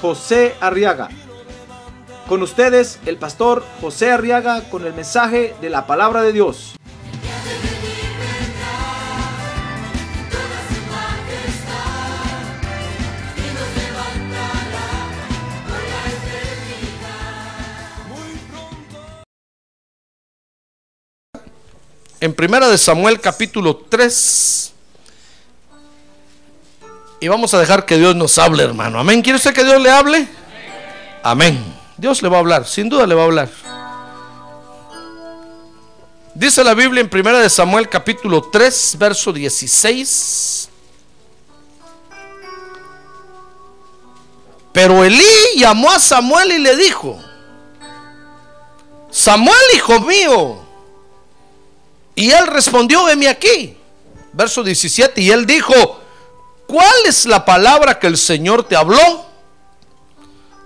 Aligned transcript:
José 0.00 0.54
Arriaga. 0.60 1.08
Con 2.28 2.42
ustedes, 2.42 2.98
el 3.06 3.16
pastor 3.16 3.64
José 3.80 4.10
Arriaga 4.10 4.62
con 4.70 4.84
el 4.84 4.94
mensaje 4.94 5.54
de 5.60 5.70
la 5.70 5.86
palabra 5.86 6.22
de 6.22 6.32
Dios. 6.32 6.76
en 22.20 22.34
Primera 22.34 22.68
de 22.68 22.76
Samuel 22.76 23.20
capítulo 23.20 23.76
3. 23.76 24.72
Y 27.26 27.28
vamos 27.28 27.52
a 27.54 27.58
dejar 27.58 27.84
que 27.84 27.98
Dios 27.98 28.14
nos 28.14 28.38
hable, 28.38 28.62
hermano. 28.62 29.00
Amén. 29.00 29.20
¿Quiere 29.20 29.36
usted 29.36 29.52
que 29.52 29.64
Dios 29.64 29.82
le 29.82 29.90
hable? 29.90 30.28
Amén. 31.24 31.60
Dios 31.96 32.22
le 32.22 32.28
va 32.28 32.36
a 32.36 32.38
hablar, 32.38 32.64
sin 32.68 32.88
duda 32.88 33.04
le 33.04 33.16
va 33.16 33.22
a 33.22 33.24
hablar. 33.24 33.48
Dice 36.32 36.62
la 36.62 36.72
Biblia 36.74 37.00
en 37.00 37.10
Primera 37.10 37.40
de 37.40 37.50
Samuel 37.50 37.88
capítulo 37.88 38.42
3, 38.42 38.94
verso 38.96 39.32
16. 39.32 40.68
Pero 44.72 45.02
Elí 45.02 45.24
llamó 45.56 45.90
a 45.90 45.98
Samuel 45.98 46.52
y 46.52 46.58
le 46.58 46.76
dijo, 46.76 47.18
Samuel, 49.10 49.56
hijo 49.74 49.98
mío, 49.98 50.58
y 52.14 52.30
él 52.30 52.46
respondió, 52.46 53.02
venme 53.02 53.26
aquí. 53.26 53.76
Verso 54.32 54.62
17, 54.62 55.20
y 55.22 55.32
él 55.32 55.44
dijo, 55.44 56.05
¿cuál 56.66 56.94
es 57.06 57.26
la 57.26 57.44
palabra 57.44 57.98
que 57.98 58.06
el 58.06 58.16
Señor 58.16 58.64
te 58.64 58.76
habló? 58.76 59.26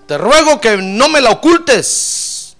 Te 0.07 0.19
ruego 0.19 0.61
que 0.61 0.77
no 0.77 1.09
me 1.09 1.21
la 1.21 1.31
ocultes. 1.31 2.57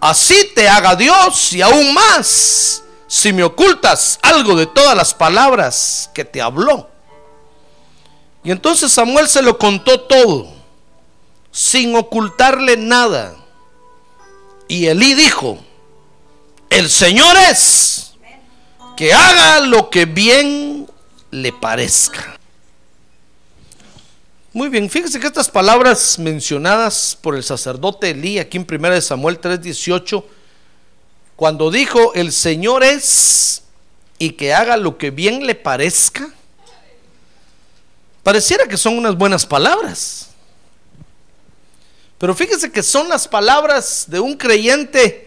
Así 0.00 0.52
te 0.54 0.68
haga 0.68 0.94
Dios 0.94 1.52
y 1.52 1.62
aún 1.62 1.94
más 1.94 2.82
si 3.08 3.32
me 3.32 3.44
ocultas 3.44 4.18
algo 4.22 4.54
de 4.56 4.66
todas 4.66 4.94
las 4.96 5.14
palabras 5.14 6.10
que 6.12 6.24
te 6.24 6.42
habló. 6.42 6.90
Y 8.44 8.50
entonces 8.50 8.92
Samuel 8.92 9.28
se 9.28 9.42
lo 9.42 9.58
contó 9.58 10.00
todo, 10.02 10.52
sin 11.50 11.96
ocultarle 11.96 12.76
nada. 12.76 13.34
Y 14.68 14.86
Elí 14.86 15.14
dijo, 15.14 15.58
el 16.70 16.90
Señor 16.90 17.36
es 17.50 18.12
que 18.96 19.12
haga 19.12 19.60
lo 19.60 19.90
que 19.90 20.04
bien 20.04 20.88
le 21.30 21.52
parezca. 21.52 22.38
Muy 24.56 24.70
bien, 24.70 24.88
fíjese 24.88 25.20
que 25.20 25.26
estas 25.26 25.50
palabras 25.50 26.18
mencionadas 26.18 27.18
por 27.20 27.36
el 27.36 27.44
sacerdote 27.44 28.08
Elí 28.08 28.38
aquí 28.38 28.56
en 28.56 28.66
1 28.66 29.02
Samuel 29.02 29.38
3:18, 29.38 30.24
cuando 31.36 31.70
dijo, 31.70 32.14
el 32.14 32.32
Señor 32.32 32.82
es 32.82 33.64
y 34.18 34.30
que 34.30 34.54
haga 34.54 34.78
lo 34.78 34.96
que 34.96 35.10
bien 35.10 35.46
le 35.46 35.56
parezca, 35.56 36.30
pareciera 38.22 38.66
que 38.66 38.78
son 38.78 38.96
unas 38.96 39.14
buenas 39.14 39.44
palabras. 39.44 40.28
Pero 42.16 42.34
fíjese 42.34 42.72
que 42.72 42.82
son 42.82 43.10
las 43.10 43.28
palabras 43.28 44.06
de 44.08 44.20
un 44.20 44.38
creyente 44.38 45.26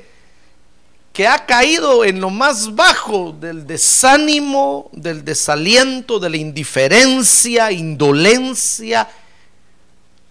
que 1.13 1.27
ha 1.27 1.45
caído 1.45 2.03
en 2.03 2.19
lo 2.19 2.31
más 2.31 2.73
bajo 2.73 3.35
del 3.39 3.67
desánimo, 3.67 4.89
del 4.93 5.23
desaliento, 5.23 6.19
de 6.19 6.29
la 6.29 6.37
indiferencia, 6.37 7.71
indolencia, 7.71 9.07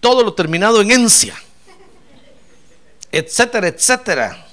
todo 0.00 0.22
lo 0.22 0.34
terminado 0.34 0.80
en 0.80 0.90
encia, 0.90 1.36
etcétera, 3.10 3.68
etcétera. 3.68 4.44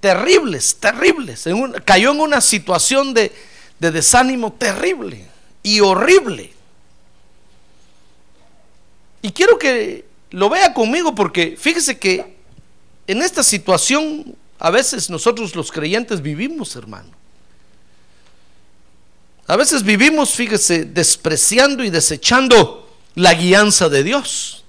Terribles, 0.00 0.76
terribles. 0.76 1.44
cayó 1.84 2.12
en 2.12 2.20
una 2.20 2.40
situación 2.40 3.14
de, 3.14 3.32
de 3.78 3.90
desánimo 3.90 4.52
terrible 4.52 5.26
y 5.62 5.80
horrible. 5.80 6.52
Y 9.22 9.32
quiero 9.32 9.58
que 9.58 10.04
lo 10.30 10.48
vea 10.48 10.72
conmigo 10.72 11.14
porque 11.14 11.56
fíjese 11.58 11.98
que 11.98 12.36
en 13.06 13.22
esta 13.22 13.42
situación 13.42 14.36
a 14.58 14.70
veces 14.70 15.10
nosotros 15.10 15.54
los 15.54 15.70
creyentes 15.70 16.22
vivimos, 16.22 16.76
hermano. 16.76 17.10
A 19.46 19.56
veces 19.56 19.82
vivimos, 19.82 20.30
fíjese, 20.30 20.84
despreciando 20.84 21.84
y 21.84 21.90
desechando 21.90 22.85
la 23.16 23.34
guianza 23.34 23.88
de 23.88 24.04
Dios. 24.04 24.64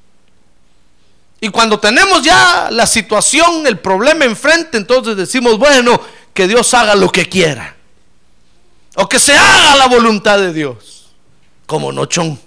Y 1.40 1.50
cuando 1.50 1.80
tenemos 1.80 2.24
ya 2.24 2.70
la 2.72 2.88
situación, 2.88 3.68
el 3.68 3.78
problema 3.78 4.26
enfrente, 4.26 4.78
entonces 4.78 5.16
decimos, 5.16 5.60
bueno, 5.60 6.02
que 6.34 6.48
Dios 6.48 6.74
haga 6.74 6.96
lo 6.96 7.12
que 7.12 7.28
quiera. 7.28 7.76
O 8.96 9.08
que 9.08 9.20
se 9.20 9.38
haga 9.38 9.76
la 9.76 9.88
voluntad 9.88 10.40
de 10.40 10.52
Dios. 10.52 11.10
Como 11.68 11.92
nochón. 11.92 12.40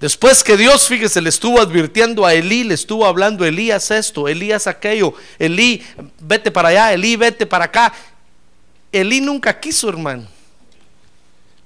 Después 0.00 0.42
que 0.42 0.56
Dios, 0.56 0.86
fíjese, 0.86 1.20
le 1.20 1.28
estuvo 1.28 1.60
advirtiendo 1.60 2.24
a 2.24 2.34
Elí, 2.34 2.64
le 2.64 2.74
estuvo 2.74 3.06
hablando, 3.06 3.44
Elías 3.44 3.90
esto, 3.90 4.28
Elías 4.28 4.66
aquello, 4.66 5.14
Elí, 5.38 5.82
vete 6.20 6.50
para 6.50 6.68
allá, 6.68 6.92
Elí, 6.92 7.16
vete 7.16 7.46
para 7.46 7.66
acá. 7.66 7.92
Elí 8.92 9.20
nunca 9.20 9.58
quiso, 9.58 9.88
hermano. 9.88 10.33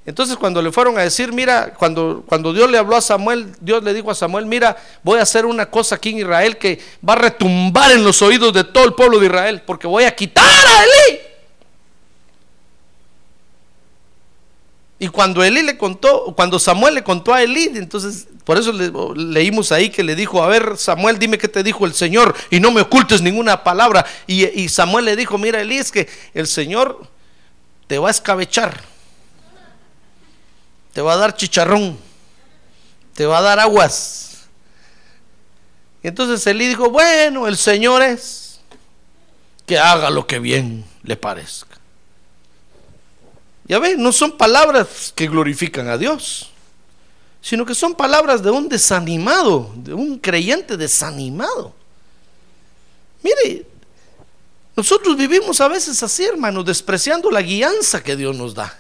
Entonces 0.08 0.38
cuando 0.38 0.62
le 0.62 0.72
fueron 0.72 0.98
a 0.98 1.02
decir, 1.02 1.34
mira, 1.34 1.74
cuando, 1.74 2.24
cuando 2.26 2.54
Dios 2.54 2.70
le 2.70 2.78
habló 2.78 2.96
a 2.96 3.02
Samuel, 3.02 3.54
Dios 3.60 3.84
le 3.84 3.92
dijo 3.92 4.10
a 4.10 4.14
Samuel, 4.14 4.46
mira, 4.46 4.74
voy 5.02 5.18
a 5.18 5.22
hacer 5.22 5.44
una 5.44 5.66
cosa 5.66 5.96
aquí 5.96 6.08
en 6.08 6.20
Israel 6.20 6.56
que 6.56 6.80
va 7.06 7.12
a 7.12 7.16
retumbar 7.16 7.92
en 7.92 8.02
los 8.02 8.22
oídos 8.22 8.54
de 8.54 8.64
todo 8.64 8.86
el 8.86 8.94
pueblo 8.94 9.18
de 9.18 9.26
Israel, 9.26 9.62
porque 9.66 9.86
voy 9.86 10.04
a 10.04 10.16
quitar 10.16 10.46
a 10.46 10.82
Elí. 10.82 11.20
Y 14.98 15.08
cuando 15.08 15.44
Elí 15.44 15.60
le 15.60 15.76
contó, 15.76 16.32
cuando 16.34 16.58
Samuel 16.58 16.94
le 16.94 17.04
contó 17.04 17.34
a 17.34 17.42
Elí, 17.42 17.70
entonces 17.74 18.28
por 18.44 18.56
eso 18.56 18.72
leímos 18.72 19.72
ahí 19.72 19.90
que 19.90 20.02
le 20.02 20.16
dijo, 20.16 20.42
a 20.42 20.48
ver 20.48 20.78
Samuel, 20.78 21.18
dime 21.18 21.36
qué 21.36 21.48
te 21.48 21.62
dijo 21.62 21.84
el 21.84 21.92
Señor 21.92 22.34
y 22.50 22.60
no 22.60 22.70
me 22.70 22.80
ocultes 22.80 23.20
ninguna 23.20 23.62
palabra. 23.62 24.06
Y, 24.26 24.70
Samuel 24.70 25.04
le 25.04 25.16
dijo, 25.16 25.36
mira 25.36 25.60
Elí, 25.60 25.76
es 25.76 25.92
que 25.92 26.08
el 26.32 26.46
Señor 26.46 27.06
te 27.86 27.98
va 27.98 28.08
a 28.08 28.10
escabechar, 28.10 28.80
te 30.98 31.02
va 31.02 31.12
a 31.12 31.16
dar 31.16 31.36
chicharrón, 31.36 31.96
te 33.14 33.24
va 33.24 33.38
a 33.38 33.40
dar 33.40 33.60
aguas. 33.60 34.48
Y 36.02 36.08
entonces 36.08 36.44
Elí 36.44 36.66
dijo, 36.66 36.90
bueno, 36.90 37.46
el 37.46 37.56
Señor 37.56 38.02
es 38.02 38.58
que 39.64 39.78
haga 39.78 40.10
lo 40.10 40.26
que 40.26 40.40
bien 40.40 40.84
le 41.04 41.16
parezca. 41.16 41.78
Ya 43.68 43.78
ven, 43.78 44.02
no 44.02 44.10
son 44.10 44.36
palabras 44.36 45.12
que 45.14 45.28
glorifican 45.28 45.86
a 45.86 45.96
Dios, 45.96 46.50
sino 47.40 47.64
que 47.64 47.76
son 47.76 47.94
palabras 47.94 48.42
de 48.42 48.50
un 48.50 48.68
desanimado, 48.68 49.70
de 49.76 49.94
un 49.94 50.18
creyente 50.18 50.76
desanimado. 50.76 51.76
Mire, 53.22 53.68
nosotros 54.74 55.16
vivimos 55.16 55.60
a 55.60 55.68
veces 55.68 56.02
así, 56.02 56.24
hermanos, 56.24 56.64
despreciando 56.64 57.30
la 57.30 57.40
guianza 57.40 58.02
que 58.02 58.16
Dios 58.16 58.34
nos 58.34 58.52
da. 58.52 58.76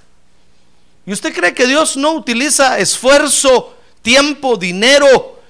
¿Y 1.08 1.12
usted 1.14 1.32
cree 1.32 1.54
que 1.54 1.66
Dios 1.66 1.96
no 1.96 2.12
utiliza 2.12 2.78
esfuerzo, 2.78 3.74
tiempo, 4.02 4.58
dinero 4.58 5.40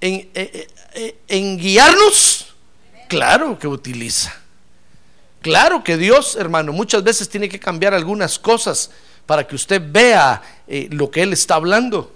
en, 0.00 0.30
en 1.26 1.58
guiarnos? 1.58 2.54
Claro 3.08 3.58
que 3.58 3.66
utiliza. 3.66 4.32
Claro 5.42 5.82
que 5.82 5.96
Dios, 5.96 6.36
hermano, 6.36 6.72
muchas 6.72 7.02
veces 7.02 7.28
tiene 7.28 7.48
que 7.48 7.58
cambiar 7.58 7.92
algunas 7.92 8.38
cosas 8.38 8.92
para 9.26 9.44
que 9.44 9.56
usted 9.56 9.82
vea 9.84 10.40
eh, 10.68 10.86
lo 10.92 11.10
que 11.10 11.22
Él 11.22 11.32
está 11.32 11.56
hablando. 11.56 12.14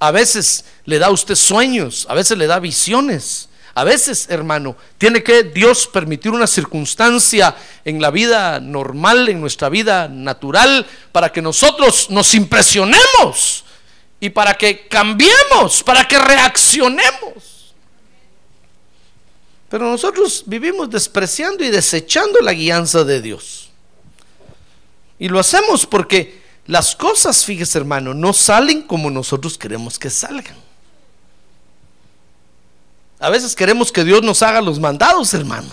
A 0.00 0.10
veces 0.10 0.64
le 0.86 0.98
da 0.98 1.06
a 1.06 1.12
usted 1.12 1.36
sueños, 1.36 2.04
a 2.10 2.14
veces 2.14 2.36
le 2.36 2.48
da 2.48 2.58
visiones. 2.58 3.48
A 3.74 3.84
veces, 3.84 4.26
hermano, 4.30 4.76
tiene 4.96 5.22
que 5.22 5.44
Dios 5.44 5.86
permitir 5.86 6.32
una 6.32 6.46
circunstancia 6.46 7.54
en 7.84 8.00
la 8.00 8.10
vida 8.10 8.60
normal, 8.60 9.28
en 9.28 9.40
nuestra 9.40 9.68
vida 9.68 10.08
natural, 10.08 10.86
para 11.12 11.30
que 11.30 11.42
nosotros 11.42 12.10
nos 12.10 12.34
impresionemos 12.34 13.64
y 14.20 14.30
para 14.30 14.54
que 14.54 14.88
cambiemos, 14.88 15.82
para 15.82 16.06
que 16.06 16.18
reaccionemos. 16.18 17.74
Pero 19.68 19.90
nosotros 19.90 20.44
vivimos 20.46 20.88
despreciando 20.90 21.62
y 21.62 21.70
desechando 21.70 22.40
la 22.40 22.52
guianza 22.52 23.04
de 23.04 23.20
Dios. 23.20 23.70
Y 25.18 25.28
lo 25.28 25.38
hacemos 25.38 25.84
porque 25.84 26.42
las 26.66 26.96
cosas, 26.96 27.44
fíjese 27.44 27.78
hermano, 27.78 28.14
no 28.14 28.32
salen 28.32 28.82
como 28.82 29.10
nosotros 29.10 29.58
queremos 29.58 29.98
que 29.98 30.10
salgan. 30.10 30.67
A 33.20 33.30
veces 33.30 33.56
queremos 33.56 33.90
que 33.90 34.04
Dios 34.04 34.22
nos 34.22 34.42
haga 34.42 34.60
los 34.60 34.78
mandados, 34.78 35.34
hermano. 35.34 35.68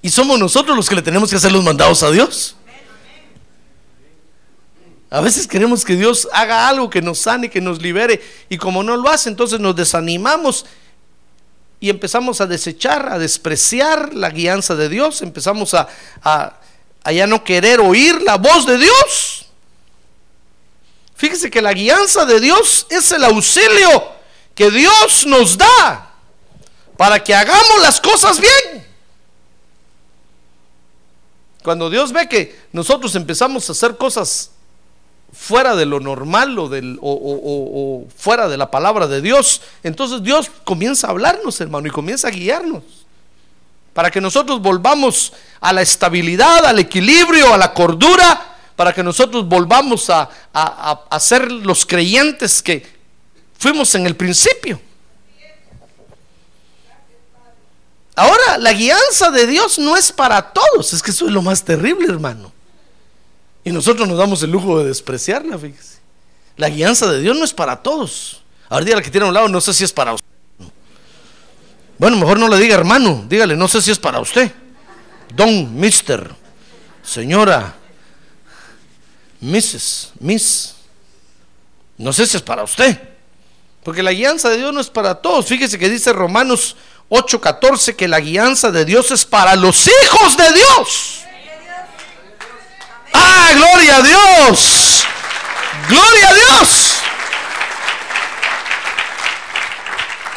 Y 0.00 0.10
somos 0.10 0.38
nosotros 0.38 0.76
los 0.76 0.88
que 0.88 0.96
le 0.96 1.02
tenemos 1.02 1.30
que 1.30 1.36
hacer 1.36 1.52
los 1.52 1.62
mandados 1.62 2.02
a 2.02 2.10
Dios. 2.10 2.56
A 5.10 5.20
veces 5.20 5.46
queremos 5.46 5.84
que 5.84 5.94
Dios 5.94 6.28
haga 6.32 6.68
algo 6.68 6.90
que 6.90 7.02
nos 7.02 7.20
sane, 7.20 7.50
que 7.50 7.60
nos 7.60 7.80
libere. 7.80 8.20
Y 8.48 8.58
como 8.58 8.82
no 8.82 8.96
lo 8.96 9.08
hace, 9.10 9.28
entonces 9.28 9.60
nos 9.60 9.76
desanimamos 9.76 10.66
y 11.78 11.90
empezamos 11.90 12.40
a 12.40 12.46
desechar, 12.46 13.12
a 13.12 13.18
despreciar 13.18 14.14
la 14.14 14.30
guianza 14.30 14.74
de 14.74 14.88
Dios. 14.88 15.22
Empezamos 15.22 15.74
a, 15.74 15.88
ya 17.12 17.26
no 17.26 17.44
querer 17.44 17.78
oír 17.78 18.22
la 18.22 18.38
voz 18.38 18.66
de 18.66 18.78
Dios. 18.78 19.46
Fíjese 21.14 21.50
que 21.50 21.62
la 21.62 21.72
guianza 21.72 22.24
de 22.24 22.40
Dios 22.40 22.86
es 22.90 23.12
el 23.12 23.22
auxilio 23.22 24.21
que 24.54 24.70
Dios 24.70 25.26
nos 25.26 25.56
da 25.56 26.12
para 26.96 27.22
que 27.22 27.34
hagamos 27.34 27.80
las 27.80 28.00
cosas 28.00 28.38
bien. 28.40 28.86
Cuando 31.62 31.88
Dios 31.90 32.12
ve 32.12 32.28
que 32.28 32.60
nosotros 32.72 33.14
empezamos 33.14 33.68
a 33.68 33.72
hacer 33.72 33.96
cosas 33.96 34.50
fuera 35.32 35.74
de 35.74 35.86
lo 35.86 36.00
normal 36.00 36.58
o, 36.58 36.68
o, 37.00 38.06
fuera 38.16 38.48
de 38.48 38.56
la 38.56 38.70
palabra 38.70 39.06
de 39.06 39.22
Dios, 39.22 39.62
entonces 39.82 40.22
Dios 40.22 40.50
comienza 40.64 41.06
a 41.06 41.10
hablarnos, 41.10 41.60
hermano, 41.60 41.86
y 41.86 41.90
comienza 41.90 42.28
a 42.28 42.32
guiarnos. 42.32 42.82
Para 43.94 44.10
que 44.10 44.20
nosotros 44.20 44.60
volvamos 44.60 45.32
a 45.60 45.72
la 45.72 45.82
estabilidad, 45.82 46.66
al 46.66 46.78
equilibrio, 46.78 47.54
a 47.54 47.58
la 47.58 47.72
cordura, 47.72 48.56
para 48.74 48.92
que 48.92 49.02
nosotros 49.02 49.46
volvamos 49.46 50.10
a, 50.10 50.28
a, 50.52 51.04
a 51.10 51.20
ser 51.20 51.50
los 51.50 51.86
creyentes 51.86 52.62
que 52.62 52.91
fuimos 53.62 53.94
en 53.94 54.06
el 54.06 54.16
principio. 54.16 54.80
Ahora, 58.16 58.58
la 58.58 58.72
guianza 58.72 59.30
de 59.30 59.46
Dios 59.46 59.78
no 59.78 59.96
es 59.96 60.10
para 60.10 60.52
todos. 60.52 60.92
Es 60.92 61.00
que 61.00 61.12
eso 61.12 61.26
es 61.26 61.32
lo 61.32 61.40
más 61.40 61.64
terrible, 61.64 62.06
hermano. 62.08 62.52
Y 63.64 63.70
nosotros 63.70 64.08
nos 64.08 64.18
damos 64.18 64.42
el 64.42 64.50
lujo 64.50 64.80
de 64.80 64.86
despreciarla, 64.86 65.56
fíjese. 65.56 65.98
La 66.56 66.68
guianza 66.68 67.10
de 67.10 67.20
Dios 67.20 67.36
no 67.38 67.44
es 67.44 67.54
para 67.54 67.76
todos. 67.82 68.42
Ahora 68.68 68.84
dígale 68.84 69.02
que 69.02 69.10
tiene 69.10 69.26
a 69.26 69.28
un 69.28 69.34
lado, 69.34 69.48
no 69.48 69.60
sé 69.60 69.72
si 69.72 69.84
es 69.84 69.92
para 69.92 70.12
usted. 70.12 70.26
Bueno, 71.98 72.16
mejor 72.16 72.38
no 72.38 72.48
le 72.48 72.58
diga 72.58 72.74
hermano, 72.74 73.24
dígale, 73.28 73.56
no 73.56 73.68
sé 73.68 73.80
si 73.80 73.92
es 73.92 73.98
para 73.98 74.18
usted. 74.18 74.50
Don, 75.34 75.78
mister, 75.78 76.34
señora, 77.02 77.76
Mrs., 79.40 80.12
Miss. 80.18 80.74
No 81.96 82.12
sé 82.12 82.26
si 82.26 82.36
es 82.36 82.42
para 82.42 82.64
usted. 82.64 83.11
Porque 83.82 84.02
la 84.02 84.12
guianza 84.12 84.48
de 84.48 84.58
Dios 84.58 84.72
no 84.72 84.80
es 84.80 84.90
para 84.90 85.16
todos. 85.16 85.46
Fíjese 85.46 85.78
que 85.78 85.88
dice 85.88 86.12
Romanos 86.12 86.76
8:14 87.08 87.96
que 87.96 88.08
la 88.08 88.20
guianza 88.20 88.70
de 88.70 88.84
Dios 88.84 89.10
es 89.10 89.24
para 89.24 89.56
los 89.56 89.88
hijos 89.88 90.36
de 90.36 90.52
Dios. 90.52 91.20
¡Ah, 93.12 93.50
gloria 93.54 93.96
a 93.96 94.02
Dios! 94.02 95.04
¡Gloria 95.88 96.28
a 96.28 96.34
Dios! 96.34 96.92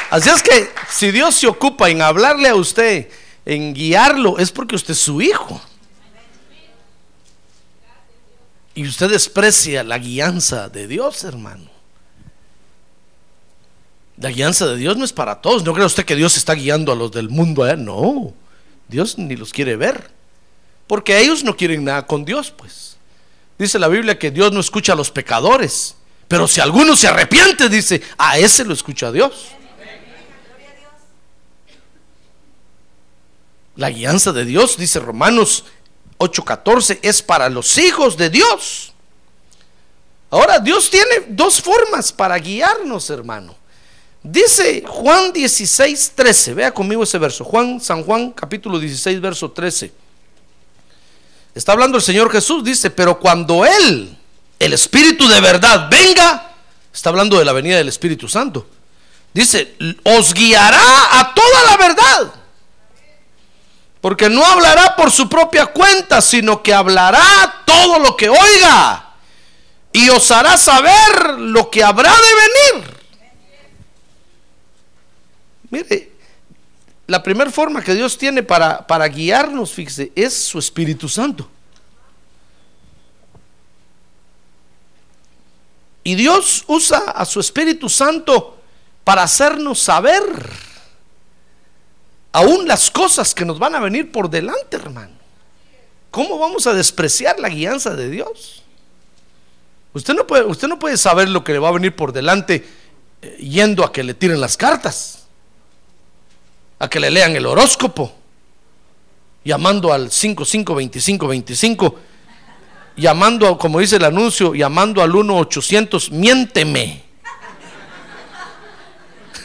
Así 0.09 0.30
es 0.30 0.42
que 0.42 0.71
si 0.89 1.12
Dios 1.12 1.36
se 1.36 1.47
ocupa 1.47 1.89
en 1.89 2.01
hablarle 2.01 2.50
a 2.50 2.56
usted, 2.56 3.09
en 3.45 3.74
guiarlo, 3.74 4.38
es 4.39 4.51
porque 4.51 4.75
usted 4.75 4.94
es 4.94 5.00
su 5.00 5.21
hijo. 5.21 5.62
Y 8.74 8.88
usted 8.88 9.09
desprecia 9.09 9.83
la 9.83 9.97
guianza 9.97 10.68
de 10.68 10.88
Dios, 10.88 11.24
hermano. 11.24 11.75
La 14.17 14.29
guianza 14.29 14.67
de 14.67 14.77
Dios 14.77 14.97
no 14.97 15.03
es 15.03 15.13
para 15.13 15.41
todos. 15.41 15.63
No 15.63 15.73
cree 15.73 15.85
usted 15.85 16.06
que 16.06 16.15
Dios 16.15 16.38
está 16.38 16.53
guiando 16.53 16.91
a 16.91 16.95
los 16.95 17.12
del 17.12 17.29
mundo. 17.29 17.67
¿eh? 17.67 17.75
No, 17.75 18.33
Dios 18.88 19.17
ni 19.17 19.35
los 19.35 19.51
quiere 19.51 19.75
ver. 19.75 20.12
Porque 20.88 21.19
ellos 21.19 21.44
no 21.44 21.57
quieren 21.57 21.83
nada 21.83 22.06
con 22.06 22.23
Dios, 22.23 22.51
pues. 22.51 22.97
Dice 23.57 23.79
la 23.79 23.88
Biblia 23.88 24.19
que 24.19 24.31
Dios 24.31 24.51
no 24.51 24.59
escucha 24.59 24.94
a 24.94 24.95
los 24.95 25.12
pecadores. 25.12 25.95
Pero 26.27 26.47
si 26.47 26.62
alguno 26.62 26.95
se 26.95 27.07
arrepiente, 27.07 27.69
dice, 27.69 28.01
a 28.17 28.38
ese 28.38 28.65
lo 28.65 28.73
escucha 28.73 29.12
Dios. 29.12 29.47
La 33.75 33.89
guianza 33.89 34.31
de 34.31 34.45
Dios, 34.45 34.77
dice 34.77 35.00
Romanos 35.00 35.65
8:14, 36.18 37.00
es 37.01 37.21
para 37.21 37.50
los 37.50 37.77
hijos 37.77 38.15
de 38.15 38.29
Dios. 38.29 38.94
Ahora, 40.31 40.59
Dios 40.59 40.89
tiene 40.89 41.25
dos 41.29 41.61
formas 41.61 42.11
para 42.11 42.38
guiarnos, 42.38 43.09
hermano. 43.09 43.56
Dice 44.27 44.83
Juan 44.88 45.31
16, 45.31 46.13
13. 46.16 46.56
Vea 46.56 46.74
conmigo 46.74 47.04
ese 47.04 47.19
verso. 47.19 47.44
Juan, 47.44 47.80
San 47.80 48.04
Juan, 48.04 48.31
capítulo 48.31 48.80
16, 48.80 49.22
verso 49.22 49.51
13. 49.51 49.94
Está 51.54 51.74
hablando 51.74 51.98
el 51.98 52.04
Señor 52.04 52.31
Jesús, 52.31 52.63
dice, 52.63 52.89
pero 52.89 53.19
cuando 53.19 53.63
Él, 53.68 54.18
el 54.57 54.74
Espíritu 54.74 55.27
de 55.27 55.39
verdad, 55.42 55.89
venga, 55.92 56.56
está 56.92 57.10
hablando 57.12 57.38
de 57.38 57.45
la 57.45 57.54
venida 57.54 57.77
del 57.77 57.88
Espíritu 57.88 58.27
Santo. 58.27 58.66
Dice, 59.31 59.75
os 60.04 60.33
guiará 60.33 61.19
a 61.19 61.33
toda 61.36 61.63
la 61.69 61.78
verdad. 61.78 62.33
Porque 64.01 64.28
no 64.28 64.44
hablará 64.44 64.95
por 64.95 65.12
su 65.12 65.30
propia 65.30 65.68
cuenta, 65.68 66.19
sino 66.19 66.63
que 66.63 66.74
hablará 66.74 67.62
todo 67.63 68.00
lo 68.00 68.18
que 68.18 68.28
oiga. 68.30 69.13
Y 69.94 70.10
os 70.10 70.31
hará 70.31 70.57
saber 70.57 71.38
lo 71.38 71.69
que 71.69 71.83
habrá 71.83 72.12
de 72.12 72.80
venir. 72.80 72.95
Mire, 75.75 76.10
la 77.06 77.22
primera 77.22 77.51
forma 77.51 77.83
que 77.83 77.94
Dios 77.94 78.18
tiene 78.18 78.44
para, 78.44 78.88
para 78.88 79.10
guiarnos, 79.10 79.74
fíjese, 79.74 80.10
es 80.16 80.33
su 80.33 80.57
Espíritu 80.57 81.10
Santo. 81.10 81.50
Y 86.01 86.16
Dios 86.16 86.63
usa 86.68 87.00
a 87.00 87.25
su 87.25 87.42
Espíritu 87.42 87.89
Santo 87.89 88.57
para 89.04 89.23
hacernos 89.23 89.80
saber 89.81 90.23
aún 92.31 92.66
las 92.69 92.90
cosas 92.90 93.35
que 93.35 93.44
nos 93.44 93.59
van 93.59 93.76
a 93.76 93.81
venir 93.81 94.14
por 94.14 94.30
delante, 94.30 94.78
hermano. 94.78 95.16
¿Cómo 96.09 96.40
vamos 96.40 96.68
a 96.68 96.73
despreciar 96.73 97.38
la 97.38 97.49
guianza 97.49 97.95
de 97.95 98.09
Dios? 98.09 98.64
Usted 99.92 100.14
no 100.14 100.26
puede, 100.26 100.45
usted 100.45 100.69
no 100.69 100.80
puede 100.80 100.95
saber 100.95 101.28
lo 101.28 101.44
que 101.44 101.52
le 101.52 101.59
va 101.59 101.68
a 101.68 101.73
venir 101.73 101.94
por 101.94 102.14
delante 102.14 102.66
eh, 103.21 103.38
yendo 103.42 103.83
a 103.83 103.92
que 103.92 104.06
le 104.06 104.14
tiren 104.14 104.40
las 104.40 104.56
cartas 104.56 105.24
a 106.79 106.89
que 106.89 106.99
le 106.99 107.09
lean 107.09 107.35
el 107.35 107.45
horóscopo, 107.45 108.13
llamando 109.44 109.94
al 109.94 110.11
552525, 110.11 111.99
llamando, 112.97 113.57
como 113.57 113.79
dice 113.79 113.97
el 113.97 114.05
anuncio, 114.05 114.53
llamando 114.53 115.01
al 115.01 115.13
1800, 115.13 116.11
miénteme. 116.11 117.03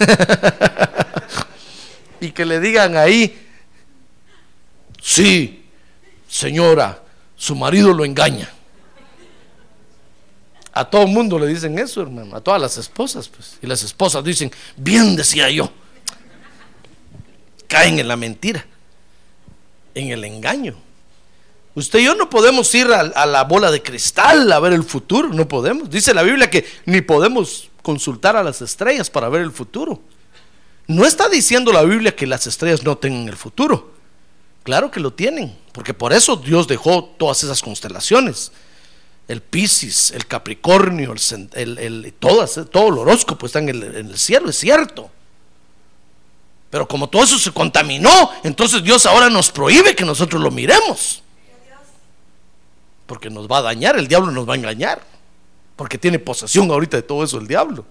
y 2.21 2.31
que 2.31 2.45
le 2.45 2.61
digan 2.61 2.97
ahí, 2.97 3.49
sí, 5.01 5.67
señora, 6.29 7.03
su 7.37 7.55
marido 7.55 7.93
lo 7.93 8.05
engaña. 8.05 8.51
A 10.73 10.85
todo 10.85 11.03
el 11.03 11.09
mundo 11.09 11.39
le 11.39 11.49
dicen 11.49 11.79
eso, 11.79 12.01
hermano, 12.01 12.37
a 12.37 12.41
todas 12.41 12.61
las 12.61 12.79
esposas, 12.79 13.29
pues. 13.29 13.59
Y 13.61 13.67
las 13.67 13.83
esposas 13.83 14.25
dicen, 14.25 14.51
bien 14.77 15.17
decía 15.17 15.51
yo 15.51 15.71
caen 17.71 18.01
en 18.01 18.09
la 18.09 18.17
mentira, 18.17 18.67
en 19.95 20.11
el 20.11 20.25
engaño. 20.25 20.75
Usted 21.77 22.01
y 22.01 22.05
yo 22.05 22.17
no 22.17 22.29
podemos 22.29 22.75
ir 22.75 22.89
a, 22.89 23.27
la 23.27 23.45
bola 23.45 23.71
de 23.71 23.81
cristal 23.81 24.51
a 24.51 24.59
ver 24.59 24.73
el 24.73 24.83
futuro, 24.83 25.29
no 25.29 25.47
podemos. 25.47 25.89
Dice 25.89 26.13
la 26.13 26.25
Biblia 26.25 26.51
que 26.51 26.67
ni 26.85 27.01
podemos 27.01 27.71
consultar 27.81 28.35
a 28.35 28.43
las 28.43 28.61
estrellas 28.61 29.09
para 29.09 29.29
ver 29.29 29.43
el 29.43 29.53
futuro. 29.53 30.01
No 30.89 31.07
está 31.07 31.29
diciendo 31.29 31.73
la 31.73 31.85
Biblia 31.85 32.17
que 32.17 32.27
las 32.27 32.49
estrellas 32.49 32.83
no 32.83 32.99
tengan 32.99 33.29
el 33.29 33.37
futuro. 33.37 33.93
Claro 34.65 34.91
que 34.91 34.99
lo 34.99 35.13
tienen, 35.13 35.57
porque 35.73 35.95
por 35.95 36.13
eso 36.13 36.35
Dios 36.35 36.67
dejó 36.67 37.05
todas 37.05 37.45
esas 37.45 37.63
constelaciones. 37.63 38.51
El 39.29 39.43
Piscis, 39.43 40.11
el 40.11 40.27
Capricornio, 40.27 41.15
el, 41.55 41.79
el, 41.79 42.15
todo 42.19 42.89
el 42.89 42.99
horóscopo 42.99 43.47
está 43.47 43.61
en 43.61 43.69
el 43.69 44.19
cielo, 44.19 44.51
es 44.51 44.57
cierto. 44.57 45.13
Pero 46.71 46.87
como 46.87 47.09
todo 47.09 47.25
eso 47.25 47.39
se 47.39 47.51
contaminó, 47.51 48.31
entonces 48.45 48.83
Dios 48.83 49.05
ahora 49.05 49.29
nos 49.29 49.51
prohíbe 49.51 49.97
que 49.97 50.05
nosotros 50.05 50.41
lo 50.41 50.51
miremos. 50.51 51.23
Porque 53.07 53.29
nos 53.29 53.49
va 53.49 53.59
a 53.59 53.63
dañar, 53.63 53.99
el 53.99 54.07
diablo 54.07 54.31
nos 54.31 54.49
va 54.49 54.55
a 54.55 54.57
engañar. 54.57 55.03
porque 55.75 55.97
tiene 55.97 56.19
posesión 56.19 56.71
ahorita 56.71 56.99
de 56.99 57.03
todo 57.03 57.25
eso 57.25 57.39
el 57.39 57.49
diablo. 57.49 57.87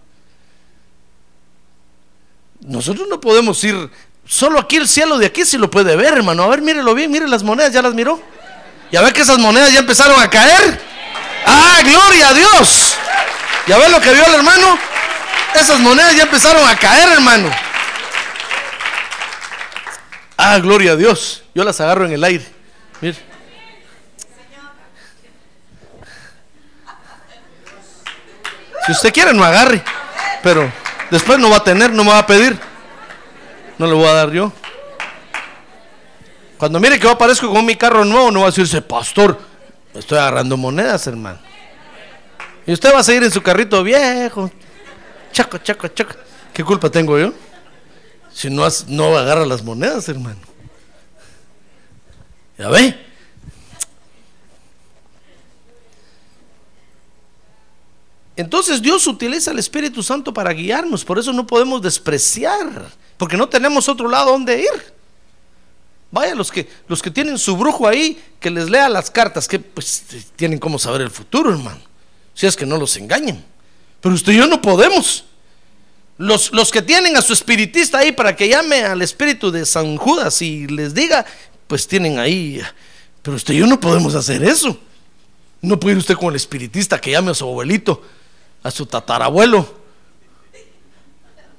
Nosotros 2.61 3.07
no 3.09 3.19
podemos 3.19 3.63
ir, 3.63 3.89
solo 4.27 4.59
aquí 4.59 4.75
el 4.75 4.87
cielo 4.87 5.17
de 5.17 5.25
aquí 5.25 5.43
se 5.43 5.57
lo 5.57 5.71
puede 5.71 5.95
ver, 5.95 6.13
hermano. 6.13 6.43
A 6.43 6.47
ver, 6.47 6.61
mírelo 6.61 6.93
bien, 6.93 7.09
mire 7.09 7.27
las 7.27 7.41
monedas, 7.41 7.73
¿ya 7.73 7.81
las 7.81 7.95
miró? 7.95 8.21
¿Ya 8.91 9.01
ve 9.01 9.11
que 9.11 9.21
esas 9.21 9.39
monedas 9.39 9.73
ya 9.73 9.79
empezaron 9.79 10.21
a 10.21 10.29
caer? 10.29 10.79
¡Ah, 11.47 11.79
gloria 11.83 12.29
a 12.29 12.33
Dios! 12.33 12.93
¿Ya 13.65 13.79
ve 13.79 13.89
lo 13.89 13.99
que 13.99 14.13
vio 14.13 14.23
el 14.23 14.35
hermano? 14.35 14.77
Esas 15.55 15.79
monedas 15.79 16.15
ya 16.15 16.23
empezaron 16.23 16.67
a 16.67 16.75
caer, 16.77 17.09
hermano. 17.09 17.49
Ah, 20.41 20.57
gloria 20.59 20.93
a 20.93 20.95
Dios. 20.95 21.43
Yo 21.53 21.65
las 21.65 21.81
agarro 21.81 22.05
en 22.05 22.13
el 22.13 22.23
aire. 22.23 22.45
Mire. 23.01 23.17
Si 28.85 28.93
usted 28.93 29.11
quiere, 29.11 29.33
no 29.33 29.43
agarre. 29.43 29.83
Pero 30.41 30.71
después 31.11 31.39
no 31.39 31.49
va 31.49 31.57
a 31.57 31.63
tener, 31.65 31.91
no 31.91 32.05
me 32.05 32.11
va 32.11 32.19
a 32.19 32.25
pedir. 32.25 32.57
No 33.77 33.85
le 33.85 33.93
voy 33.93 34.05
a 34.05 34.13
dar 34.13 34.31
yo. 34.31 34.53
Cuando 36.57 36.79
mire 36.79 36.97
que 36.97 37.03
yo 37.03 37.11
aparezco 37.11 37.51
con 37.51 37.65
mi 37.65 37.75
carro 37.75 38.05
nuevo, 38.05 38.31
no 38.31 38.39
va 38.39 38.45
a 38.45 38.49
decirse, 38.51 38.81
pastor, 38.81 39.37
estoy 39.93 40.19
agarrando 40.19 40.55
monedas, 40.55 41.05
hermano. 41.05 41.39
Y 42.65 42.71
usted 42.71 42.93
va 42.93 42.99
a 42.99 43.03
seguir 43.03 43.23
en 43.23 43.31
su 43.31 43.41
carrito 43.41 43.83
viejo. 43.83 44.49
Chaco, 45.33 45.57
chaco, 45.57 45.89
chaco. 45.89 46.13
¿Qué 46.53 46.63
culpa 46.63 46.89
tengo 46.89 47.19
yo? 47.19 47.33
Si 48.33 48.49
no, 48.49 48.67
no 48.87 49.17
agarra 49.17 49.45
las 49.45 49.63
monedas, 49.63 50.07
hermano. 50.09 50.39
¿Ya 52.57 52.69
ve? 52.69 53.09
Entonces 58.35 58.81
Dios 58.81 59.05
utiliza 59.05 59.51
el 59.51 59.59
Espíritu 59.59 60.01
Santo 60.01 60.33
para 60.33 60.53
guiarnos, 60.53 61.03
por 61.03 61.19
eso 61.19 61.33
no 61.33 61.45
podemos 61.45 61.81
despreciar, 61.81 62.89
porque 63.17 63.35
no 63.35 63.49
tenemos 63.49 63.89
otro 63.89 64.07
lado 64.07 64.31
donde 64.31 64.61
ir. 64.61 64.93
Vaya, 66.11 66.33
los 66.35 66.49
que, 66.49 66.67
los 66.87 67.01
que 67.01 67.11
tienen 67.11 67.37
su 67.37 67.55
brujo 67.55 67.87
ahí, 67.87 68.17
que 68.39 68.49
les 68.49 68.69
lea 68.69 68.89
las 68.89 69.11
cartas, 69.11 69.47
que 69.47 69.59
pues 69.59 70.05
tienen 70.35 70.57
como 70.57 70.79
saber 70.79 71.01
el 71.01 71.11
futuro, 71.11 71.51
hermano. 71.51 71.81
Si 72.33 72.47
es 72.47 72.55
que 72.55 72.65
no 72.65 72.77
los 72.77 72.95
engañen. 72.97 73.43
Pero 74.01 74.15
usted 74.15 74.31
y 74.33 74.37
yo 74.37 74.47
no 74.47 74.61
podemos. 74.61 75.25
Los, 76.19 76.53
los 76.53 76.69
que 76.71 76.83
tienen 76.83 77.17
a 77.17 77.23
su 77.23 77.33
espiritista 77.33 77.97
ahí 77.97 78.11
para 78.11 78.35
que 78.35 78.47
llame 78.47 78.83
al 78.83 79.01
espíritu 79.01 79.49
de 79.49 79.65
San 79.65 79.97
Judas 79.97 80.39
y 80.43 80.67
les 80.67 80.93
diga, 80.93 81.25
pues 81.65 81.87
tienen 81.87 82.19
ahí. 82.19 82.61
Pero 83.23 83.35
usted 83.35 83.55
y 83.55 83.57
yo 83.57 83.65
no 83.65 83.79
podemos 83.79 84.13
hacer 84.13 84.43
eso. 84.43 84.77
No 85.61 85.79
puede 85.79 85.93
ir 85.93 85.97
usted 85.97 86.15
con 86.15 86.29
el 86.29 86.35
espiritista 86.35 87.01
que 87.01 87.11
llame 87.11 87.31
a 87.31 87.33
su 87.33 87.45
abuelito 87.45 88.03
a 88.63 88.71
su 88.71 88.85
tatarabuelo, 88.85 89.77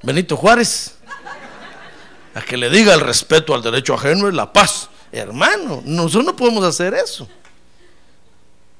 Benito 0.02 0.37
Juárez, 0.37 0.95
a 2.35 2.43
que 2.43 2.57
le 2.57 2.71
diga 2.71 2.95
el 2.95 3.00
respeto 3.00 3.55
al 3.55 3.62
derecho 3.62 3.95
ajeno 3.95 4.29
y 4.29 4.33
la 4.33 4.52
paz. 4.52 4.88
Hermano, 5.12 5.83
nosotros 5.85 6.25
no 6.25 6.37
podemos 6.37 6.64
hacer 6.64 6.95
eso. 6.95 7.29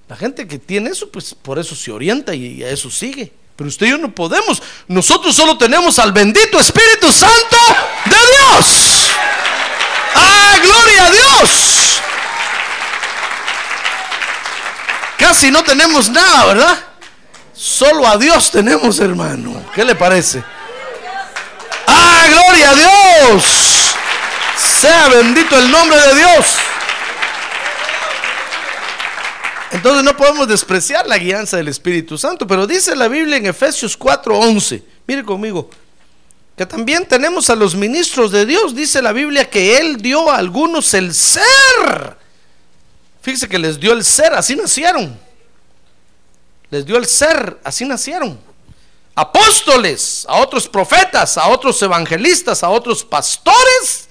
La 0.09 0.17
gente 0.17 0.47
que 0.47 0.59
tiene 0.59 0.91
eso, 0.91 1.11
pues 1.11 1.35
por 1.35 1.59
eso 1.59 1.75
se 1.75 1.91
orienta 1.91 2.35
y 2.35 2.63
a 2.63 2.71
eso 2.71 2.91
sigue. 2.91 3.33
Pero 3.61 3.69
usted 3.69 3.89
y 3.89 3.91
yo 3.91 3.99
no 3.99 4.11
podemos. 4.11 4.63
Nosotros 4.89 5.37
solo 5.37 5.59
tenemos 5.59 5.99
al 5.99 6.13
bendito 6.13 6.59
Espíritu 6.59 7.13
Santo 7.13 7.59
de 8.07 8.17
Dios. 8.17 9.11
¡Ah, 10.15 10.57
gloria 10.63 11.05
a 11.05 11.11
Dios! 11.11 12.01
Casi 15.19 15.51
no 15.51 15.63
tenemos 15.63 16.09
nada, 16.09 16.47
¿verdad? 16.47 16.79
Solo 17.53 18.09
a 18.09 18.17
Dios 18.17 18.51
tenemos, 18.51 18.99
hermano. 18.99 19.63
¿Qué 19.75 19.85
le 19.85 19.95
parece? 19.95 20.43
¡Ah, 21.87 22.25
gloria 22.31 22.71
a 22.71 22.75
Dios! 22.75 23.95
Sea 24.57 25.09
bendito 25.09 25.59
el 25.59 25.71
nombre 25.71 26.01
de 26.01 26.15
Dios. 26.15 26.47
Entonces 29.81 30.05
no 30.05 30.17
podemos 30.17 30.47
despreciar 30.47 31.07
la 31.07 31.17
guianza 31.17 31.57
del 31.57 31.69
Espíritu 31.69 32.19
Santo, 32.19 32.47
pero 32.47 32.67
dice 32.67 32.95
la 32.95 33.09
Biblia 33.09 33.37
en 33.37 33.47
Efesios 33.47 33.99
4:11, 33.99 34.83
mire 35.07 35.25
conmigo, 35.25 35.71
que 36.57 36.67
también 36.67 37.07
tenemos 37.07 37.49
a 37.49 37.55
los 37.55 37.75
ministros 37.75 38.31
de 38.31 38.45
Dios, 38.45 38.75
dice 38.75 39.01
la 39.01 39.13
Biblia 39.13 39.49
que 39.49 39.79
Él 39.79 39.97
dio 39.97 40.31
a 40.31 40.37
algunos 40.37 40.93
el 40.95 41.15
ser. 41.15 42.17
Fíjese 43.23 43.49
que 43.49 43.59
les 43.59 43.81
dio 43.81 43.93
el 43.93 44.05
ser, 44.05 44.35
así 44.35 44.55
nacieron 44.55 45.19
les 46.71 46.87
dio 46.87 46.97
el 46.97 47.07
ser, 47.07 47.61
así 47.65 47.85
nacieron. 47.85 48.39
Apóstoles, 49.15 50.25
a 50.29 50.37
otros 50.37 50.69
profetas, 50.69 51.37
a 51.37 51.49
otros 51.49 51.83
evangelistas, 51.83 52.63
a 52.63 52.71
otros 52.71 53.05
pastores 53.05 54.09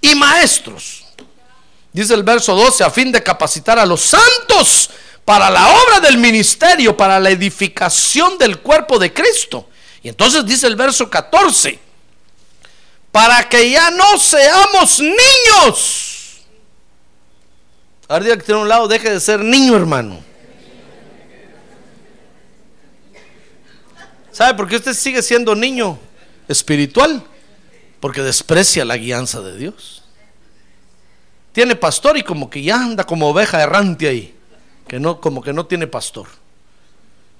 y 0.00 0.14
maestros. 0.14 1.04
Dice 1.92 2.14
el 2.14 2.22
verso 2.22 2.54
12, 2.54 2.84
a 2.84 2.90
fin 2.90 3.10
de 3.10 3.22
capacitar 3.22 3.78
a 3.78 3.86
los 3.86 4.02
santos 4.02 4.90
para 5.24 5.50
la 5.50 5.68
obra 5.68 6.00
del 6.00 6.18
ministerio, 6.18 6.96
para 6.96 7.20
la 7.20 7.30
edificación 7.30 8.38
del 8.38 8.58
cuerpo 8.58 8.98
de 8.98 9.12
Cristo. 9.12 9.68
Y 10.02 10.08
entonces 10.08 10.44
dice 10.44 10.66
el 10.66 10.76
verso 10.76 11.08
14, 11.08 11.78
para 13.12 13.48
que 13.48 13.70
ya 13.70 13.90
no 13.90 14.18
seamos 14.18 15.00
niños. 15.00 16.12
Diga 18.20 18.36
que 18.36 18.42
tiene 18.42 18.60
un 18.60 18.68
lado, 18.68 18.88
deje 18.88 19.10
de 19.10 19.20
ser 19.20 19.40
niño, 19.40 19.74
hermano. 19.74 20.22
¿Sabe 24.32 24.54
por 24.54 24.68
qué 24.68 24.76
usted 24.76 24.94
sigue 24.94 25.22
siendo 25.22 25.54
niño 25.54 25.98
espiritual? 26.48 27.22
Porque 28.00 28.22
desprecia 28.22 28.84
la 28.84 28.96
guianza 28.96 29.40
de 29.40 29.56
Dios. 29.56 30.02
Tiene 31.52 31.76
pastor 31.76 32.16
y 32.16 32.22
como 32.22 32.50
que 32.50 32.62
ya 32.62 32.76
anda 32.76 33.04
como 33.04 33.28
oveja 33.28 33.62
errante 33.62 34.08
ahí, 34.08 34.34
que 34.86 35.00
no 35.00 35.20
como 35.20 35.42
que 35.42 35.52
no 35.52 35.66
tiene 35.66 35.86
pastor. 35.86 36.26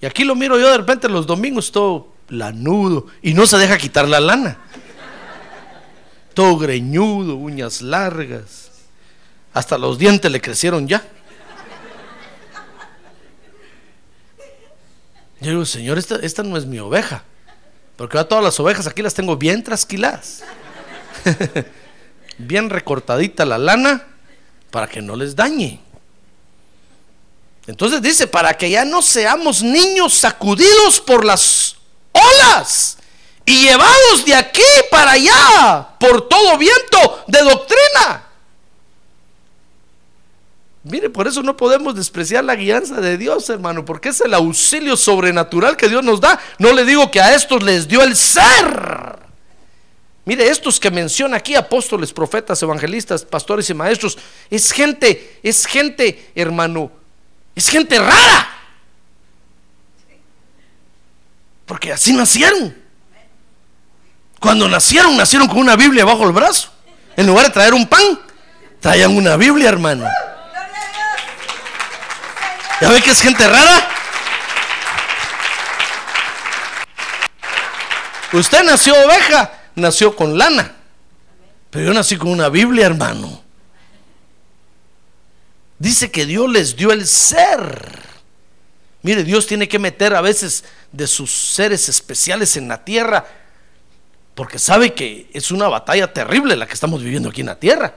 Y 0.00 0.06
aquí 0.06 0.24
lo 0.24 0.34
miro 0.34 0.58
yo 0.58 0.70
de 0.70 0.78
repente 0.78 1.08
los 1.08 1.26
domingos 1.26 1.70
todo 1.70 2.08
lanudo 2.28 3.06
y 3.22 3.34
no 3.34 3.46
se 3.46 3.58
deja 3.58 3.78
quitar 3.78 4.08
la 4.08 4.20
lana. 4.20 4.58
Todo 6.34 6.56
greñudo, 6.56 7.36
uñas 7.36 7.82
largas. 7.82 8.70
Hasta 9.52 9.76
los 9.76 9.98
dientes 9.98 10.30
le 10.30 10.40
crecieron 10.40 10.88
ya. 10.88 11.02
Yo 15.40 15.50
digo, 15.50 15.64
Señor, 15.66 15.98
esta, 15.98 16.42
no 16.44 16.56
es 16.56 16.66
mi 16.66 16.78
oveja. 16.78 17.24
Porque 17.96 18.16
a 18.16 18.24
todas 18.24 18.42
las 18.42 18.58
ovejas 18.60 18.86
aquí 18.86 19.02
las 19.02 19.12
tengo 19.12 19.36
bien 19.36 19.62
trasquiladas. 19.62 20.44
bien 22.38 22.70
recortadita 22.70 23.44
la 23.44 23.58
lana 23.58 24.06
para 24.70 24.86
que 24.86 25.02
no 25.02 25.16
les 25.16 25.36
dañe. 25.36 25.80
Entonces 27.72 28.02
dice, 28.02 28.26
para 28.26 28.52
que 28.52 28.68
ya 28.68 28.84
no 28.84 29.00
seamos 29.00 29.62
niños 29.62 30.12
sacudidos 30.12 31.00
por 31.00 31.24
las 31.24 31.76
olas 32.12 32.98
y 33.46 33.62
llevados 33.62 34.26
de 34.26 34.34
aquí 34.34 34.60
para 34.90 35.12
allá 35.12 35.88
por 35.98 36.28
todo 36.28 36.58
viento 36.58 37.24
de 37.28 37.38
doctrina. 37.40 38.28
Mire, 40.82 41.08
por 41.08 41.26
eso 41.26 41.42
no 41.42 41.56
podemos 41.56 41.94
despreciar 41.94 42.44
la 42.44 42.56
guianza 42.56 43.00
de 43.00 43.16
Dios, 43.16 43.48
hermano, 43.48 43.86
porque 43.86 44.10
es 44.10 44.20
el 44.20 44.34
auxilio 44.34 44.94
sobrenatural 44.94 45.78
que 45.78 45.88
Dios 45.88 46.04
nos 46.04 46.20
da. 46.20 46.38
No 46.58 46.74
le 46.74 46.84
digo 46.84 47.10
que 47.10 47.22
a 47.22 47.34
estos 47.34 47.62
les 47.62 47.88
dio 47.88 48.02
el 48.02 48.14
ser. 48.16 49.18
Mire, 50.26 50.46
estos 50.46 50.78
que 50.78 50.90
menciona 50.90 51.38
aquí, 51.38 51.54
apóstoles, 51.54 52.12
profetas, 52.12 52.62
evangelistas, 52.62 53.24
pastores 53.24 53.70
y 53.70 53.74
maestros, 53.74 54.18
es 54.50 54.70
gente, 54.72 55.40
es 55.42 55.64
gente, 55.64 56.30
hermano, 56.34 57.00
es 57.54 57.68
gente 57.68 57.98
rara. 57.98 58.48
Porque 61.66 61.92
así 61.92 62.12
nacieron. 62.12 62.76
Cuando 64.40 64.68
nacieron, 64.68 65.16
nacieron 65.16 65.48
con 65.48 65.58
una 65.58 65.76
Biblia 65.76 66.04
bajo 66.04 66.26
el 66.26 66.32
brazo. 66.32 66.72
En 67.16 67.26
lugar 67.26 67.46
de 67.46 67.52
traer 67.52 67.74
un 67.74 67.86
pan, 67.86 68.02
traían 68.80 69.16
una 69.16 69.36
Biblia, 69.36 69.68
hermano. 69.68 70.08
¿Ya 72.80 72.90
ve 72.90 73.00
que 73.00 73.10
es 73.10 73.20
gente 73.20 73.46
rara? 73.46 73.88
Usted 78.32 78.64
nació 78.64 78.94
oveja, 79.04 79.52
nació 79.76 80.16
con 80.16 80.36
lana. 80.36 80.72
Pero 81.70 81.86
yo 81.86 81.94
nací 81.94 82.16
con 82.16 82.30
una 82.30 82.48
Biblia, 82.48 82.86
hermano. 82.86 83.42
Dice 85.82 86.10
que 86.10 86.26
Dios 86.26 86.48
les 86.48 86.76
dio 86.76 86.92
el 86.92 87.06
ser. 87.06 87.98
Mire, 89.02 89.24
Dios 89.24 89.46
tiene 89.46 89.66
que 89.66 89.80
meter 89.80 90.14
a 90.14 90.20
veces 90.20 90.62
de 90.92 91.08
sus 91.08 91.30
seres 91.30 91.88
especiales 91.88 92.56
en 92.56 92.68
la 92.68 92.84
tierra, 92.84 93.26
porque 94.36 94.60
sabe 94.60 94.94
que 94.94 95.28
es 95.32 95.50
una 95.50 95.66
batalla 95.66 96.12
terrible 96.12 96.54
la 96.54 96.68
que 96.68 96.74
estamos 96.74 97.02
viviendo 97.02 97.30
aquí 97.30 97.40
en 97.40 97.48
la 97.48 97.58
tierra. 97.58 97.96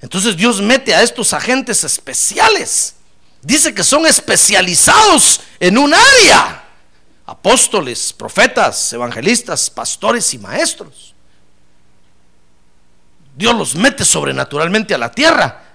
Entonces 0.00 0.36
Dios 0.36 0.62
mete 0.62 0.94
a 0.94 1.02
estos 1.02 1.32
agentes 1.32 1.82
especiales 1.82 2.94
Dice 3.42 3.74
que 3.74 3.84
son 3.84 4.06
especializados 4.06 5.40
en 5.58 5.78
un 5.78 5.94
área. 5.94 6.56
apóstoles, 7.26 8.12
profetas, 8.12 8.92
evangelistas, 8.92 9.70
pastores 9.70 10.34
y 10.34 10.38
maestros. 10.38 11.14
Dios 13.36 13.54
los 13.54 13.76
mete 13.76 14.04
sobrenaturalmente 14.04 14.94
a 14.94 14.98
la 14.98 15.12
tierra. 15.12 15.69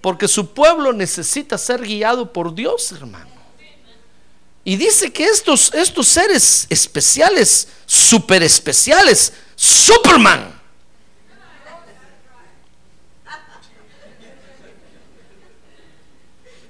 Porque 0.00 0.28
su 0.28 0.52
pueblo 0.54 0.92
necesita 0.92 1.58
ser 1.58 1.82
guiado 1.82 2.32
por 2.32 2.54
Dios, 2.54 2.92
hermano. 2.92 3.30
Y 4.64 4.76
dice 4.76 5.12
que 5.12 5.24
estos, 5.24 5.72
estos 5.74 6.08
seres 6.08 6.66
especiales, 6.68 7.68
super 7.86 8.42
especiales, 8.42 9.32
Superman, 9.56 10.58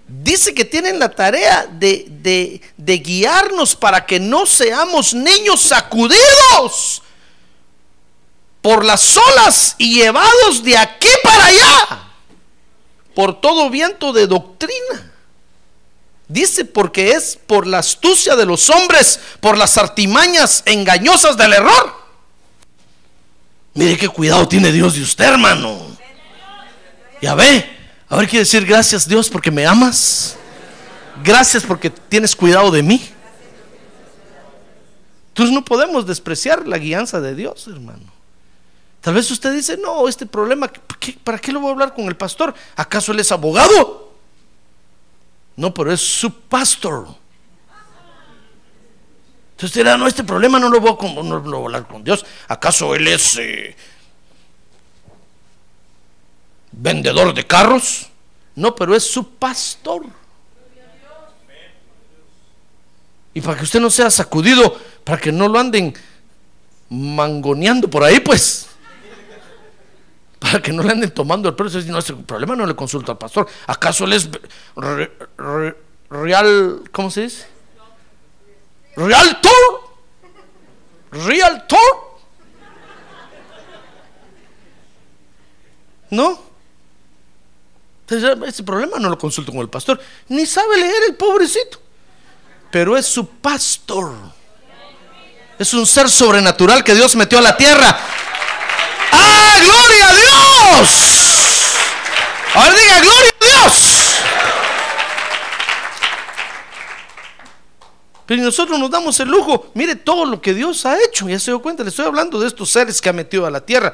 dice 0.06 0.54
que 0.54 0.64
tienen 0.64 0.98
la 0.98 1.08
tarea 1.08 1.66
de, 1.66 2.60
de, 2.76 2.98
guiarnos 2.98 3.76
para 3.76 4.04
que 4.04 4.18
no 4.18 4.46
seamos 4.46 5.14
niños 5.14 5.60
sacudidos 5.60 7.02
por 8.60 8.84
las 8.84 9.16
olas 9.16 9.74
y 9.78 9.94
llevados 9.94 10.62
de 10.62 10.76
aquí 10.76 11.08
para 11.22 11.44
allá 11.46 12.09
por 13.14 13.40
todo 13.40 13.70
viento 13.70 14.12
de 14.12 14.26
doctrina. 14.26 15.12
Dice 16.28 16.64
porque 16.64 17.12
es 17.12 17.38
por 17.46 17.66
la 17.66 17.78
astucia 17.78 18.36
de 18.36 18.46
los 18.46 18.70
hombres, 18.70 19.18
por 19.40 19.58
las 19.58 19.76
artimañas 19.78 20.62
engañosas 20.66 21.36
del 21.36 21.52
error. 21.52 22.00
Mire 23.74 23.96
qué 23.96 24.08
cuidado 24.08 24.46
tiene 24.46 24.70
Dios 24.70 24.94
de 24.94 25.02
usted, 25.02 25.24
hermano. 25.24 25.96
Ya 27.20 27.34
ve, 27.34 27.80
Ahora 28.10 28.26
quiero 28.26 28.40
decir 28.40 28.66
gracias 28.66 29.08
Dios 29.08 29.30
porque 29.30 29.52
me 29.52 29.64
amas. 29.64 30.36
Gracias 31.22 31.62
porque 31.62 31.90
tienes 31.90 32.34
cuidado 32.34 32.72
de 32.72 32.82
mí. 32.82 33.00
Entonces 35.28 35.54
no 35.54 35.64
podemos 35.64 36.06
despreciar 36.06 36.66
la 36.66 36.76
guianza 36.78 37.20
de 37.20 37.36
Dios, 37.36 37.68
hermano. 37.68 38.12
Tal 39.00 39.14
vez 39.14 39.30
usted 39.30 39.54
dice, 39.54 39.76
no, 39.78 40.08
este 40.08 40.26
problema, 40.26 40.70
¿para 41.24 41.38
qué 41.38 41.52
lo 41.52 41.60
voy 41.60 41.70
a 41.70 41.72
hablar 41.72 41.94
con 41.94 42.06
el 42.06 42.16
pastor? 42.16 42.54
¿Acaso 42.76 43.12
él 43.12 43.20
es 43.20 43.32
abogado? 43.32 44.12
No, 45.56 45.72
pero 45.72 45.92
es 45.92 46.00
su 46.00 46.32
pastor. 46.32 47.08
Entonces 49.52 49.74
dirá, 49.74 49.96
no, 49.96 50.06
este 50.06 50.24
problema 50.24 50.58
no 50.58 50.68
lo 50.68 50.80
voy 50.80 50.90
a, 50.90 51.64
hablar 51.64 51.86
con 51.86 52.02
Dios. 52.02 52.24
¿Acaso 52.48 52.94
él 52.94 53.08
es 53.08 53.36
eh, 53.38 53.76
vendedor 56.72 57.34
de 57.34 57.46
carros. 57.46 58.08
No, 58.54 58.74
pero 58.74 58.94
es 58.94 59.04
su 59.04 59.28
pastor. 59.34 60.06
Y 63.32 63.40
para 63.40 63.56
que 63.56 63.64
usted 63.64 63.80
no 63.80 63.90
sea 63.90 64.10
sacudido, 64.10 64.76
para 65.04 65.20
que 65.20 65.30
no 65.30 65.46
lo 65.48 65.58
anden 65.58 65.94
mangoneando 66.88 67.88
por 67.88 68.02
ahí, 68.02 68.20
pues. 68.20 68.69
Para 70.40 70.60
que 70.60 70.72
no 70.72 70.82
le 70.82 70.90
anden 70.90 71.10
tomando 71.10 71.48
el 71.48 71.54
precio. 71.54 71.80
No, 71.86 71.98
ese 71.98 72.14
problema 72.14 72.56
no 72.56 72.66
le 72.66 72.74
consulta 72.74 73.12
al 73.12 73.18
pastor. 73.18 73.46
¿Acaso 73.66 74.04
él 74.04 74.14
es 74.14 74.28
real, 76.08 76.82
¿cómo 76.90 77.10
se 77.10 77.22
dice? 77.22 77.46
Realtor. 78.96 79.52
Realtor. 81.12 82.10
¿No? 86.10 86.50
ese 88.10 88.64
problema 88.64 88.98
no 88.98 89.08
lo 89.08 89.16
consulto 89.16 89.52
con 89.52 89.60
el 89.60 89.68
pastor. 89.68 90.00
Ni 90.28 90.44
sabe 90.44 90.78
leer 90.78 91.02
el 91.08 91.14
pobrecito. 91.14 91.80
Pero 92.70 92.96
es 92.96 93.06
su 93.06 93.26
pastor. 93.28 94.12
Es 95.58 95.74
un 95.74 95.86
ser 95.86 96.08
sobrenatural 96.08 96.82
que 96.82 96.94
Dios 96.94 97.14
metió 97.14 97.38
a 97.38 97.42
la 97.42 97.56
tierra. 97.56 97.96
¡Ah, 99.12 99.56
gloria 99.62 100.08
a 100.08 100.14
Dios! 100.14 100.88
Ahora 102.54 102.74
diga, 102.74 103.00
gloria 103.00 103.30
a 103.40 103.44
Dios. 103.44 103.90
Pero 108.26 108.42
nosotros 108.42 108.78
nos 108.78 108.90
damos 108.90 109.18
el 109.20 109.28
lujo. 109.28 109.72
Mire 109.74 109.96
todo 109.96 110.24
lo 110.24 110.40
que 110.40 110.54
Dios 110.54 110.86
ha 110.86 110.96
hecho. 111.02 111.28
Ya 111.28 111.38
se 111.38 111.50
dio 111.50 111.60
cuenta, 111.60 111.82
le 111.82 111.88
estoy 111.90 112.06
hablando 112.06 112.38
de 112.38 112.46
estos 112.46 112.70
seres 112.70 113.00
que 113.00 113.08
ha 113.08 113.12
metido 113.12 113.44
a 113.44 113.50
la 113.50 113.60
tierra. 113.60 113.92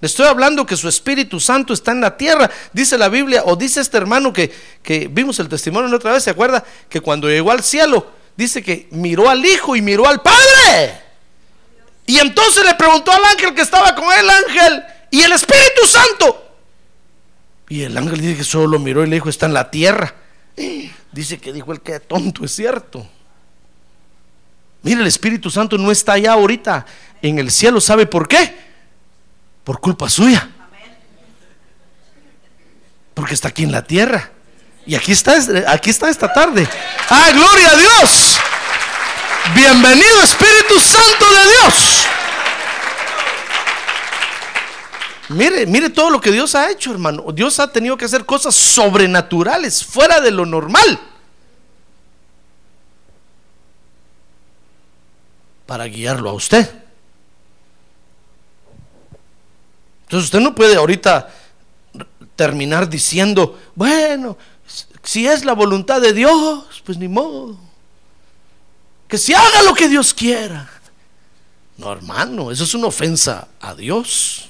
Le 0.00 0.06
estoy 0.06 0.26
hablando 0.26 0.66
que 0.66 0.76
su 0.76 0.88
Espíritu 0.88 1.40
Santo 1.40 1.72
está 1.72 1.92
en 1.92 2.00
la 2.00 2.16
tierra. 2.16 2.50
Dice 2.72 2.98
la 2.98 3.08
Biblia, 3.08 3.42
o 3.46 3.56
dice 3.56 3.80
este 3.80 3.96
hermano 3.96 4.32
que, 4.32 4.52
que 4.82 5.08
vimos 5.08 5.38
el 5.38 5.48
testimonio 5.48 5.88
la 5.88 5.96
otra 5.96 6.12
vez, 6.12 6.24
¿se 6.24 6.30
acuerda? 6.30 6.64
Que 6.88 7.00
cuando 7.00 7.28
llegó 7.28 7.50
al 7.50 7.62
cielo, 7.62 8.06
dice 8.36 8.62
que 8.62 8.88
miró 8.90 9.30
al 9.30 9.44
Hijo 9.44 9.76
y 9.76 9.82
miró 9.82 10.06
al 10.06 10.20
Padre. 10.20 11.05
Y 12.06 12.18
entonces 12.18 12.64
le 12.64 12.74
preguntó 12.74 13.12
al 13.12 13.24
ángel 13.24 13.54
que 13.54 13.62
estaba 13.62 13.94
con 13.94 14.04
él, 14.12 14.30
ángel, 14.30 14.84
y 15.10 15.22
el 15.22 15.32
Espíritu 15.32 15.86
Santo. 15.86 16.42
Y 17.68 17.82
el 17.82 17.96
ángel 17.96 18.20
dice 18.20 18.36
que 18.36 18.44
solo 18.44 18.68
lo 18.68 18.78
miró 18.78 19.04
y 19.04 19.08
le 19.08 19.16
dijo, 19.16 19.28
está 19.28 19.46
en 19.46 19.54
la 19.54 19.70
tierra. 19.70 20.14
Dice 21.12 21.38
que 21.38 21.52
dijo 21.52 21.72
el 21.72 21.80
que 21.80 21.98
tonto, 22.00 22.44
es 22.44 22.52
cierto. 22.54 23.06
Mire, 24.82 25.00
el 25.00 25.06
Espíritu 25.06 25.50
Santo 25.50 25.76
no 25.76 25.90
está 25.90 26.12
allá 26.12 26.34
ahorita 26.34 26.86
en 27.22 27.38
el 27.38 27.50
cielo. 27.50 27.80
¿Sabe 27.80 28.06
por 28.06 28.28
qué? 28.28 28.66
por 29.66 29.80
culpa 29.80 30.08
suya. 30.08 30.48
Porque 33.14 33.34
está 33.34 33.48
aquí 33.48 33.64
en 33.64 33.72
la 33.72 33.82
tierra. 33.82 34.30
Y 34.86 34.94
aquí 34.94 35.10
está, 35.10 35.34
aquí 35.66 35.90
está 35.90 36.08
esta 36.08 36.32
tarde. 36.32 36.68
¡Ah, 37.10 37.30
gloria 37.32 37.70
a 37.70 37.76
Dios! 37.76 38.38
Bienvenido 39.54 40.22
Espíritu 40.22 40.78
Santo 40.80 41.24
de 41.30 41.50
Dios. 41.50 42.06
Mire, 45.28 45.66
mire 45.66 45.90
todo 45.90 46.10
lo 46.10 46.20
que 46.20 46.30
Dios 46.32 46.54
ha 46.54 46.70
hecho, 46.70 46.90
hermano. 46.92 47.24
Dios 47.32 47.58
ha 47.60 47.70
tenido 47.70 47.96
que 47.96 48.04
hacer 48.04 48.24
cosas 48.24 48.54
sobrenaturales, 48.54 49.84
fuera 49.84 50.20
de 50.20 50.30
lo 50.30 50.46
normal. 50.46 50.98
Para 55.66 55.84
guiarlo 55.86 56.30
a 56.30 56.32
usted. 56.32 56.68
Entonces 60.04 60.26
usted 60.26 60.40
no 60.40 60.54
puede 60.54 60.76
ahorita 60.76 61.28
terminar 62.36 62.88
diciendo, 62.88 63.58
bueno, 63.74 64.38
si 65.02 65.26
es 65.26 65.44
la 65.44 65.54
voluntad 65.54 66.00
de 66.00 66.12
Dios, 66.12 66.82
pues 66.84 66.98
ni 66.98 67.08
modo. 67.08 67.65
Que 69.08 69.18
se 69.18 69.34
haga 69.34 69.62
lo 69.62 69.74
que 69.74 69.88
Dios 69.88 70.12
quiera. 70.12 70.68
No, 71.76 71.92
hermano, 71.92 72.50
eso 72.50 72.64
es 72.64 72.74
una 72.74 72.86
ofensa 72.86 73.48
a 73.60 73.74
Dios. 73.74 74.48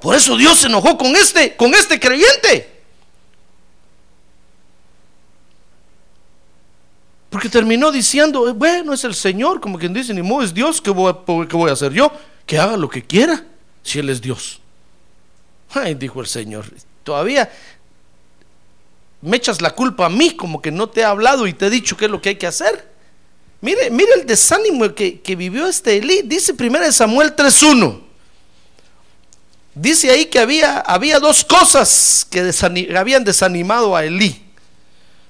Por 0.00 0.14
eso 0.14 0.36
Dios 0.36 0.58
se 0.58 0.66
enojó 0.66 0.98
con 0.98 1.14
este, 1.16 1.56
con 1.56 1.74
este 1.74 1.98
creyente. 1.98 2.70
Porque 7.30 7.48
terminó 7.48 7.90
diciendo, 7.90 8.52
bueno, 8.54 8.92
es 8.92 9.04
el 9.04 9.14
Señor, 9.14 9.60
como 9.60 9.78
quien 9.78 9.94
dice, 9.94 10.12
ni 10.12 10.20
modo, 10.20 10.42
es 10.42 10.52
Dios, 10.52 10.82
¿qué 10.82 10.90
voy, 10.90 11.14
voy 11.24 11.70
a 11.70 11.72
hacer 11.72 11.92
yo? 11.92 12.12
Que 12.44 12.58
haga 12.58 12.76
lo 12.76 12.90
que 12.90 13.02
quiera 13.02 13.46
si 13.82 13.98
Él 13.98 14.10
es 14.10 14.20
Dios? 14.20 14.60
Ay, 15.70 15.94
dijo 15.94 16.20
el 16.20 16.26
Señor, 16.26 16.66
todavía 17.02 17.50
me 19.22 19.38
echas 19.38 19.62
la 19.62 19.70
culpa 19.70 20.06
a 20.06 20.10
mí 20.10 20.36
como 20.36 20.60
que 20.60 20.70
no 20.70 20.90
te 20.90 21.00
he 21.00 21.04
hablado 21.04 21.46
y 21.46 21.54
te 21.54 21.66
he 21.66 21.70
dicho 21.70 21.96
qué 21.96 22.04
es 22.04 22.10
lo 22.10 22.20
que 22.20 22.30
hay 22.30 22.36
que 22.36 22.46
hacer. 22.46 22.91
Mire, 23.62 23.90
mire 23.90 24.12
el 24.16 24.26
desánimo 24.26 24.94
que, 24.94 25.20
que 25.20 25.34
vivió 25.36 25.66
este 25.66 25.96
Elí. 25.96 26.22
Dice 26.24 26.52
1 26.52 26.92
Samuel 26.92 27.34
3.1. 27.34 28.02
Dice 29.74 30.10
ahí 30.10 30.26
que 30.26 30.38
había, 30.38 30.80
había 30.80 31.18
dos 31.18 31.44
cosas 31.44 32.26
que 32.28 32.52
habían 32.94 33.24
desanimado 33.24 33.96
a 33.96 34.04
Elí. 34.04 34.42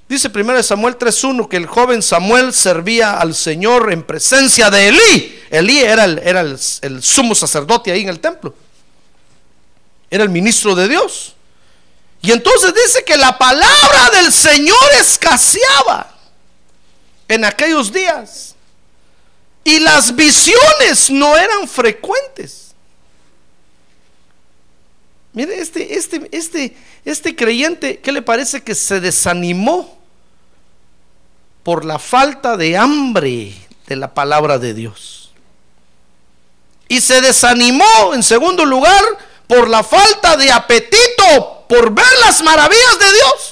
Dice 0.08 0.30
1 0.34 0.62
Samuel 0.62 0.98
3.1 0.98 1.48
que 1.48 1.56
el 1.56 1.66
joven 1.66 2.02
Samuel 2.02 2.52
servía 2.52 3.18
al 3.18 3.34
Señor 3.34 3.92
en 3.92 4.02
presencia 4.02 4.68
de 4.70 4.88
Elí. 4.88 5.42
Elí 5.50 5.80
era, 5.80 6.04
el, 6.04 6.18
era 6.24 6.40
el, 6.40 7.02
sumo 7.02 7.34
sacerdote 7.34 7.92
ahí 7.92 8.00
en 8.00 8.08
el 8.08 8.20
templo. 8.20 8.54
Era 10.10 10.24
el 10.24 10.30
ministro 10.30 10.74
de 10.74 10.88
Dios. 10.88 11.34
Y 12.20 12.32
entonces 12.32 12.72
dice 12.74 13.04
que 13.04 13.16
la 13.16 13.36
palabra 13.38 14.10
del 14.14 14.32
Señor 14.32 14.76
escaseaba 15.00 16.11
en 17.28 17.44
aquellos 17.44 17.92
días. 17.92 18.54
Y 19.64 19.78
las 19.78 20.14
visiones 20.14 21.10
no 21.10 21.36
eran 21.36 21.68
frecuentes. 21.68 22.74
Mire, 25.32 25.60
este, 25.60 25.96
este, 25.96 26.28
este, 26.32 26.76
este 27.04 27.34
creyente, 27.36 28.00
¿qué 28.00 28.12
le 28.12 28.22
parece 28.22 28.62
que 28.62 28.74
se 28.74 29.00
desanimó 29.00 29.98
por 31.62 31.84
la 31.84 31.98
falta 31.98 32.56
de 32.56 32.76
hambre 32.76 33.54
de 33.86 33.96
la 33.96 34.12
palabra 34.12 34.58
de 34.58 34.74
Dios? 34.74 35.30
Y 36.88 37.00
se 37.00 37.22
desanimó, 37.22 38.12
en 38.12 38.22
segundo 38.22 38.66
lugar, 38.66 39.02
por 39.46 39.70
la 39.70 39.82
falta 39.82 40.36
de 40.36 40.52
apetito 40.52 41.64
por 41.72 41.90
ver 41.90 42.04
las 42.20 42.42
maravillas 42.42 42.98
de 42.98 43.12
Dios. 43.12 43.51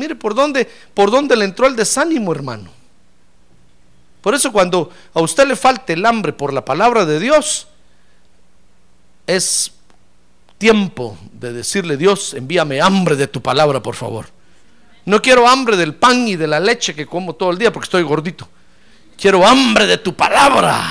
Mire 0.00 0.14
por 0.14 0.34
dónde, 0.34 0.66
por 0.94 1.10
dónde 1.10 1.36
le 1.36 1.44
entró 1.44 1.66
el 1.66 1.76
desánimo, 1.76 2.32
hermano. 2.32 2.70
Por 4.22 4.34
eso 4.34 4.50
cuando 4.50 4.88
a 5.12 5.20
usted 5.20 5.46
le 5.46 5.56
falte 5.56 5.92
el 5.92 6.06
hambre 6.06 6.32
por 6.32 6.54
la 6.54 6.64
palabra 6.64 7.04
de 7.04 7.20
Dios, 7.20 7.66
es 9.26 9.72
tiempo 10.56 11.18
de 11.32 11.52
decirle, 11.52 11.98
Dios, 11.98 12.32
envíame 12.32 12.80
hambre 12.80 13.14
de 13.14 13.26
tu 13.26 13.42
palabra, 13.42 13.82
por 13.82 13.94
favor. 13.94 14.28
No 15.04 15.20
quiero 15.20 15.46
hambre 15.46 15.76
del 15.76 15.94
pan 15.94 16.26
y 16.26 16.36
de 16.36 16.46
la 16.46 16.60
leche 16.60 16.94
que 16.94 17.04
como 17.04 17.34
todo 17.34 17.50
el 17.50 17.58
día 17.58 17.70
porque 17.70 17.84
estoy 17.84 18.02
gordito. 18.02 18.48
Quiero 19.18 19.46
hambre 19.46 19.86
de 19.86 19.98
tu 19.98 20.16
palabra. 20.16 20.82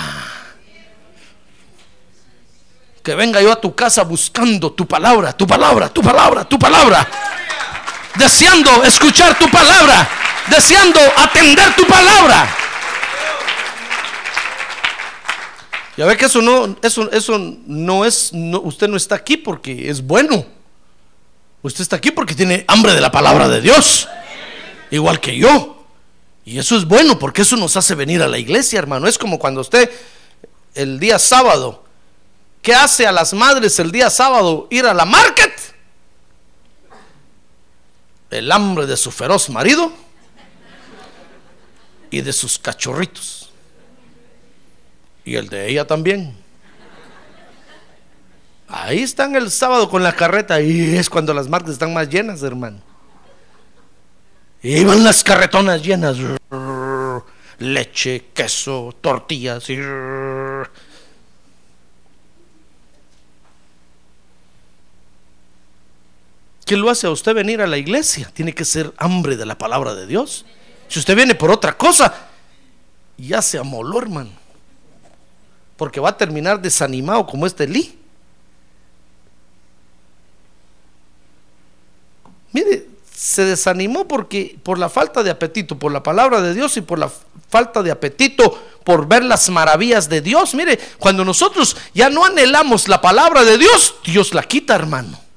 Que 3.02 3.16
venga 3.16 3.42
yo 3.42 3.52
a 3.52 3.60
tu 3.60 3.74
casa 3.74 4.04
buscando 4.04 4.72
tu 4.72 4.88
palabra, 4.88 5.34
tu 5.34 5.48
palabra, 5.48 5.90
tu 5.90 6.04
palabra, 6.04 6.46
tu 6.46 6.60
palabra. 6.60 7.08
Deseando 8.20 8.84
escuchar 8.84 9.40
tu 9.40 9.50
palabra. 9.50 10.08
Deseando 10.48 11.00
atender 11.18 11.76
tu 11.76 11.88
palabra. 11.88 12.56
Ya 15.96 16.06
ve 16.06 16.16
que 16.16 16.26
eso 16.26 16.42
no, 16.42 16.78
eso, 16.82 17.12
eso 17.12 17.56
no 17.66 18.06
es, 18.06 18.32
usted 18.34 18.88
no 18.88 18.98
está 18.98 19.16
aquí 19.16 19.38
porque 19.38 19.90
es 19.90 20.02
bueno. 20.02 20.46
Usted 21.62 21.82
está 21.82 21.98
aquí 21.98 22.12
porque 22.12 22.36
tiene 22.36 22.64
hambre 22.68 22.94
de 22.94 23.02
la 23.02 23.12
palabra 23.12 23.48
de 23.48 23.62
Dios. 23.62 24.08
Igual 24.92 25.20
que 25.20 25.38
yo. 25.38 25.86
Y 26.46 26.58
eso 26.58 26.76
es 26.76 26.86
bueno 26.86 27.20
porque 27.20 27.44
eso 27.44 27.58
nos 27.58 27.78
hace 27.78 27.96
venir 27.96 28.22
a 28.22 28.28
la 28.28 28.38
iglesia, 28.38 28.80
hermano. 28.80 29.08
Es 29.08 29.18
como 29.18 29.40
cuando 29.40 29.62
usted 29.62 29.90
el 30.74 31.00
día 31.00 31.20
sábado, 31.20 31.84
¿qué 32.62 32.74
hace 32.74 33.06
a 33.06 33.12
las 33.12 33.34
madres 33.34 33.80
el 33.80 33.92
día 33.92 34.10
sábado? 34.10 34.68
Ir 34.70 34.86
a 34.86 34.94
la 34.94 35.06
market. 35.06 35.54
El 38.30 38.52
hambre 38.52 38.86
de 38.86 38.96
su 38.96 39.12
feroz 39.12 39.50
marido 39.50 39.92
y 42.12 42.22
de 42.22 42.34
sus 42.34 42.60
cachorritos. 42.60 43.52
Y 45.26 45.36
el 45.36 45.50
de 45.50 45.70
ella 45.70 45.86
también. 45.86 46.36
Ahí 48.68 49.02
están 49.02 49.36
el 49.36 49.50
sábado 49.50 49.90
con 49.90 50.04
la 50.04 50.16
carreta 50.16 50.62
y 50.62 50.96
es 50.96 51.10
cuando 51.10 51.34
las 51.34 51.48
marcas 51.48 51.72
están 51.72 51.94
más 51.94 52.08
llenas, 52.08 52.44
hermano. 52.44 52.80
Y 54.62 54.84
van 54.84 55.04
las 55.04 55.24
carretonas 55.24 55.82
llenas. 55.82 56.18
Leche, 57.58 58.26
queso, 58.34 58.96
tortillas. 59.02 59.70
Y... 59.70 59.78
¿Qué 66.70 66.78
lo 66.78 66.92
hace 66.92 67.08
a 67.08 67.10
usted 67.10 67.34
venir 67.34 67.62
a 67.62 67.68
la 67.68 67.78
iglesia? 67.78 68.30
Tiene 68.32 68.54
que 68.54 68.64
ser 68.64 68.94
hambre 68.98 69.36
de 69.36 69.48
la 69.48 69.58
palabra 69.58 69.96
de 69.96 70.06
Dios. 70.06 70.46
Si 70.88 71.00
usted 71.00 71.16
viene 71.16 71.34
por 71.34 71.50
otra 71.50 71.76
cosa, 71.76 72.14
ya 73.18 73.42
se 73.42 73.58
amoló, 73.58 73.98
hermano 73.98 74.40
porque 75.80 76.02
va 76.02 76.10
a 76.10 76.18
terminar 76.18 76.62
desanimado 76.62 77.26
como 77.26 77.48
este 77.48 77.66
Lee. 77.66 77.98
Mire, 82.52 82.86
se 83.16 83.46
desanimó 83.46 84.06
porque 84.06 84.60
por 84.62 84.78
la 84.78 84.90
falta 84.90 85.24
de 85.24 85.30
apetito, 85.30 85.80
por 85.80 85.94
la 85.94 86.04
palabra 86.04 86.42
de 86.42 86.54
Dios 86.54 86.76
y 86.76 86.82
por 86.82 87.00
la 87.00 87.10
falta 87.48 87.82
de 87.82 87.92
apetito 87.92 88.62
por 88.84 89.08
ver 89.08 89.24
las 89.24 89.50
maravillas 89.50 90.10
de 90.10 90.20
Dios. 90.20 90.54
Mire, 90.54 90.78
cuando 90.98 91.24
nosotros 91.24 91.78
ya 91.94 92.10
no 92.10 92.26
anhelamos 92.26 92.90
la 92.90 93.00
palabra 93.00 93.46
de 93.46 93.58
Dios, 93.58 93.96
Dios 94.04 94.34
la 94.34 94.44
quita, 94.44 94.76
hermano. 94.76 95.29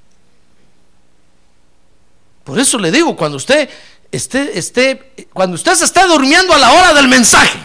Por 2.44 2.58
eso 2.58 2.78
le 2.78 2.90
digo, 2.90 3.16
cuando 3.16 3.36
usted 3.36 3.68
esté, 4.10 4.58
esté, 4.58 5.28
cuando 5.32 5.54
usted 5.54 5.74
se 5.74 5.84
esté 5.84 6.06
durmiendo 6.06 6.52
a 6.52 6.58
la 6.58 6.72
hora 6.72 6.94
del 6.94 7.08
mensaje, 7.08 7.58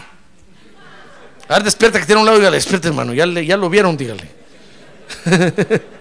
a 1.48 1.54
ver, 1.56 1.64
despierta 1.64 2.00
que 2.00 2.06
tiene 2.06 2.22
un 2.22 2.26
lado, 2.26 2.38
dígale, 2.38 2.58
despierta 2.58 2.90
hermano, 2.90 3.14
ya, 3.14 3.26
ya 3.26 3.58
lo 3.58 3.70
vieron, 3.70 3.96
dígale. 3.96 4.30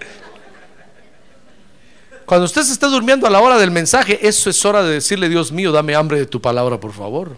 Cuando 2.25 2.45
usted 2.45 2.63
se 2.63 2.73
está 2.73 2.87
durmiendo 2.87 3.25
a 3.25 3.29
la 3.29 3.39
hora 3.39 3.57
del 3.57 3.71
mensaje, 3.71 4.19
eso 4.27 4.49
es 4.49 4.65
hora 4.65 4.83
de 4.83 4.95
decirle, 4.95 5.29
Dios 5.29 5.53
mío, 5.53 5.71
dame 5.71 5.95
hambre 5.95 6.19
de 6.19 6.25
tu 6.25 6.41
palabra, 6.41 6.77
por 6.77 6.91
favor. 6.91 7.37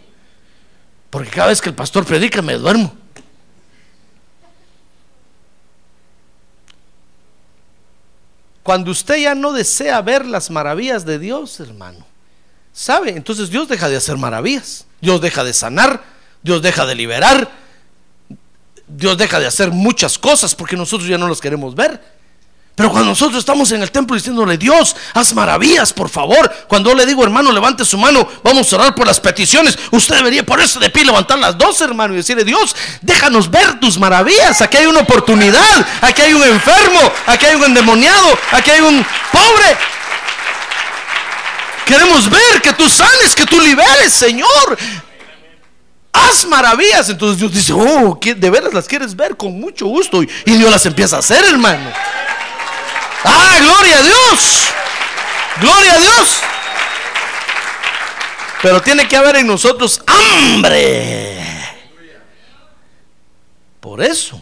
Porque 1.11 1.29
cada 1.29 1.49
vez 1.49 1.61
que 1.61 1.69
el 1.69 1.75
pastor 1.75 2.05
predica 2.05 2.41
me 2.41 2.55
duermo. 2.55 2.97
Cuando 8.63 8.91
usted 8.91 9.17
ya 9.17 9.35
no 9.35 9.53
desea 9.53 10.01
ver 10.01 10.25
las 10.25 10.49
maravillas 10.49 11.05
de 11.05 11.19
Dios, 11.19 11.59
hermano, 11.59 12.05
¿sabe? 12.73 13.11
Entonces 13.11 13.49
Dios 13.49 13.67
deja 13.67 13.89
de 13.89 13.95
hacer 13.95 14.17
maravillas, 14.17 14.85
Dios 15.01 15.21
deja 15.21 15.43
de 15.43 15.53
sanar, 15.53 16.03
Dios 16.43 16.61
deja 16.61 16.85
de 16.85 16.95
liberar, 16.95 17.49
Dios 18.87 19.17
deja 19.17 19.39
de 19.39 19.47
hacer 19.47 19.71
muchas 19.71 20.17
cosas 20.17 20.55
porque 20.55 20.75
nosotros 20.75 21.07
ya 21.07 21.17
no 21.17 21.27
los 21.27 21.41
queremos 21.41 21.75
ver. 21.75 22.18
Pero 22.79 22.91
cuando 22.91 23.09
nosotros 23.09 23.39
estamos 23.39 23.69
en 23.73 23.81
el 23.81 23.91
templo 23.91 24.15
diciéndole, 24.15 24.57
Dios, 24.57 24.95
haz 25.13 25.33
maravillas, 25.33 25.91
por 25.91 26.07
favor. 26.07 26.49
Cuando 26.65 26.93
le 26.95 27.05
digo, 27.05 27.21
hermano, 27.25 27.51
levante 27.51 27.83
su 27.83 27.97
mano, 27.97 28.25
vamos 28.41 28.71
a 28.71 28.77
orar 28.77 28.95
por 28.95 29.05
las 29.05 29.19
peticiones. 29.19 29.77
Usted 29.91 30.15
debería 30.15 30.45
ponerse 30.45 30.79
de 30.79 30.89
pie, 30.89 31.03
levantar 31.03 31.37
las 31.39 31.57
dos, 31.57 31.81
hermano, 31.81 32.13
y 32.13 32.15
decirle, 32.15 32.45
Dios, 32.45 32.73
déjanos 33.01 33.51
ver 33.51 33.81
tus 33.81 33.99
maravillas. 33.99 34.61
Aquí 34.61 34.77
hay 34.77 34.85
una 34.85 35.01
oportunidad, 35.01 35.87
aquí 35.99 36.21
hay 36.21 36.33
un 36.33 36.41
enfermo, 36.41 37.01
aquí 37.25 37.47
hay 37.47 37.55
un 37.57 37.65
endemoniado, 37.65 38.39
aquí 38.53 38.71
hay 38.71 38.79
un 38.79 39.05
pobre. 39.29 39.77
Queremos 41.85 42.29
ver 42.29 42.61
que 42.61 42.71
tú 42.71 42.87
sales, 42.87 43.35
que 43.35 43.45
tú 43.45 43.59
liberes, 43.59 44.13
Señor 44.13 44.77
haz 46.13 46.45
maravillas. 46.45 47.09
Entonces 47.09 47.39
Dios 47.39 47.53
dice, 47.53 47.73
oh, 47.73 48.17
de 48.21 48.49
veras 48.49 48.73
las 48.73 48.87
quieres 48.87 49.15
ver 49.15 49.35
con 49.35 49.59
mucho 49.59 49.85
gusto. 49.87 50.23
Y 50.23 50.29
Dios 50.45 50.71
las 50.71 50.85
empieza 50.85 51.17
a 51.17 51.19
hacer, 51.19 51.43
hermano. 51.43 51.91
Ah, 53.23 53.57
gloria 53.61 53.97
a 53.97 54.01
Dios. 54.01 54.69
Gloria 55.59 55.93
a 55.93 55.99
Dios. 55.99 56.39
Pero 58.61 58.81
tiene 58.81 59.07
que 59.07 59.15
haber 59.15 59.37
en 59.37 59.47
nosotros 59.47 60.01
hambre. 60.05 61.37
Por 63.79 64.01
eso. 64.03 64.41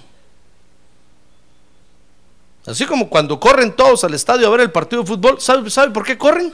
Así 2.66 2.86
como 2.86 3.10
cuando 3.10 3.40
corren 3.40 3.76
todos 3.76 4.04
al 4.04 4.14
estadio 4.14 4.48
a 4.48 4.50
ver 4.50 4.62
el 4.62 4.72
partido 4.72 5.02
de 5.02 5.08
fútbol, 5.08 5.40
¿sabe, 5.40 5.70
¿sabe 5.70 5.92
por 5.92 6.04
qué 6.06 6.18
corren? 6.18 6.54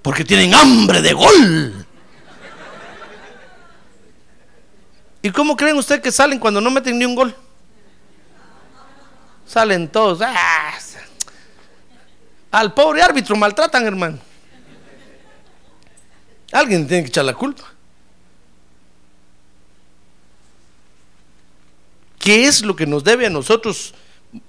Porque 0.00 0.24
tienen 0.24 0.54
hambre 0.54 1.02
de 1.02 1.12
gol. 1.12 1.86
¿Y 5.22 5.30
cómo 5.30 5.56
creen 5.56 5.76
ustedes 5.76 6.00
que 6.00 6.10
salen 6.10 6.38
cuando 6.38 6.60
no 6.60 6.70
meten 6.70 6.98
ni 6.98 7.04
un 7.04 7.14
gol? 7.14 7.36
Salen 9.50 9.88
todos. 9.88 10.20
¡ah! 10.22 10.78
Al 12.52 12.72
pobre 12.72 13.02
árbitro 13.02 13.34
maltratan, 13.34 13.84
hermano. 13.84 14.18
Alguien 16.52 16.86
tiene 16.86 17.02
que 17.02 17.08
echar 17.08 17.24
la 17.24 17.34
culpa. 17.34 17.64
¿Qué 22.20 22.46
es 22.46 22.62
lo 22.62 22.76
que 22.76 22.86
nos 22.86 23.02
debe 23.02 23.26
a 23.26 23.30
nosotros 23.30 23.94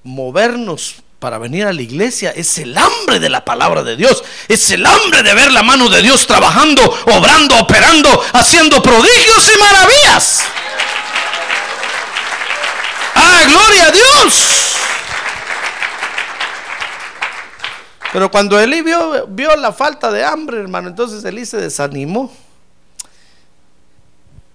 movernos 0.04 0.98
para 1.18 1.40
venir 1.40 1.66
a 1.66 1.74
la 1.74 1.82
iglesia? 1.82 2.32
Es 2.32 2.60
el 2.60 2.78
hambre 2.78 3.20
de 3.20 3.30
la 3.30 3.44
palabra 3.44 3.84
de 3.84 3.96
Dios. 3.96 4.24
Es 4.48 4.70
el 4.70 4.86
hambre 4.86 5.24
de 5.24 5.34
ver 5.34 5.52
la 5.52 5.64
mano 5.64 5.90
de 5.90 6.04
Dios 6.04 6.28
trabajando, 6.28 6.84
obrando, 7.08 7.58
operando, 7.58 8.24
haciendo 8.34 8.84
prodigios 8.84 9.52
y 9.56 9.60
maravillas. 9.60 10.44
¡Ah, 13.16 13.44
gloria 13.48 13.88
a 13.88 13.92
Dios! 13.92 14.61
Pero 18.12 18.30
cuando 18.30 18.60
Elí 18.60 18.82
vio, 18.82 19.26
vio, 19.28 19.56
la 19.56 19.72
falta 19.72 20.12
de 20.12 20.24
hambre, 20.24 20.60
hermano, 20.60 20.90
entonces 20.90 21.24
Elí 21.24 21.46
se 21.46 21.58
desanimó. 21.58 22.32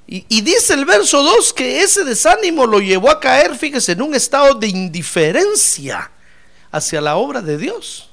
Y, 0.08 0.40
dice 0.40 0.74
el 0.74 0.84
verso 0.84 1.20
2 1.20 1.52
que 1.52 1.80
ese 1.82 2.04
desánimo 2.04 2.64
lo 2.64 2.78
llevó 2.78 3.10
a 3.10 3.18
caer, 3.18 3.56
fíjese, 3.56 3.92
en 3.92 4.02
un 4.02 4.14
estado 4.14 4.54
de 4.54 4.68
indiferencia 4.68 6.12
hacia 6.70 7.00
la 7.00 7.16
obra 7.16 7.42
de 7.42 7.58
Dios. 7.58 8.08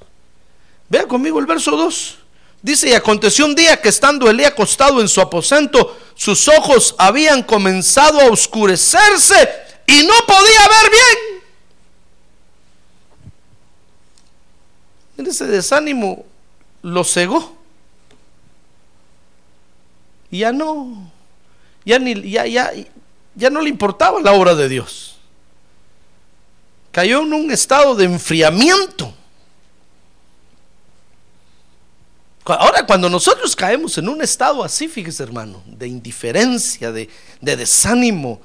Vea 0.88 1.06
conmigo 1.06 1.38
el 1.38 1.46
verso 1.46 1.70
2. 1.72 2.18
Dice, 2.62 2.88
y 2.88 2.94
aconteció 2.94 3.44
un 3.44 3.54
día 3.54 3.80
que 3.80 3.90
estando 3.90 4.28
Elí 4.28 4.44
acostado 4.44 5.00
en 5.00 5.08
su 5.08 5.20
aposento, 5.20 5.96
sus 6.16 6.48
ojos 6.48 6.96
habían 6.98 7.42
comenzado 7.44 8.20
a 8.20 8.30
oscurecerse 8.30 9.48
y 9.86 10.04
no 10.04 10.14
podía 10.26 10.68
ver 10.68 10.90
bien. 10.90 11.43
Ese 15.16 15.46
desánimo 15.46 16.24
lo 16.82 17.04
cegó. 17.04 17.56
Y 20.30 20.38
ya 20.38 20.52
no, 20.52 21.10
ya, 21.84 21.98
ni, 21.98 22.30
ya, 22.30 22.46
ya, 22.46 22.72
ya 23.34 23.50
no 23.50 23.60
le 23.60 23.68
importaba 23.68 24.20
la 24.20 24.32
obra 24.32 24.54
de 24.54 24.68
Dios. 24.68 25.16
Cayó 26.90 27.22
en 27.22 27.32
un 27.32 27.50
estado 27.50 27.94
de 27.94 28.04
enfriamiento. 28.04 29.14
Ahora, 32.44 32.84
cuando 32.86 33.08
nosotros 33.08 33.56
caemos 33.56 33.96
en 33.96 34.08
un 34.08 34.20
estado 34.20 34.62
así, 34.62 34.86
fíjese 34.86 35.22
hermano, 35.22 35.62
de 35.66 35.88
indiferencia, 35.88 36.92
de, 36.92 37.08
de 37.40 37.56
desánimo, 37.56 38.40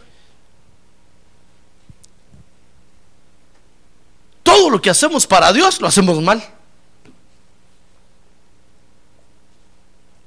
todo 4.41 4.69
lo 4.69 4.81
que 4.81 4.89
hacemos 4.89 5.27
para 5.27 5.51
Dios 5.51 5.81
lo 5.81 5.87
hacemos 5.87 6.21
mal. 6.21 6.41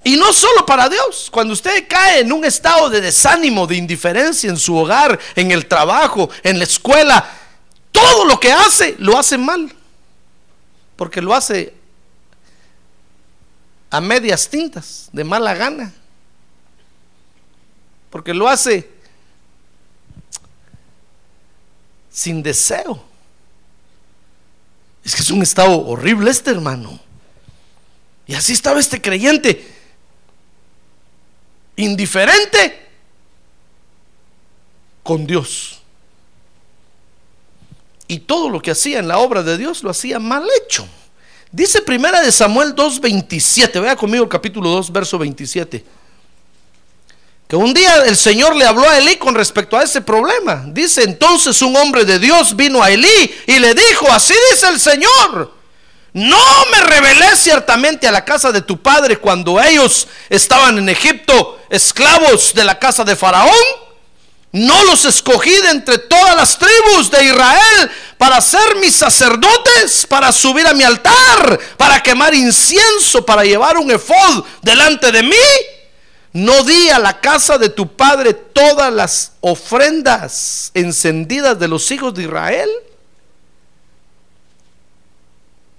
Y 0.04 0.16
no 0.16 0.32
solo 0.32 0.66
para 0.66 0.88
Dios, 0.88 1.28
cuando 1.30 1.54
usted 1.54 1.86
cae 1.88 2.20
en 2.20 2.32
un 2.32 2.44
estado 2.44 2.90
de 2.90 3.00
desánimo, 3.00 3.66
de 3.66 3.76
indiferencia 3.76 4.50
en 4.50 4.56
su 4.56 4.76
hogar, 4.76 5.18
en 5.36 5.52
el 5.52 5.66
trabajo, 5.66 6.28
en 6.42 6.58
la 6.58 6.64
escuela, 6.64 7.24
todo 7.92 8.24
lo 8.24 8.40
que 8.40 8.52
hace 8.52 8.96
lo 8.98 9.16
hace 9.16 9.38
mal. 9.38 9.72
Porque 10.96 11.22
lo 11.22 11.34
hace 11.34 11.74
a 13.90 14.00
medias 14.00 14.48
tintas, 14.48 15.08
de 15.12 15.22
mala 15.22 15.54
gana. 15.54 15.92
Porque 18.10 18.34
lo 18.34 18.48
hace 18.48 18.90
sin 22.10 22.42
deseo. 22.42 23.04
Es 25.04 25.14
que 25.14 25.22
es 25.22 25.30
un 25.30 25.42
estado 25.42 25.86
horrible 25.86 26.30
este 26.30 26.50
hermano. 26.50 27.00
Y 28.26 28.34
así 28.34 28.52
estaba 28.52 28.80
este 28.80 29.00
creyente. 29.00 29.71
Indiferente 31.76 32.88
con 35.02 35.26
Dios. 35.26 35.80
Y 38.06 38.18
todo 38.18 38.50
lo 38.50 38.60
que 38.60 38.70
hacía 38.70 38.98
en 38.98 39.08
la 39.08 39.18
obra 39.18 39.42
de 39.42 39.56
Dios 39.56 39.82
lo 39.82 39.90
hacía 39.90 40.18
mal 40.18 40.46
hecho. 40.62 40.86
Dice 41.50 41.82
primera 41.82 42.20
de 42.20 42.32
Samuel 42.32 42.74
2.27. 42.74 43.80
Vea 43.80 43.96
conmigo 43.96 44.24
el 44.24 44.30
capítulo 44.30 44.70
2, 44.70 44.92
verso 44.92 45.18
27. 45.18 45.84
Que 47.48 47.56
un 47.56 47.74
día 47.74 48.04
el 48.06 48.16
Señor 48.16 48.56
le 48.56 48.64
habló 48.64 48.88
a 48.88 48.96
Elí 48.96 49.16
con 49.16 49.34
respecto 49.34 49.76
a 49.76 49.82
ese 49.82 50.00
problema. 50.00 50.64
Dice 50.68 51.02
entonces 51.02 51.60
un 51.60 51.76
hombre 51.76 52.04
de 52.06 52.18
Dios 52.18 52.56
vino 52.56 52.82
a 52.82 52.90
Elí 52.90 53.34
y 53.46 53.58
le 53.58 53.74
dijo, 53.74 54.10
así 54.10 54.34
dice 54.50 54.68
el 54.68 54.80
Señor, 54.80 55.52
no 56.14 56.66
me 56.70 56.80
revelé 56.80 57.36
ciertamente 57.36 58.06
a 58.06 58.12
la 58.12 58.24
casa 58.24 58.52
de 58.52 58.60
tu 58.60 58.82
padre 58.82 59.16
cuando 59.16 59.60
ellos 59.60 60.06
estaban 60.28 60.76
en 60.76 60.88
Egipto, 60.90 61.60
esclavos 61.70 62.52
de 62.52 62.64
la 62.64 62.78
casa 62.78 63.02
de 63.02 63.16
Faraón. 63.16 63.50
No 64.52 64.84
los 64.84 65.06
escogí 65.06 65.50
de 65.50 65.70
entre 65.70 65.96
todas 65.96 66.36
las 66.36 66.58
tribus 66.58 67.10
de 67.10 67.24
Israel 67.24 67.90
para 68.18 68.38
ser 68.42 68.76
mis 68.76 68.94
sacerdotes, 68.94 70.06
para 70.06 70.30
subir 70.30 70.66
a 70.66 70.74
mi 70.74 70.84
altar, 70.84 71.58
para 71.78 72.02
quemar 72.02 72.34
incienso, 72.34 73.24
para 73.24 73.44
llevar 73.44 73.78
un 73.78 73.90
efod 73.90 74.44
delante 74.60 75.10
de 75.10 75.22
mí. 75.22 75.36
No 76.34 76.62
di 76.64 76.90
a 76.90 76.98
la 76.98 77.20
casa 77.20 77.56
de 77.56 77.70
tu 77.70 77.96
padre 77.96 78.34
todas 78.34 78.92
las 78.92 79.32
ofrendas 79.40 80.70
encendidas 80.74 81.58
de 81.58 81.68
los 81.68 81.90
hijos 81.90 82.12
de 82.12 82.24
Israel. 82.24 82.68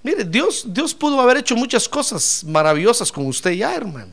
Mire, 0.04 0.22
Dios, 0.22 0.64
Dios 0.66 0.92
pudo 0.92 1.18
haber 1.18 1.38
hecho 1.38 1.56
muchas 1.56 1.88
cosas 1.88 2.44
maravillosas 2.44 3.10
con 3.10 3.26
usted 3.26 3.52
ya, 3.52 3.74
hermano. 3.74 4.12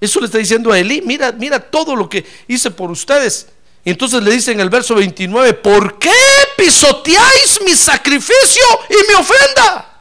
Eso 0.00 0.18
le 0.18 0.26
está 0.26 0.38
diciendo 0.38 0.72
a 0.72 0.78
Elí, 0.78 1.00
mira, 1.06 1.30
mira 1.30 1.60
todo 1.60 1.94
lo 1.94 2.08
que 2.08 2.26
hice 2.48 2.72
por 2.72 2.90
ustedes. 2.90 3.46
Y 3.84 3.90
entonces 3.90 4.20
le 4.24 4.32
dice 4.32 4.50
en 4.50 4.58
el 4.58 4.68
verso 4.68 4.96
29, 4.96 5.54
¿por 5.54 5.96
qué 6.00 6.10
pisoteáis 6.56 7.60
mi 7.64 7.72
sacrificio 7.76 8.64
y 8.88 8.94
mi 9.08 9.14
ofrenda? 9.14 10.00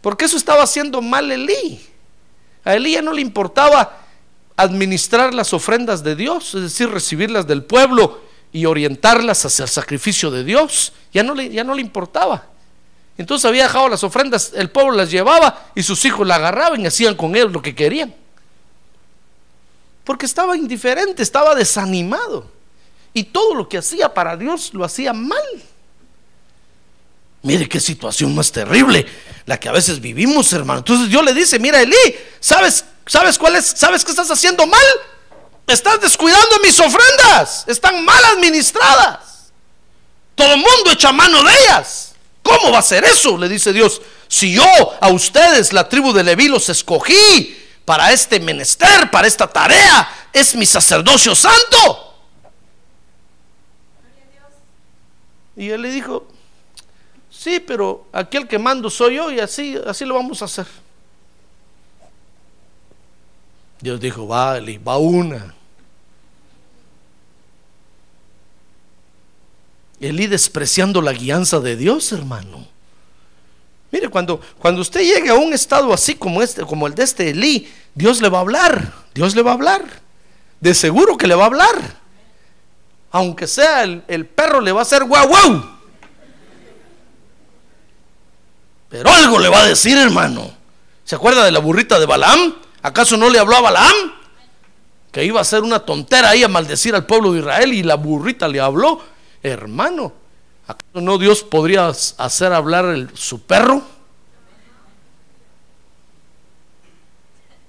Porque 0.00 0.24
eso 0.24 0.36
estaba 0.36 0.64
haciendo 0.64 1.00
mal 1.00 1.30
Elí. 1.30 1.86
A 2.64 2.74
Elías 2.74 3.04
no 3.04 3.12
le 3.12 3.20
importaba 3.20 3.96
administrar 4.56 5.32
las 5.32 5.54
ofrendas 5.54 6.02
de 6.02 6.16
Dios, 6.16 6.52
es 6.56 6.62
decir, 6.62 6.90
recibirlas 6.90 7.46
del 7.46 7.62
pueblo 7.62 8.28
y 8.52 8.66
orientarlas 8.66 9.44
hacia 9.44 9.64
el 9.64 9.68
sacrificio 9.68 10.30
de 10.30 10.44
Dios. 10.44 10.92
Ya 11.12 11.22
no 11.22 11.34
le, 11.34 11.48
ya 11.50 11.64
no 11.64 11.74
le 11.74 11.80
importaba. 11.80 12.46
Entonces 13.18 13.44
había 13.44 13.64
dejado 13.64 13.88
las 13.88 14.02
ofrendas, 14.02 14.52
el 14.54 14.70
pueblo 14.70 14.92
las 14.92 15.10
llevaba 15.10 15.70
y 15.74 15.82
sus 15.82 16.04
hijos 16.04 16.26
la 16.26 16.36
agarraban 16.36 16.80
y 16.80 16.86
hacían 16.86 17.14
con 17.14 17.36
él 17.36 17.52
lo 17.52 17.60
que 17.60 17.74
querían. 17.74 18.14
Porque 20.04 20.26
estaba 20.26 20.56
indiferente, 20.56 21.22
estaba 21.22 21.54
desanimado. 21.54 22.50
Y 23.12 23.24
todo 23.24 23.54
lo 23.54 23.68
que 23.68 23.78
hacía 23.78 24.14
para 24.14 24.36
Dios 24.36 24.72
lo 24.72 24.84
hacía 24.84 25.12
mal. 25.12 25.38
Mire 27.42 27.68
qué 27.68 27.80
situación 27.80 28.34
más 28.34 28.52
terrible 28.52 29.06
la 29.46 29.58
que 29.58 29.68
a 29.68 29.72
veces 29.72 30.00
vivimos, 30.00 30.52
hermano. 30.52 30.78
Entonces 30.78 31.08
Dios 31.08 31.24
le 31.24 31.34
dice, 31.34 31.58
mira, 31.58 31.80
Elí, 31.80 31.94
¿sabes, 32.38 32.84
¿sabes 33.06 33.38
cuál 33.38 33.56
es? 33.56 33.66
¿Sabes 33.66 34.04
qué 34.04 34.10
estás 34.12 34.30
haciendo 34.30 34.66
mal? 34.66 34.80
Estás 35.70 36.00
descuidando 36.00 36.58
mis 36.62 36.78
ofrendas. 36.78 37.64
Están 37.66 38.04
mal 38.04 38.24
administradas. 38.24 39.52
Todo 40.34 40.54
el 40.54 40.58
mundo 40.58 40.92
echa 40.92 41.12
mano 41.12 41.42
de 41.42 41.52
ellas. 41.52 42.14
¿Cómo 42.42 42.72
va 42.72 42.78
a 42.78 42.82
ser 42.82 43.04
eso? 43.04 43.36
Le 43.36 43.48
dice 43.48 43.72
Dios. 43.72 44.00
Si 44.28 44.52
yo 44.52 44.64
a 45.00 45.08
ustedes, 45.08 45.72
la 45.72 45.88
tribu 45.88 46.12
de 46.12 46.24
Leví, 46.24 46.48
los 46.48 46.68
escogí 46.68 47.56
para 47.84 48.12
este 48.12 48.40
menester, 48.40 49.10
para 49.10 49.26
esta 49.26 49.46
tarea, 49.46 50.28
es 50.32 50.54
mi 50.54 50.66
sacerdocio 50.66 51.34
santo. 51.34 52.14
Y 55.56 55.68
él 55.68 55.82
le 55.82 55.90
dijo, 55.90 56.26
Sí, 57.40 57.58
pero 57.58 58.04
aquel 58.12 58.46
que 58.46 58.58
mando 58.58 58.90
soy 58.90 59.14
yo 59.14 59.30
y 59.30 59.40
así, 59.40 59.74
así 59.86 60.04
lo 60.04 60.14
vamos 60.14 60.42
a 60.42 60.44
hacer. 60.44 60.66
Dios 63.80 63.98
dijo, 63.98 64.26
vale, 64.26 64.78
va 64.78 64.98
una. 64.98 65.54
Elí 70.00 70.26
despreciando 70.26 71.02
la 71.02 71.12
guianza 71.12 71.60
de 71.60 71.76
Dios, 71.76 72.10
hermano. 72.12 72.66
Mire, 73.92 74.08
cuando, 74.08 74.40
cuando 74.58 74.80
usted 74.80 75.00
llegue 75.00 75.30
a 75.30 75.34
un 75.34 75.52
estado 75.52 75.92
así 75.92 76.14
como 76.14 76.42
este, 76.42 76.62
como 76.62 76.86
el 76.86 76.94
de 76.94 77.02
este 77.02 77.30
Elí, 77.30 77.70
Dios 77.94 78.22
le 78.22 78.28
va 78.28 78.38
a 78.38 78.40
hablar. 78.42 78.92
Dios 79.14 79.34
le 79.34 79.42
va 79.42 79.50
a 79.50 79.54
hablar. 79.54 79.82
De 80.60 80.74
seguro 80.74 81.16
que 81.16 81.26
le 81.26 81.34
va 81.34 81.44
a 81.44 81.46
hablar. 81.46 82.00
Aunque 83.10 83.46
sea 83.46 83.82
el, 83.82 84.02
el 84.08 84.26
perro, 84.26 84.60
le 84.60 84.72
va 84.72 84.80
a 84.80 84.82
hacer 84.82 85.04
guau 85.04 85.26
guau. 85.26 85.80
Pero 88.88 89.10
algo 89.10 89.38
le 89.38 89.48
va 89.48 89.62
a 89.62 89.66
decir, 89.66 89.98
hermano. 89.98 90.50
¿Se 91.04 91.16
acuerda 91.16 91.44
de 91.44 91.50
la 91.50 91.58
burrita 91.58 91.98
de 91.98 92.06
Balaam? 92.06 92.54
¿Acaso 92.82 93.16
no 93.16 93.28
le 93.28 93.38
habló 93.38 93.56
a 93.56 93.60
Balaam? 93.60 94.12
Que 95.12 95.24
iba 95.24 95.40
a 95.40 95.44
ser 95.44 95.62
una 95.62 95.80
tontera 95.80 96.30
ahí 96.30 96.44
a 96.44 96.48
maldecir 96.48 96.94
al 96.94 97.04
pueblo 97.04 97.32
de 97.32 97.40
Israel 97.40 97.72
y 97.72 97.82
la 97.82 97.96
burrita 97.96 98.46
le 98.46 98.60
habló. 98.60 99.00
Hermano, 99.42 100.12
¿acaso 100.66 101.00
no 101.00 101.18
Dios 101.18 101.42
podría 101.42 101.88
hacer 101.88 102.52
hablar 102.52 103.08
su 103.14 103.40
perro? 103.42 103.82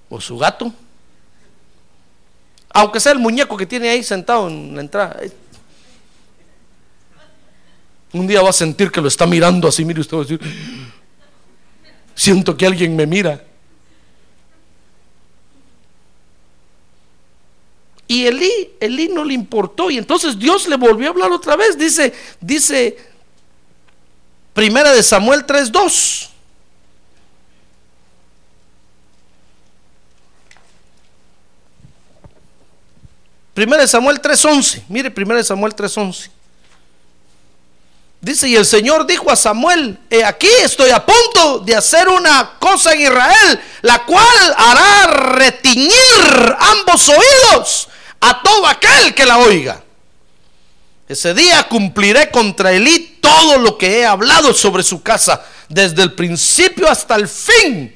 ¿O 0.08 0.20
su 0.20 0.36
gato? 0.36 0.72
Aunque 2.70 3.00
sea 3.00 3.12
el 3.12 3.18
muñeco 3.18 3.56
que 3.56 3.66
tiene 3.66 3.90
ahí 3.90 4.02
sentado 4.02 4.48
en 4.48 4.74
la 4.74 4.80
entrada. 4.80 5.20
Un 8.12 8.26
día 8.26 8.42
va 8.42 8.50
a 8.50 8.54
sentir 8.54 8.90
que 8.90 9.00
lo 9.00 9.08
está 9.08 9.26
mirando 9.26 9.68
así, 9.68 9.84
mire 9.84 10.00
usted 10.00 10.16
va 10.16 10.20
a 10.20 10.24
decir, 10.24 10.40
Siento 12.14 12.56
que 12.56 12.66
alguien 12.66 12.94
me 12.94 13.06
mira. 13.06 13.42
Y 18.12 18.26
Elí, 18.26 18.74
Elí 18.78 19.08
no 19.08 19.24
le 19.24 19.32
importó. 19.32 19.90
Y 19.90 19.96
entonces 19.96 20.38
Dios 20.38 20.68
le 20.68 20.76
volvió 20.76 21.06
a 21.06 21.10
hablar 21.12 21.32
otra 21.32 21.56
vez. 21.56 21.78
Dice, 21.78 22.12
dice, 22.42 22.94
primera 24.52 24.92
de 24.92 25.02
Samuel 25.02 25.46
3.2. 25.46 26.28
Primera 33.54 33.80
de 33.80 33.88
Samuel 33.88 34.20
3.11. 34.20 34.82
Mire, 34.88 35.10
primera 35.10 35.38
de 35.38 35.44
Samuel 35.44 35.74
3.11. 35.74 36.28
Dice, 38.20 38.46
y 38.46 38.56
el 38.56 38.66
Señor 38.66 39.06
dijo 39.06 39.30
a 39.30 39.36
Samuel, 39.36 39.98
he 40.10 40.22
aquí 40.22 40.50
estoy 40.62 40.90
a 40.90 41.04
punto 41.04 41.60
de 41.60 41.74
hacer 41.74 42.10
una 42.10 42.58
cosa 42.58 42.92
en 42.92 43.00
Israel, 43.00 43.60
la 43.80 44.04
cual 44.04 44.54
hará 44.58 45.06
retiñir 45.32 46.56
ambos 46.58 47.08
oídos 47.08 47.88
a 48.22 48.40
todo 48.42 48.66
aquel 48.66 49.14
que 49.14 49.26
la 49.26 49.38
oiga. 49.38 49.82
Ese 51.08 51.34
día 51.34 51.68
cumpliré 51.68 52.30
contra 52.30 52.72
Elí 52.72 53.18
todo 53.20 53.58
lo 53.58 53.76
que 53.76 53.98
he 53.98 54.06
hablado 54.06 54.54
sobre 54.54 54.82
su 54.82 55.02
casa, 55.02 55.44
desde 55.68 56.02
el 56.02 56.12
principio 56.12 56.88
hasta 56.88 57.16
el 57.16 57.28
fin. 57.28 57.94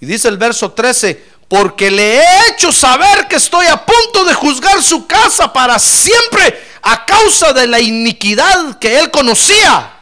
Y 0.00 0.06
dice 0.06 0.28
el 0.28 0.38
verso 0.38 0.72
13, 0.72 1.22
porque 1.46 1.90
le 1.90 2.16
he 2.16 2.48
hecho 2.48 2.72
saber 2.72 3.28
que 3.28 3.36
estoy 3.36 3.66
a 3.66 3.84
punto 3.84 4.24
de 4.24 4.34
juzgar 4.34 4.82
su 4.82 5.06
casa 5.06 5.52
para 5.52 5.78
siempre 5.78 6.68
a 6.82 7.04
causa 7.04 7.52
de 7.52 7.66
la 7.66 7.80
iniquidad 7.80 8.78
que 8.78 8.98
él 8.98 9.10
conocía. 9.10 9.92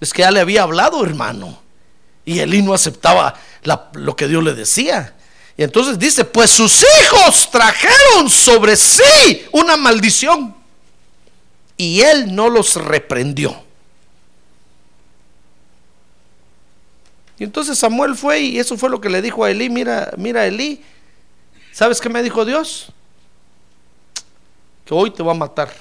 Es 0.00 0.12
que 0.12 0.22
ya 0.22 0.30
le 0.30 0.40
había 0.40 0.64
hablado, 0.64 1.04
hermano. 1.04 1.62
Y 2.24 2.40
Elí 2.40 2.62
no 2.62 2.74
aceptaba 2.74 3.34
lo 3.92 4.16
que 4.16 4.26
Dios 4.26 4.42
le 4.42 4.54
decía. 4.54 5.15
Y 5.56 5.62
entonces 5.62 5.98
dice, 5.98 6.24
pues 6.24 6.50
sus 6.50 6.84
hijos 7.00 7.50
trajeron 7.50 8.28
sobre 8.28 8.76
sí 8.76 9.46
una 9.52 9.76
maldición. 9.76 10.54
Y 11.76 12.00
él 12.00 12.34
no 12.34 12.48
los 12.48 12.76
reprendió. 12.76 13.64
Y 17.38 17.44
entonces 17.44 17.78
Samuel 17.78 18.14
fue 18.14 18.40
y 18.40 18.58
eso 18.58 18.76
fue 18.76 18.88
lo 18.88 19.00
que 19.00 19.10
le 19.10 19.20
dijo 19.20 19.44
a 19.44 19.50
Elí, 19.50 19.68
mira, 19.68 20.10
mira 20.16 20.46
Elí, 20.46 20.82
¿sabes 21.72 22.00
qué 22.00 22.08
me 22.08 22.22
dijo 22.22 22.44
Dios? 22.44 22.92
Que 24.84 24.94
hoy 24.94 25.10
te 25.10 25.22
va 25.22 25.32
a 25.32 25.36
matar. 25.36 25.72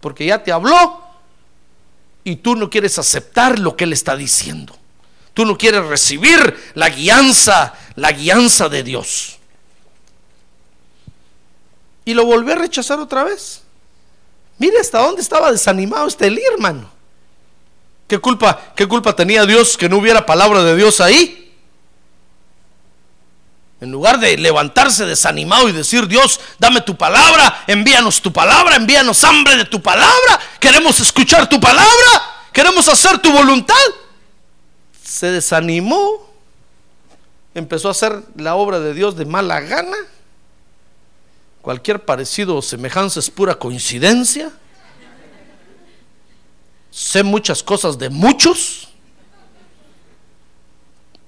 Porque 0.00 0.26
ya 0.26 0.42
te 0.42 0.50
habló 0.50 1.02
y 2.24 2.36
tú 2.36 2.56
no 2.56 2.70
quieres 2.70 2.98
aceptar 2.98 3.58
lo 3.58 3.76
que 3.76 3.84
él 3.84 3.92
está 3.92 4.16
diciendo. 4.16 4.76
Tú 5.32 5.44
no 5.44 5.56
quieres 5.56 5.84
recibir 5.86 6.72
la 6.74 6.88
guianza, 6.88 7.74
la 7.98 8.12
guianza 8.12 8.68
de 8.68 8.82
Dios. 8.82 9.38
Y 12.04 12.14
lo 12.14 12.24
volvió 12.24 12.54
a 12.54 12.58
rechazar 12.58 12.98
otra 13.00 13.24
vez. 13.24 13.62
Mire 14.58 14.78
hasta 14.80 14.98
dónde 14.98 15.20
estaba 15.20 15.52
desanimado 15.52 16.06
este 16.06 16.28
Elí, 16.28 16.42
hermano. 16.52 16.90
¿Qué 18.06 18.18
culpa, 18.18 18.72
¿Qué 18.74 18.86
culpa 18.86 19.14
tenía 19.14 19.44
Dios 19.44 19.76
que 19.76 19.88
no 19.88 19.98
hubiera 19.98 20.24
palabra 20.24 20.62
de 20.62 20.74
Dios 20.74 21.00
ahí? 21.00 21.54
En 23.80 23.92
lugar 23.92 24.18
de 24.18 24.36
levantarse 24.38 25.04
desanimado 25.04 25.68
y 25.68 25.72
decir, 25.72 26.08
Dios, 26.08 26.40
dame 26.58 26.80
tu 26.80 26.96
palabra, 26.96 27.64
envíanos 27.66 28.20
tu 28.22 28.32
palabra, 28.32 28.76
envíanos 28.76 29.22
hambre 29.22 29.56
de 29.56 29.66
tu 29.66 29.80
palabra, 29.80 30.40
queremos 30.58 30.98
escuchar 30.98 31.48
tu 31.48 31.60
palabra, 31.60 32.46
queremos 32.52 32.88
hacer 32.88 33.18
tu 33.18 33.30
voluntad. 33.30 33.76
Se 35.04 35.30
desanimó, 35.30 36.27
empezó 37.58 37.88
a 37.88 37.90
hacer 37.92 38.22
la 38.36 38.54
obra 38.54 38.80
de 38.80 38.94
Dios 38.94 39.16
de 39.16 39.24
mala 39.24 39.60
gana. 39.60 39.96
Cualquier 41.60 42.04
parecido 42.04 42.56
o 42.56 42.62
semejanza 42.62 43.20
es 43.20 43.30
pura 43.30 43.56
coincidencia. 43.56 44.50
Sé 46.90 47.22
muchas 47.22 47.62
cosas 47.62 47.98
de 47.98 48.08
muchos. 48.08 48.88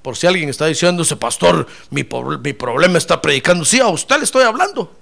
Por 0.03 0.17
si 0.17 0.27
alguien 0.27 0.49
está 0.49 0.67
diciendo, 0.67 1.03
ese 1.03 1.17
pastor, 1.17 1.67
mi, 1.91 2.07
mi 2.43 2.53
problema 2.55 2.97
está 2.97 3.21
predicando. 3.21 3.65
Sí, 3.65 3.81
a 3.81 3.89
usted 3.89 4.17
le 4.17 4.25
estoy 4.25 4.45
hablando. 4.45 4.97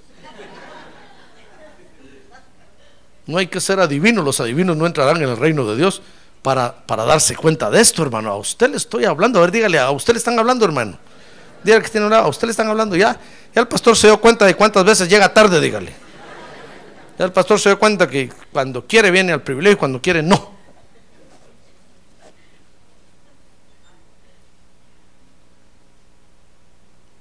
No 3.27 3.39
hay 3.39 3.47
que 3.47 3.61
ser 3.61 3.79
adivino, 3.79 4.23
los 4.23 4.41
adivinos 4.41 4.77
no 4.77 4.87
entrarán 4.87 5.19
en 5.19 5.29
el 5.29 5.37
reino 5.37 5.67
de 5.67 5.77
Dios 5.77 6.03
para, 6.43 6.87
para 6.87 7.05
darse 7.05 7.37
cuenta 7.37 7.71
de 7.71 7.81
esto, 7.81 8.03
hermano. 8.03 8.31
A 8.31 8.37
usted 8.37 8.71
le 8.71 8.79
estoy 8.79 9.05
hablando. 9.05 9.39
A 9.39 9.43
ver, 9.43 9.53
dígale, 9.53 9.79
a 9.79 9.91
usted 9.91 10.15
le 10.15 10.19
están 10.19 10.39
hablando, 10.39 10.65
hermano. 10.65 10.99
Dígale 11.63 11.83
que 11.83 11.91
tiene 11.91 12.07
una, 12.07 12.19
a 12.19 12.29
usted 12.29 12.47
le 12.47 12.53
están 12.53 12.69
hablando 12.69 12.97
ya. 12.97 13.19
Ya 13.55 13.61
el 13.61 13.69
pastor 13.69 13.97
se 13.97 14.07
dio 14.07 14.21
cuenta 14.21 14.45
de 14.47 14.55
cuántas 14.55 14.85
veces 14.85 15.09
llega 15.09 15.33
tarde, 15.33 15.61
dígale. 15.61 15.95
Ya 17.19 17.25
el 17.25 17.33
pastor 17.33 17.59
se 17.59 17.71
dio 17.71 17.79
cuenta 17.79 18.09
que 18.09 18.31
cuando 18.53 18.87
quiere 18.87 19.11
viene 19.11 19.33
al 19.33 19.43
privilegio 19.43 19.75
y 19.75 19.79
cuando 19.79 20.01
quiere 20.01 20.23
no. 20.23 20.59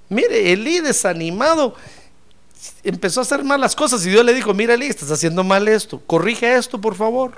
Mire, 0.09 0.53
Elí 0.53 0.79
desanimado 0.79 1.75
empezó 2.83 3.19
a 3.19 3.23
hacer 3.23 3.43
malas 3.43 3.75
cosas 3.75 4.05
y 4.05 4.09
Dios 4.09 4.23
le 4.23 4.33
dijo, 4.33 4.53
mira 4.53 4.73
Elí, 4.73 4.87
estás 4.87 5.11
haciendo 5.11 5.43
mal 5.43 5.67
esto, 5.67 6.01
corrige 6.05 6.55
esto 6.55 6.79
por 6.79 6.95
favor, 6.95 7.33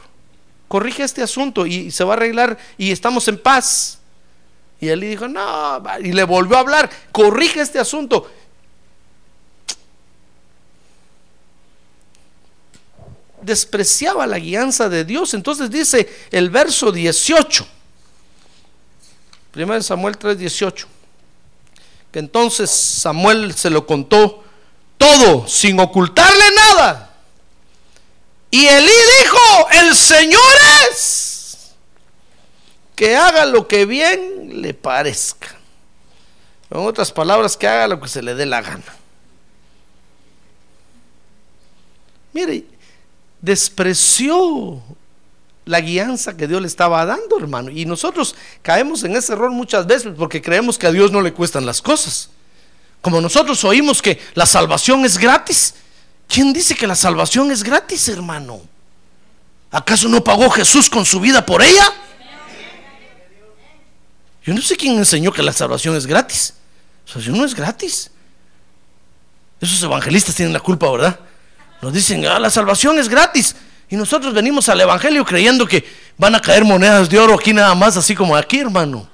corrige 0.68 1.04
este 1.04 1.24
asunto 1.24 1.66
y 1.66 1.92
se 1.92 2.04
va 2.04 2.14
a 2.14 2.18
arreglar 2.18 2.58
y 2.78 2.92
estamos 2.92 3.28
en 3.28 3.42
paz. 3.42 3.99
Y 4.82 4.90
Elí 4.90 5.08
dijo, 5.08 5.28
no, 5.28 5.82
va", 5.82 6.00
y 6.00 6.12
le 6.12 6.24
volvió 6.24 6.58
a 6.58 6.62
hablar, 6.62 6.90
corrige 7.12 7.62
este 7.62 7.80
asunto. 7.80 8.30
Despreciaba 13.42 14.28
la 14.28 14.40
guianza 14.40 14.90
de 14.90 15.06
Dios. 15.06 15.34
Entonces 15.34 15.70
dice 15.70 16.10
el 16.32 16.50
verso 16.50 16.92
18, 16.92 17.68
1 19.56 19.82
Samuel 19.82 20.18
3, 20.18 20.38
18 20.38 20.88
que 22.12 22.20
entonces 22.20 22.70
Samuel 22.72 23.54
se 23.54 23.70
lo 23.70 23.86
contó 23.86 24.44
todo 24.98 25.48
sin 25.48 25.80
ocultarle 25.80 26.44
nada. 26.56 27.14
Y 28.52 28.66
Elí 28.66 28.92
dijo, 29.22 29.70
el 29.74 29.96
Señor 29.96 30.42
es 30.92 31.39
que 33.00 33.16
haga 33.16 33.46
lo 33.46 33.66
que 33.66 33.86
bien 33.86 34.62
le 34.62 34.74
parezca. 34.74 35.48
En 36.70 36.80
otras 36.80 37.14
palabras, 37.14 37.56
que 37.56 37.66
haga 37.66 37.88
lo 37.88 38.02
que 38.02 38.10
se 38.10 38.22
le 38.22 38.36
dé 38.36 38.46
la 38.46 38.62
gana. 38.62 38.94
Mire, 42.34 42.66
despreció 43.40 44.84
la 45.64 45.80
guianza 45.80 46.36
que 46.36 46.46
Dios 46.46 46.60
le 46.60 46.68
estaba 46.68 47.06
dando, 47.06 47.40
hermano. 47.40 47.72
Y 47.72 47.86
nosotros 47.86 48.36
caemos 48.62 49.02
en 49.06 49.16
ese 49.16 49.32
error 49.32 49.50
muchas 49.52 49.88
veces 49.88 50.12
porque 50.18 50.42
creemos 50.42 50.78
que 50.78 50.88
a 50.88 50.92
Dios 50.92 51.10
no 51.10 51.22
le 51.22 51.32
cuestan 51.32 51.66
las 51.66 51.82
cosas. 51.82 52.30
Como 53.00 53.22
nosotros 53.22 53.64
oímos 53.64 54.02
que 54.02 54.20
la 54.34 54.46
salvación 54.46 55.06
es 55.06 55.18
gratis. 55.18 55.74
¿Quién 56.28 56.52
dice 56.52 56.76
que 56.76 56.86
la 56.86 56.96
salvación 56.96 57.50
es 57.50 57.64
gratis, 57.64 58.10
hermano? 58.10 58.60
¿Acaso 59.72 60.10
no 60.10 60.22
pagó 60.22 60.50
Jesús 60.50 60.90
con 60.90 61.06
su 61.06 61.22
vida 61.22 61.46
por 61.46 61.64
ella? 61.64 61.94
Yo 64.50 64.56
no 64.56 64.62
sé 64.64 64.76
quién 64.76 64.98
enseñó 64.98 65.32
que 65.32 65.44
la 65.44 65.54
salvación 65.54 65.96
es 65.96 66.08
gratis. 66.08 66.56
La 67.06 67.14
salvación 67.14 67.38
no 67.38 67.46
es 67.46 67.54
gratis. 67.54 68.10
Esos 69.62 69.84
evangelistas 69.84 70.34
tienen 70.34 70.54
la 70.54 70.60
culpa, 70.60 70.90
¿verdad? 70.90 71.20
Nos 71.84 71.94
dicen, 71.94 72.26
ah, 72.26 72.40
la 72.40 72.50
salvación 72.50 72.98
es 72.98 73.08
gratis. 73.08 73.56
Y 73.92 73.96
nosotros 73.96 74.34
venimos 74.34 74.68
al 74.68 74.82
Evangelio 74.82 75.24
creyendo 75.24 75.68
que 75.68 75.88
van 76.18 76.34
a 76.34 76.42
caer 76.42 76.66
monedas 76.66 77.08
de 77.12 77.20
oro 77.20 77.36
aquí 77.36 77.54
nada 77.54 77.76
más, 77.76 77.96
así 77.96 78.16
como 78.16 78.36
aquí, 78.36 78.58
hermano. 78.60 79.08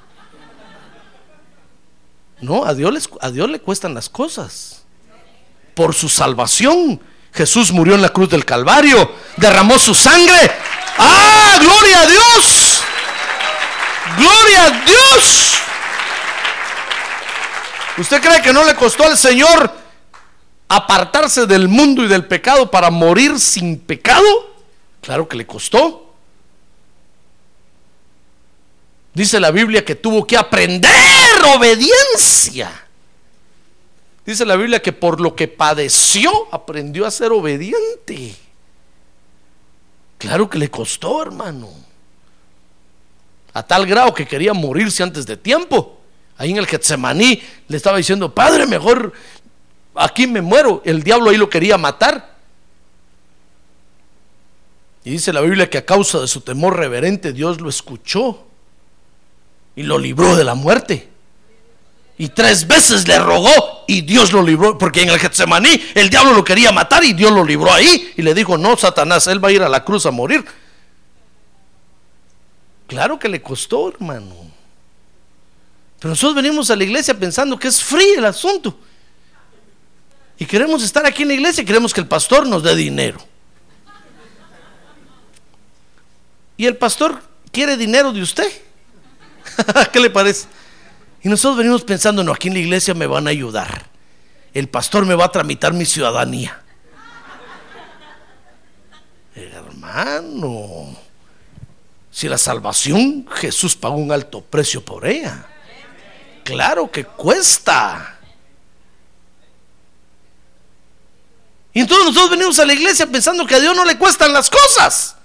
No, 2.39 2.63
a 2.63 2.73
Dios, 2.73 2.93
les- 2.93 3.09
a 3.19 3.29
Dios 3.29 3.49
le 3.49 3.59
cuestan 3.59 3.93
las 3.93 4.07
cosas. 4.07 4.83
Por 5.73 5.93
su 5.93 6.07
salvación, 6.07 7.01
Jesús 7.33 7.73
murió 7.73 7.95
en 7.95 8.01
la 8.01 8.09
cruz 8.09 8.29
del 8.29 8.45
Calvario, 8.45 9.11
derramó 9.35 9.77
su 9.79 9.93
sangre. 9.93 10.49
¡Ah, 10.97 11.57
gloria 11.61 12.01
a 12.03 12.05
Dios! 12.07 12.64
¡Gloria 14.17 14.65
a 14.65 14.85
Dios! 14.85 15.55
¿Usted 17.97 18.21
cree 18.21 18.41
que 18.41 18.53
no 18.53 18.63
le 18.63 18.75
costó 18.75 19.05
al 19.05 19.17
Señor 19.17 19.71
apartarse 20.67 21.45
del 21.45 21.67
mundo 21.67 22.03
y 22.03 22.07
del 22.07 22.25
pecado 22.25 22.69
para 22.69 22.89
morir 22.89 23.39
sin 23.39 23.79
pecado? 23.79 24.55
Claro 25.01 25.27
que 25.27 25.37
le 25.37 25.45
costó. 25.45 26.13
Dice 29.13 29.39
la 29.39 29.51
Biblia 29.51 29.85
que 29.85 29.95
tuvo 29.95 30.27
que 30.27 30.37
aprender 30.37 30.91
obediencia. 31.55 32.85
Dice 34.25 34.45
la 34.45 34.55
Biblia 34.55 34.81
que 34.81 34.91
por 34.91 35.21
lo 35.21 35.35
que 35.35 35.47
padeció 35.47 36.31
aprendió 36.51 37.05
a 37.05 37.11
ser 37.11 37.31
obediente. 37.31 38.35
Claro 40.17 40.49
que 40.49 40.57
le 40.57 40.71
costó, 40.71 41.21
hermano. 41.21 41.84
A 43.55 43.63
tal 43.63 43.85
grado 43.85 44.13
que 44.13 44.27
quería 44.27 44.53
morirse 44.53 45.01
antes 45.01 45.25
de 45.25 45.37
tiempo. 45.37 45.97
Ahí 46.37 46.51
en 46.51 46.57
el 46.57 46.67
Getsemaní 46.67 47.41
le 47.69 47.77
estaba 47.77 47.95
diciendo, 47.95 48.35
Padre, 48.35 48.67
mejor 48.67 49.13
aquí 49.95 50.27
me 50.27 50.41
muero. 50.41 50.81
El 50.83 51.03
diablo 51.03 51.29
ahí 51.29 51.37
lo 51.37 51.49
quería 51.49 51.77
matar. 51.77 52.35
Y 55.05 55.11
dice 55.11 55.31
la 55.31 55.39
Biblia 55.39 55.69
que 55.69 55.77
a 55.77 55.85
causa 55.85 56.19
de 56.19 56.27
su 56.27 56.41
temor 56.41 56.75
reverente 56.75 57.31
Dios 57.31 57.61
lo 57.61 57.69
escuchó 57.69 58.43
y 59.73 59.83
lo 59.83 59.99
libró 59.99 60.35
de 60.35 60.43
la 60.43 60.55
muerte. 60.55 61.07
Y 62.17 62.27
tres 62.27 62.67
veces 62.67 63.07
le 63.07 63.17
rogó 63.19 63.85
y 63.87 64.01
Dios 64.01 64.33
lo 64.33 64.41
libró, 64.41 64.77
porque 64.77 65.03
en 65.03 65.11
el 65.11 65.19
Getsemaní 65.19 65.81
el 65.93 66.09
diablo 66.09 66.33
lo 66.33 66.43
quería 66.43 66.73
matar 66.73 67.05
y 67.05 67.13
Dios 67.13 67.31
lo 67.31 67.45
libró 67.45 67.71
ahí. 67.71 68.11
Y 68.17 68.21
le 68.21 68.33
dijo, 68.33 68.57
no, 68.57 68.75
Satanás, 68.75 69.27
él 69.27 69.41
va 69.41 69.47
a 69.47 69.53
ir 69.53 69.63
a 69.63 69.69
la 69.69 69.85
cruz 69.85 70.05
a 70.05 70.11
morir. 70.11 70.43
Claro 72.87 73.17
que 73.17 73.27
le 73.27 73.41
costó, 73.41 73.89
hermano. 73.89 74.35
Pero 75.99 76.09
nosotros 76.09 76.35
venimos 76.35 76.69
a 76.69 76.75
la 76.75 76.83
iglesia 76.83 77.17
pensando 77.17 77.57
que 77.57 77.67
es 77.67 77.83
frío 77.83 78.19
el 78.19 78.25
asunto. 78.25 78.77
Y 80.37 80.45
queremos 80.45 80.83
estar 80.83 81.05
aquí 81.05 81.23
en 81.23 81.29
la 81.29 81.33
iglesia 81.35 81.61
y 81.61 81.65
queremos 81.65 81.93
que 81.93 82.01
el 82.01 82.07
pastor 82.07 82.47
nos 82.47 82.61
dé 82.61 82.75
dinero. 82.75 83.19
Y 86.57 86.65
el 86.65 86.77
pastor 86.77 87.21
quiere 87.51 87.77
dinero 87.77 88.11
de 88.11 88.21
usted. 88.21 88.51
¿Qué 89.91 89.99
le 89.99 90.09
parece? 90.09 90.47
Y 91.23 91.29
nosotros 91.29 91.57
venimos 91.57 91.83
pensando, 91.83 92.23
no, 92.23 92.31
aquí 92.31 92.49
en 92.49 92.53
la 92.53 92.59
iglesia 92.59 92.93
me 92.93 93.07
van 93.07 93.27
a 93.27 93.31
ayudar. 93.31 93.87
El 94.53 94.69
pastor 94.69 95.05
me 95.05 95.15
va 95.15 95.25
a 95.25 95.31
tramitar 95.31 95.73
mi 95.73 95.85
ciudadanía. 95.85 96.61
Hermano, 99.35 100.95
Si 102.15 102.29
la 102.29 102.37
salvación, 102.37 103.27
Jesús 103.29 103.75
pagó 103.75 103.97
un 103.97 104.09
alto 104.09 104.39
precio 104.39 104.79
por 104.79 105.05
ella. 105.05 105.49
Claro 106.45 106.89
que 106.89 107.03
cuesta. 107.03 108.17
Y 111.73 111.81
entonces 111.81 112.05
nosotros 112.05 112.29
venimos 112.29 112.57
a 112.59 112.65
la 112.65 112.71
iglesia 112.71 113.05
pensando 113.05 113.45
que 113.45 113.55
a 113.55 113.59
Dios 113.59 113.75
no 113.75 113.83
le 113.83 113.97
cuestan 113.97 114.31
las 114.31 114.49
cosas. 114.49 115.17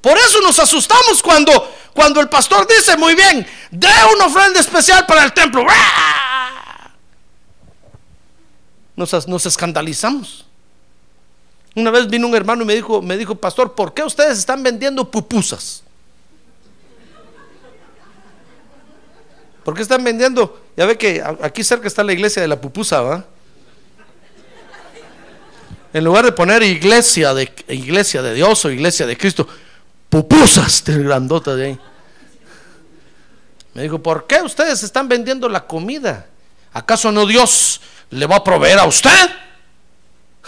Por 0.00 0.16
eso 0.16 0.40
nos 0.40 0.58
asustamos 0.58 1.22
cuando, 1.22 1.74
cuando 1.92 2.22
el 2.22 2.30
pastor 2.30 2.66
dice, 2.66 2.96
muy 2.96 3.14
bien, 3.14 3.46
dé 3.70 3.92
una 4.14 4.24
ofrenda 4.24 4.60
especial 4.60 5.04
para 5.04 5.24
el 5.24 5.34
templo. 5.34 5.66
Nos, 8.96 9.28
nos 9.28 9.44
escandalizamos. 9.44 10.46
Una 11.74 11.90
vez 11.90 12.08
vino 12.08 12.26
un 12.26 12.34
hermano 12.34 12.62
y 12.62 12.64
me 12.64 12.74
dijo, 12.74 13.02
me 13.02 13.18
dijo, 13.18 13.34
pastor, 13.34 13.74
¿por 13.74 13.92
qué 13.92 14.02
ustedes 14.02 14.38
están 14.38 14.62
vendiendo 14.62 15.10
pupusas? 15.10 15.82
¿Por 19.64 19.74
qué 19.74 19.82
están 19.82 20.02
vendiendo? 20.02 20.60
Ya 20.76 20.86
ve 20.86 20.96
que 20.96 21.22
aquí 21.42 21.62
cerca 21.62 21.86
está 21.86 22.02
la 22.02 22.12
iglesia 22.12 22.40
de 22.40 22.48
la 22.48 22.60
pupusa, 22.60 23.00
¿va? 23.02 23.24
En 25.92 26.04
lugar 26.04 26.24
de 26.24 26.32
poner 26.32 26.62
iglesia 26.62 27.34
de, 27.34 27.52
iglesia 27.68 28.22
de 28.22 28.34
Dios 28.34 28.64
o 28.64 28.70
iglesia 28.70 29.06
de 29.06 29.16
Cristo, 29.16 29.46
pupusas 30.08 30.84
del 30.86 31.04
grandota 31.04 31.54
de 31.54 31.66
ahí. 31.66 31.78
Me 33.74 33.82
dijo, 33.82 34.02
¿por 34.02 34.26
qué 34.26 34.42
ustedes 34.42 34.82
están 34.82 35.08
vendiendo 35.08 35.48
la 35.48 35.66
comida? 35.66 36.26
¿Acaso 36.72 37.12
no 37.12 37.26
Dios 37.26 37.80
le 38.10 38.26
va 38.26 38.36
a 38.36 38.44
proveer 38.44 38.78
a 38.78 38.86
usted? 38.86 39.10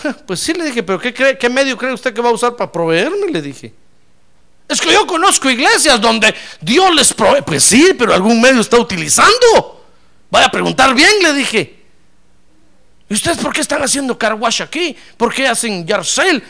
Pues 0.26 0.40
sí, 0.40 0.54
le 0.54 0.64
dije, 0.64 0.82
pero 0.82 0.98
¿qué, 0.98 1.12
¿qué 1.12 1.50
medio 1.50 1.76
cree 1.76 1.92
usted 1.92 2.14
que 2.14 2.22
va 2.22 2.30
a 2.30 2.32
usar 2.32 2.56
para 2.56 2.72
proveerme? 2.72 3.30
Le 3.30 3.42
dije. 3.42 3.72
Es 4.72 4.80
que 4.80 4.90
yo 4.90 5.06
conozco 5.06 5.50
iglesias 5.50 6.00
donde 6.00 6.34
Dios 6.62 6.94
les 6.94 7.12
provee. 7.12 7.42
Pues 7.42 7.62
sí, 7.62 7.92
pero 7.98 8.14
algún 8.14 8.40
medio 8.40 8.62
está 8.62 8.78
utilizando. 8.78 9.84
Vaya 10.30 10.46
a 10.46 10.50
preguntar 10.50 10.94
bien, 10.94 11.10
le 11.22 11.34
dije. 11.34 11.82
¿Y 13.06 13.12
ustedes 13.12 13.36
por 13.36 13.52
qué 13.52 13.60
están 13.60 13.82
haciendo 13.82 14.16
carwash 14.16 14.62
aquí? 14.62 14.96
¿Por 15.18 15.34
qué 15.34 15.46
hacen 15.46 15.86
yarsel? 15.86 16.42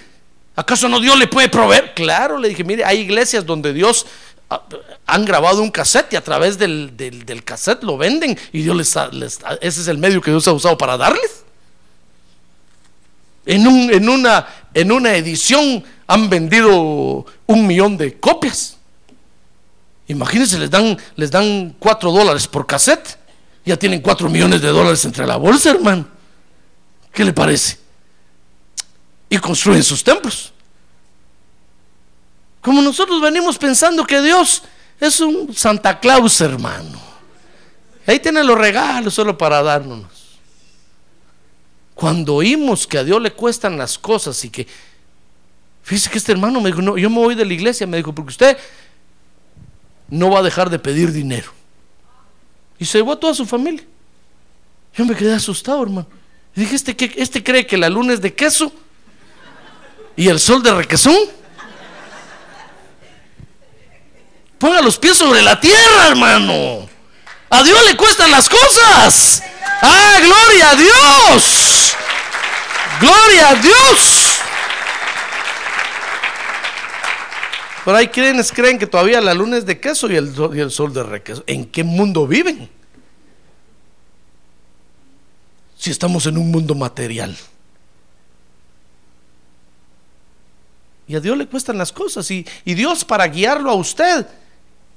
¿Acaso 0.54 0.88
no 0.88 1.00
Dios 1.00 1.18
le 1.18 1.26
puede 1.26 1.48
proveer? 1.48 1.94
Claro, 1.94 2.38
le 2.38 2.50
dije, 2.50 2.62
mire, 2.62 2.84
hay 2.84 3.00
iglesias 3.00 3.44
donde 3.44 3.72
Dios 3.72 4.06
ah, 4.48 4.62
han 5.06 5.24
grabado 5.24 5.60
un 5.60 5.72
cassette 5.72 6.12
y 6.12 6.16
a 6.16 6.22
través 6.22 6.56
del, 6.58 6.96
del, 6.96 7.42
cassette 7.42 7.82
lo 7.82 7.96
venden 7.96 8.38
y 8.52 8.62
Dios 8.62 8.76
les, 8.76 8.96
les, 9.12 9.40
ese 9.60 9.80
es 9.80 9.88
el 9.88 9.98
medio 9.98 10.20
que 10.20 10.30
Dios 10.30 10.46
ha 10.46 10.52
usado 10.52 10.78
para 10.78 10.96
darles. 10.96 11.42
En, 13.44 13.66
un, 13.66 13.92
en, 13.92 14.92
una, 14.92 15.16
edición 15.16 15.82
han 16.06 16.30
vendido 16.30 17.26
un 17.46 17.66
millón 17.66 17.96
de 17.96 18.18
copias. 18.18 18.76
Imagínense, 20.08 20.58
les 20.58 20.70
dan, 20.70 20.96
les 21.16 21.30
dan 21.30 21.74
cuatro 21.78 22.12
dólares 22.12 22.46
por 22.46 22.66
cassette. 22.66 23.18
Ya 23.64 23.76
tienen 23.76 24.00
cuatro 24.00 24.28
millones 24.28 24.60
de 24.60 24.68
dólares 24.68 25.04
entre 25.04 25.26
la 25.26 25.36
bolsa, 25.36 25.70
hermano. 25.70 26.06
¿Qué 27.12 27.24
le 27.24 27.32
parece? 27.32 27.78
Y 29.28 29.38
construyen 29.38 29.82
sus 29.82 30.02
templos. 30.02 30.52
Como 32.60 32.80
nosotros 32.80 33.20
venimos 33.20 33.58
pensando 33.58 34.04
que 34.04 34.20
Dios 34.20 34.62
es 35.00 35.20
un 35.20 35.54
Santa 35.54 35.98
Claus, 35.98 36.40
hermano. 36.40 37.00
Ahí 38.06 38.20
tienen 38.20 38.46
los 38.46 38.58
regalos 38.58 39.14
solo 39.14 39.36
para 39.36 39.62
darnos. 39.62 40.21
Cuando 42.02 42.34
oímos 42.34 42.84
que 42.84 42.98
a 42.98 43.04
Dios 43.04 43.22
le 43.22 43.32
cuestan 43.32 43.78
las 43.78 43.96
cosas 43.96 44.44
y 44.44 44.50
que 44.50 44.66
Fíjese 45.84 46.10
que 46.10 46.18
este 46.18 46.32
hermano 46.32 46.60
me 46.60 46.70
dijo, 46.70 46.82
no, 46.82 46.98
yo 46.98 47.08
me 47.08 47.18
voy 47.18 47.36
de 47.36 47.44
la 47.44 47.52
iglesia, 47.52 47.86
me 47.86 47.96
dijo, 47.96 48.12
porque 48.12 48.30
usted 48.30 48.58
no 50.08 50.28
va 50.28 50.40
a 50.40 50.42
dejar 50.42 50.68
de 50.68 50.80
pedir 50.80 51.12
dinero. 51.12 51.52
Y 52.76 52.86
se 52.86 52.98
llevó 52.98 53.12
a 53.12 53.20
toda 53.20 53.34
su 53.34 53.46
familia. 53.46 53.84
Yo 54.96 55.04
me 55.04 55.14
quedé 55.14 55.32
asustado, 55.32 55.80
hermano. 55.80 56.08
Y 56.56 56.62
dije, 56.62 56.74
¿este, 56.74 56.96
¿este 57.22 57.44
cree 57.44 57.68
que 57.68 57.76
la 57.76 57.88
luna 57.88 58.14
es 58.14 58.20
de 58.20 58.34
queso? 58.34 58.72
¿Y 60.16 60.26
el 60.26 60.40
sol 60.40 60.60
de 60.60 60.74
requesón? 60.74 61.14
Ponga 64.58 64.82
los 64.82 64.98
pies 64.98 65.16
sobre 65.16 65.40
la 65.40 65.60
tierra, 65.60 66.08
hermano. 66.08 66.88
A 67.52 67.62
Dios 67.62 67.78
le 67.86 67.96
cuestan 67.98 68.30
las 68.30 68.48
cosas. 68.48 69.42
¡Ah, 69.82 70.18
gloria 70.22 70.70
a 70.70 70.74
Dios! 70.74 71.94
¡Gloria 72.98 73.50
a 73.50 73.54
Dios! 73.56 74.22
Pero 77.84 77.96
hay 77.96 78.08
quienes 78.08 78.52
creen 78.52 78.78
que 78.78 78.86
todavía 78.86 79.20
la 79.20 79.34
luna 79.34 79.58
es 79.58 79.66
de 79.66 79.78
queso 79.78 80.10
y 80.10 80.16
el, 80.16 80.70
sol 80.70 80.94
de 80.94 81.02
requeso. 81.02 81.44
¿En 81.46 81.66
qué 81.66 81.84
mundo 81.84 82.26
viven? 82.26 82.70
Si 85.76 85.90
estamos 85.90 86.24
en 86.26 86.38
un 86.38 86.50
mundo 86.50 86.74
material. 86.74 87.36
Y 91.06 91.16
a 91.16 91.20
Dios 91.20 91.36
le 91.36 91.46
cuestan 91.46 91.76
las 91.76 91.92
cosas. 91.92 92.30
Y, 92.30 92.46
Dios 92.64 93.04
para 93.04 93.26
guiarlo 93.26 93.70
a 93.70 93.74
usted, 93.74 94.26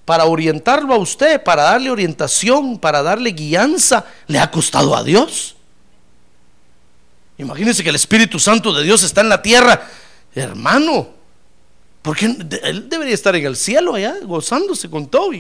para 0.06 0.26
orientarlo 0.26 0.94
a 0.94 0.98
usted, 0.98 1.44
para 1.44 1.64
darle 1.64 1.90
orientación, 1.90 2.78
para 2.78 3.02
darle 3.02 3.32
guianza, 3.32 4.06
le 4.28 4.38
ha 4.38 4.50
costado 4.52 4.96
a 4.96 5.04
Dios. 5.04 5.56
Imagínense 7.40 7.84
que 7.84 7.90
el 7.90 7.96
Espíritu 7.96 8.40
Santo 8.40 8.72
de 8.72 8.84
Dios 8.84 9.02
está 9.04 9.22
en 9.22 9.30
la 9.30 9.42
tierra. 9.42 9.90
Hermano, 10.36 11.10
porque 12.04 12.26
él 12.26 12.88
debería 12.88 13.16
estar 13.16 13.36
en 13.36 13.46
el 13.46 13.56
cielo 13.56 13.96
allá, 13.96 14.16
gozándose 14.24 14.90
con 14.90 15.08
todo. 15.08 15.32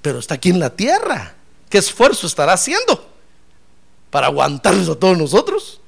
pero 0.00 0.20
está 0.20 0.34
aquí 0.34 0.50
en 0.50 0.60
la 0.60 0.70
tierra. 0.70 1.34
¿Qué 1.68 1.78
esfuerzo 1.78 2.28
estará 2.28 2.52
haciendo 2.52 3.10
para 4.08 4.28
aguantarnos 4.28 4.88
a 4.88 4.94
todos 4.94 5.18
nosotros? 5.18 5.80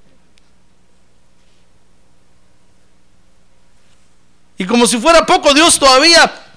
Y 4.59 4.67
como 4.67 4.87
si 4.87 4.99
fuera 4.99 5.25
poco, 5.25 5.55
Dios 5.55 5.79
todavía 5.79 6.50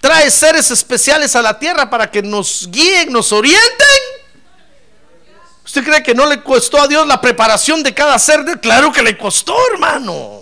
trae 0.00 0.30
seres 0.30 0.70
especiales 0.70 1.36
a 1.36 1.42
la 1.42 1.58
tierra 1.58 1.88
para 1.88 2.10
que 2.10 2.22
nos 2.22 2.68
guíen, 2.70 3.12
nos 3.12 3.32
orienten. 3.32 3.86
¿Usted 5.64 5.84
cree 5.84 6.02
que 6.02 6.14
no 6.14 6.26
le 6.26 6.42
costó 6.42 6.80
a 6.80 6.88
Dios 6.88 7.06
la 7.06 7.20
preparación 7.20 7.82
de 7.82 7.94
cada 7.94 8.18
ser? 8.18 8.44
Claro 8.60 8.90
que 8.90 9.02
le 9.02 9.16
costó, 9.16 9.54
hermano. 9.72 10.40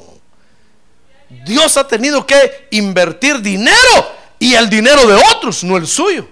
Dios 1.45 1.77
ha 1.77 1.87
tenido 1.87 2.25
que 2.27 2.69
invertir 2.71 3.41
dinero 3.43 4.17
y 4.39 4.55
el 4.55 4.71
dinero 4.71 5.07
de 5.07 5.21
otros, 5.35 5.63
no 5.65 5.77
el 5.77 5.87
suyo. 5.87 6.27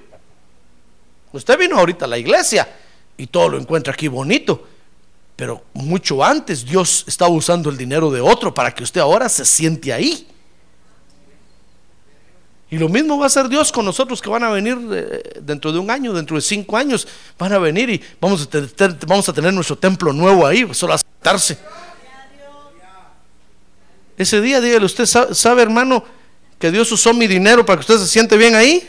Usted 1.33 1.59
vino 1.59 1.79
ahorita 1.79 2.07
a 2.07 2.09
la 2.09 2.17
iglesia 2.17 2.67
y 3.19 3.27
todo 3.27 3.51
lo 3.51 3.59
encuentra 3.59 3.93
aquí 3.93 4.09
bonito, 4.09 4.67
pero 5.35 5.65
mucho 5.75 6.25
antes 6.25 6.65
Dios 6.65 7.05
estaba 7.07 7.31
usando 7.31 7.69
el 7.69 7.77
dinero 7.77 8.11
de 8.11 8.23
otro 8.23 8.55
para 8.55 8.75
que 8.75 8.85
usted 8.85 9.03
ahora 9.03 9.29
se 9.29 9.45
siente 9.45 9.93
ahí. 9.93 10.27
Y 12.77 12.79
lo 12.79 12.91
mismo 12.91 13.17
va 13.17 13.25
a 13.25 13.27
hacer 13.29 13.49
Dios 13.49 13.73
con 13.73 13.87
nosotros 13.87 14.21
que 14.21 14.29
van 14.29 14.45
a 14.45 14.51
venir 14.51 14.77
eh, 14.93 15.41
dentro 15.41 15.73
de 15.73 15.79
un 15.79 15.91
año, 15.91 16.13
dentro 16.13 16.37
de 16.37 16.43
cinco 16.43 16.77
años, 16.77 17.09
van 17.39 17.51
a 17.55 17.59
venir 17.59 17.89
y 17.89 18.05
vamos 18.21 18.43
a 18.43 18.47
tener, 18.51 18.71
vamos 19.07 19.27
a 19.27 19.33
tener 19.33 19.51
nuestro 19.55 19.79
templo 19.79 20.13
nuevo 20.13 20.47
ahí, 20.47 20.69
solo 20.75 20.93
a 20.93 20.99
sentarse. 20.99 21.59
Ese 24.19 24.43
día, 24.43 24.61
dígale, 24.61 24.85
usted 24.85 25.07
sabe, 25.07 25.63
hermano, 25.63 26.05
que 26.59 26.71
Dios 26.71 26.93
usó 26.93 27.15
mi 27.15 27.27
dinero 27.27 27.65
para 27.65 27.79
que 27.79 27.81
usted 27.81 27.97
se 27.97 28.09
siente 28.09 28.37
bien 28.37 28.55
ahí. 28.55 28.87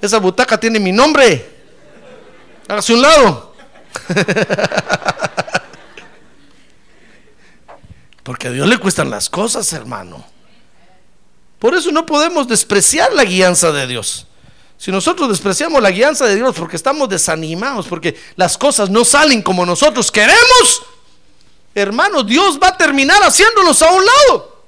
Esa 0.00 0.18
butaca 0.18 0.56
tiene 0.56 0.78
mi 0.78 0.92
nombre. 0.92 1.44
Hágase 2.68 2.94
un 2.94 3.02
lado. 3.02 3.52
Porque 8.22 8.46
a 8.46 8.52
Dios 8.52 8.68
le 8.68 8.78
cuestan 8.78 9.10
las 9.10 9.28
cosas, 9.28 9.72
hermano. 9.72 10.24
Por 11.60 11.74
eso 11.74 11.92
no 11.92 12.04
podemos 12.04 12.48
despreciar 12.48 13.12
la 13.12 13.22
guianza 13.22 13.70
de 13.70 13.86
Dios. 13.86 14.26
Si 14.78 14.90
nosotros 14.90 15.28
despreciamos 15.28 15.82
la 15.82 15.90
guianza 15.90 16.24
de 16.24 16.34
Dios 16.34 16.56
porque 16.58 16.76
estamos 16.76 17.06
desanimados, 17.08 17.86
porque 17.86 18.18
las 18.36 18.56
cosas 18.56 18.88
no 18.88 19.04
salen 19.04 19.42
como 19.42 19.66
nosotros 19.66 20.10
queremos, 20.10 20.82
hermano, 21.74 22.22
Dios 22.22 22.58
va 22.60 22.68
a 22.68 22.76
terminar 22.78 23.22
haciéndolos 23.22 23.82
a 23.82 23.92
un 23.92 24.02
lado. 24.04 24.64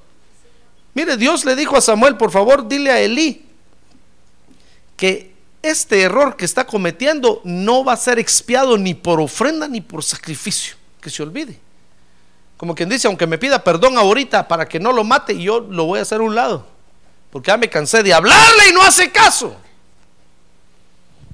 Mire, 0.92 1.16
Dios 1.16 1.46
le 1.46 1.56
dijo 1.56 1.78
a 1.78 1.80
Samuel, 1.80 2.18
por 2.18 2.30
favor, 2.30 2.68
dile 2.68 2.90
a 2.90 3.00
Elí 3.00 3.46
que 4.98 5.32
este 5.62 6.02
error 6.02 6.36
que 6.36 6.44
está 6.44 6.66
cometiendo 6.66 7.40
no 7.44 7.82
va 7.82 7.94
a 7.94 7.96
ser 7.96 8.18
expiado 8.18 8.76
ni 8.76 8.92
por 8.92 9.18
ofrenda 9.18 9.66
ni 9.66 9.80
por 9.80 10.04
sacrificio, 10.04 10.76
que 11.00 11.08
se 11.08 11.22
olvide. 11.22 11.58
Como 12.58 12.74
quien 12.74 12.90
dice, 12.90 13.06
aunque 13.06 13.26
me 13.26 13.38
pida 13.38 13.64
perdón 13.64 13.96
ahorita 13.96 14.46
para 14.46 14.68
que 14.68 14.78
no 14.78 14.92
lo 14.92 15.04
mate, 15.04 15.40
yo 15.40 15.60
lo 15.60 15.86
voy 15.86 16.00
a 16.00 16.02
hacer 16.02 16.20
a 16.20 16.24
un 16.24 16.34
lado, 16.34 16.66
porque 17.32 17.48
ya 17.48 17.56
me 17.56 17.68
cansé 17.68 18.04
de 18.04 18.14
hablarle 18.14 18.68
y 18.68 18.72
no 18.72 18.82
hace 18.82 19.10
caso. 19.10 19.56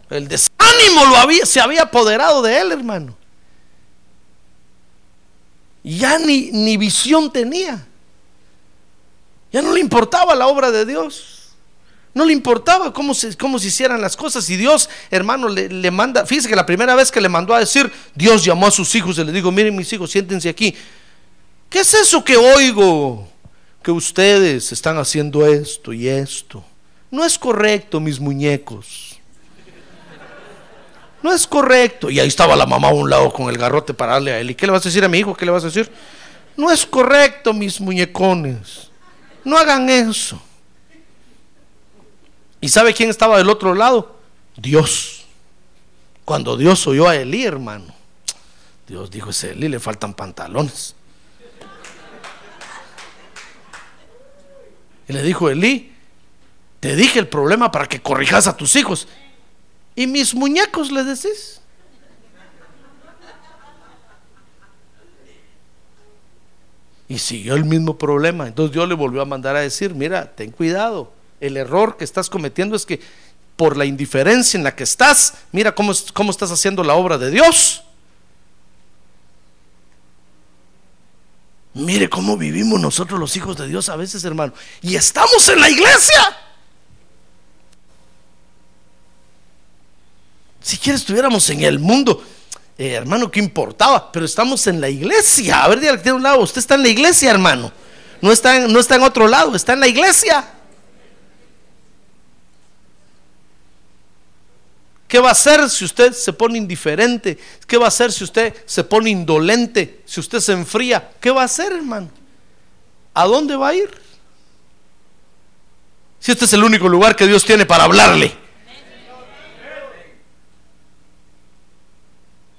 El 0.09 0.27
desánimo 0.27 1.05
lo 1.05 1.17
había, 1.17 1.45
se 1.45 1.61
había 1.61 1.83
apoderado 1.83 2.41
de 2.41 2.59
él, 2.59 2.73
hermano 2.73 3.19
ya 5.97 6.19
ni, 6.19 6.51
ni 6.51 6.77
visión 6.77 7.33
tenía. 7.33 7.87
Ya 9.53 9.63
no 9.63 9.73
le 9.73 9.81
importaba 9.81 10.35
la 10.35 10.47
obra 10.47 10.71
de 10.71 10.85
Dios. 10.85 11.55
No 12.15 12.25
le 12.25 12.33
importaba 12.33 12.93
cómo 12.93 13.15
se, 13.15 13.37
cómo 13.37 13.59
se 13.59 13.69
hicieran 13.69 14.01
las 14.01 14.17
cosas. 14.17 14.49
Y 14.51 14.57
Dios, 14.57 14.91
hermano, 15.11 15.49
le, 15.49 15.69
le 15.69 15.91
manda, 15.91 16.27
fíjese 16.27 16.49
que 16.49 16.57
la 16.57 16.67
primera 16.67 16.95
vez 16.95 17.11
que 17.11 17.21
le 17.21 17.29
mandó 17.29 17.55
a 17.55 17.61
decir, 17.61 17.91
Dios 18.15 18.45
llamó 18.45 18.67
a 18.67 18.71
sus 18.71 18.95
hijos 18.95 19.19
y 19.19 19.25
le 19.25 19.33
dijo, 19.33 19.51
miren 19.51 19.77
mis 19.77 19.93
hijos, 19.93 20.11
siéntense 20.11 20.49
aquí. 20.49 20.75
¿Qué 21.71 21.81
es 21.81 21.95
eso 21.95 22.25
que 22.25 22.37
oigo? 22.37 23.29
Que 23.89 23.93
ustedes 23.93 24.71
están 24.71 24.99
haciendo 24.99 25.47
esto 25.47 25.95
y 25.95 26.09
esto. 26.09 26.63
No 27.11 27.25
es 27.25 27.39
correcto, 27.39 28.01
mis 28.01 28.21
muñecos. 28.21 29.19
No 31.23 31.33
es 31.33 31.47
correcto. 31.47 32.11
Y 32.11 32.21
ahí 32.21 32.29
estaba 32.29 32.55
la 32.55 32.67
mamá 32.67 32.89
a 32.89 32.93
un 32.93 33.09
lado 33.09 33.33
con 33.33 33.49
el 33.49 33.57
garrote 33.57 33.95
para 33.95 34.13
darle 34.13 34.33
a 34.33 34.41
él. 34.41 34.51
¿Y 34.51 34.55
qué 34.55 34.67
le 34.67 34.73
vas 34.73 34.85
a 34.85 34.91
decir 34.91 35.03
a 35.03 35.09
mi 35.09 35.21
hijo? 35.21 35.35
¿Qué 35.35 35.47
le 35.47 35.53
vas 35.53 35.63
a 35.63 35.69
decir? 35.69 35.91
No 36.55 36.71
es 36.71 36.85
correcto, 36.85 37.55
mis 37.55 37.81
muñecones. 37.81 38.91
No 39.43 39.57
hagan 39.57 39.89
eso. 39.89 40.39
¿Y 42.61 42.69
sabe 42.69 42.93
quién 42.93 43.09
estaba 43.09 43.39
del 43.39 43.49
otro 43.49 43.75
lado? 43.75 44.19
Dios. 44.55 45.25
Cuando 46.27 46.59
Dios 46.59 46.87
oyó 46.87 47.09
a 47.09 47.17
Elí, 47.17 47.43
hermano, 47.43 47.95
Dios 48.87 49.11
dijo, 49.11 49.31
ese 49.31 49.53
Elí 49.53 49.67
le 49.67 49.81
faltan 49.81 50.13
pantalones. 50.13 50.95
Y 55.09 55.13
le 55.13 55.23
dijo, 55.23 55.49
Elí, 55.49 55.93
te 56.81 56.95
dije 56.95 57.19
el 57.19 57.29
problema 57.29 57.73
para 57.73 57.87
que 57.87 58.01
corrijas 58.01 58.47
a 58.47 58.57
tus 58.57 58.77
hijos. 58.77 59.09
¿Y 59.97 60.07
mis 60.07 60.35
muñecos 60.35 60.93
le 60.93 61.03
decís? 61.03 61.61
Y 67.09 67.19
siguió 67.19 67.55
el 67.55 67.65
mismo 67.65 67.97
problema. 67.97 68.47
Entonces 68.47 68.75
Dios 68.75 68.87
le 68.87 68.95
volvió 68.95 69.23
a 69.23 69.25
mandar 69.25 69.57
a 69.57 69.61
decir, 69.61 69.95
mira, 69.95 70.31
ten 70.35 70.53
cuidado. 70.53 71.11
El 71.41 71.57
error 71.57 71.97
que 71.97 72.05
estás 72.05 72.29
cometiendo 72.29 72.77
es 72.77 72.85
que 72.85 73.01
por 73.57 73.77
la 73.77 73.87
indiferencia 73.87 74.59
en 74.59 74.63
la 74.63 74.77
que 74.77 74.85
estás, 74.85 75.35
mira 75.51 75.75
cómo, 75.75 75.93
cómo 76.13 76.31
estás 76.31 76.51
haciendo 76.53 76.85
la 76.85 76.95
obra 76.95 77.17
de 77.17 77.31
Dios. 77.31 77.83
Mire 81.79 82.09
cómo 82.11 82.37
vivimos 82.37 82.81
nosotros 82.81 83.21
los 83.21 83.37
hijos 83.37 83.57
de 83.57 83.69
Dios 83.69 83.89
a 83.89 83.95
veces, 83.95 84.25
hermano. 84.25 84.53
Y 84.83 84.97
estamos 84.97 85.49
en 85.49 85.61
la 85.61 85.71
iglesia. 85.71 86.37
Si 90.61 90.77
quieres 90.77 91.03
estuviéramos 91.03 91.49
en 91.51 91.63
el 91.63 91.79
mundo, 91.79 92.21
eh, 92.77 92.95
hermano, 92.95 93.31
¿qué 93.31 93.39
importaba? 93.39 94.11
Pero 94.11 94.27
estamos 94.27 94.67
en 94.67 94.81
la 94.81 94.89
iglesia. 94.89 95.63
A 95.63 95.69
ver, 95.69 95.79
dígale 95.79 95.99
que 95.99 96.03
tiene 96.03 96.17
un 96.17 96.23
lado. 96.25 96.41
Usted 96.41 96.59
está 96.59 96.75
en 96.75 96.83
la 96.83 96.89
iglesia, 96.89 97.31
hermano. 97.31 97.73
No 98.21 98.33
está, 98.33 98.67
no 98.67 98.81
está 98.81 98.97
en 98.97 99.03
otro 99.05 99.29
lado, 99.29 99.55
está 99.55 99.75
en 99.75 99.81
la 99.81 99.87
iglesia. 99.87 100.58
¿Qué 105.09 105.19
va 105.19 105.31
a 105.31 105.33
hacer 105.33 105.71
si 105.71 105.87
usted 105.87 106.13
se 106.13 106.35
pone 106.35 106.59
indiferente? 106.59 107.39
¿Qué 107.67 107.79
va 107.79 107.87
a 107.87 107.89
hacer 107.89 108.13
si 108.13 108.25
usted 108.25 108.55
se 108.67 108.85
pone 108.85 109.09
indolente? 109.09 110.03
Si 110.05 110.21
usted 110.21 110.39
se 110.39 110.53
enfría. 110.53 111.13
¿Qué 111.19 111.31
va 111.31 111.43
a 111.43 111.45
hacer, 111.47 111.73
hermano? 111.73 112.11
¿A 113.15 113.25
dónde 113.25 113.57
va 113.57 113.69
a 113.69 113.75
ir? 113.75 113.91
Si 116.21 116.31
este 116.31 116.45
es 116.45 116.53
el 116.53 116.63
único 116.63 116.91
lugar 116.91 117.17
que 117.17 117.27
Dios 117.27 117.43
tiene 117.43 117.65
para 117.65 117.85
hablarle. 117.85 118.37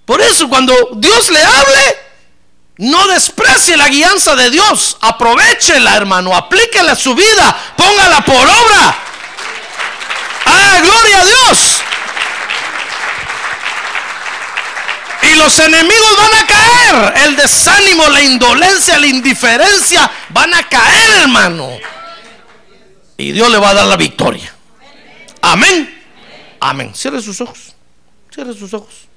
Por 0.05 0.19
eso 0.19 0.49
cuando 0.49 0.73
Dios 0.95 1.29
le 1.29 1.43
hable, 1.43 1.97
no 2.77 3.07
desprecie 3.09 3.77
la 3.77 3.89
guianza 3.89 4.35
de 4.35 4.49
Dios. 4.49 4.97
Aprovechela, 5.01 5.95
hermano. 5.95 6.35
Aplíquela 6.35 6.93
a 6.93 6.95
su 6.95 7.13
vida. 7.13 7.73
Póngala 7.77 8.21
por 8.21 8.35
obra. 8.41 8.97
¡Ah, 10.45 10.79
gloria 10.81 11.21
a 11.21 11.25
Dios! 11.25 11.83
Los 15.39 15.57
enemigos 15.59 16.17
van 16.17 16.43
a 16.43 16.47
caer. 16.47 17.27
El 17.27 17.35
desánimo, 17.35 18.07
la 18.09 18.21
indolencia, 18.21 18.99
la 18.99 19.07
indiferencia 19.07 20.11
van 20.29 20.53
a 20.53 20.67
caer, 20.67 21.21
hermano. 21.21 21.69
Y 23.17 23.31
Dios 23.31 23.49
le 23.49 23.57
va 23.57 23.71
a 23.71 23.73
dar 23.73 23.87
la 23.87 23.97
victoria. 23.97 24.53
Amén. 25.41 26.03
Amén. 26.59 26.93
Cierre 26.93 27.21
sus 27.21 27.41
ojos. 27.41 27.73
Cierre 28.33 28.53
sus 28.53 28.73
ojos. 28.73 29.09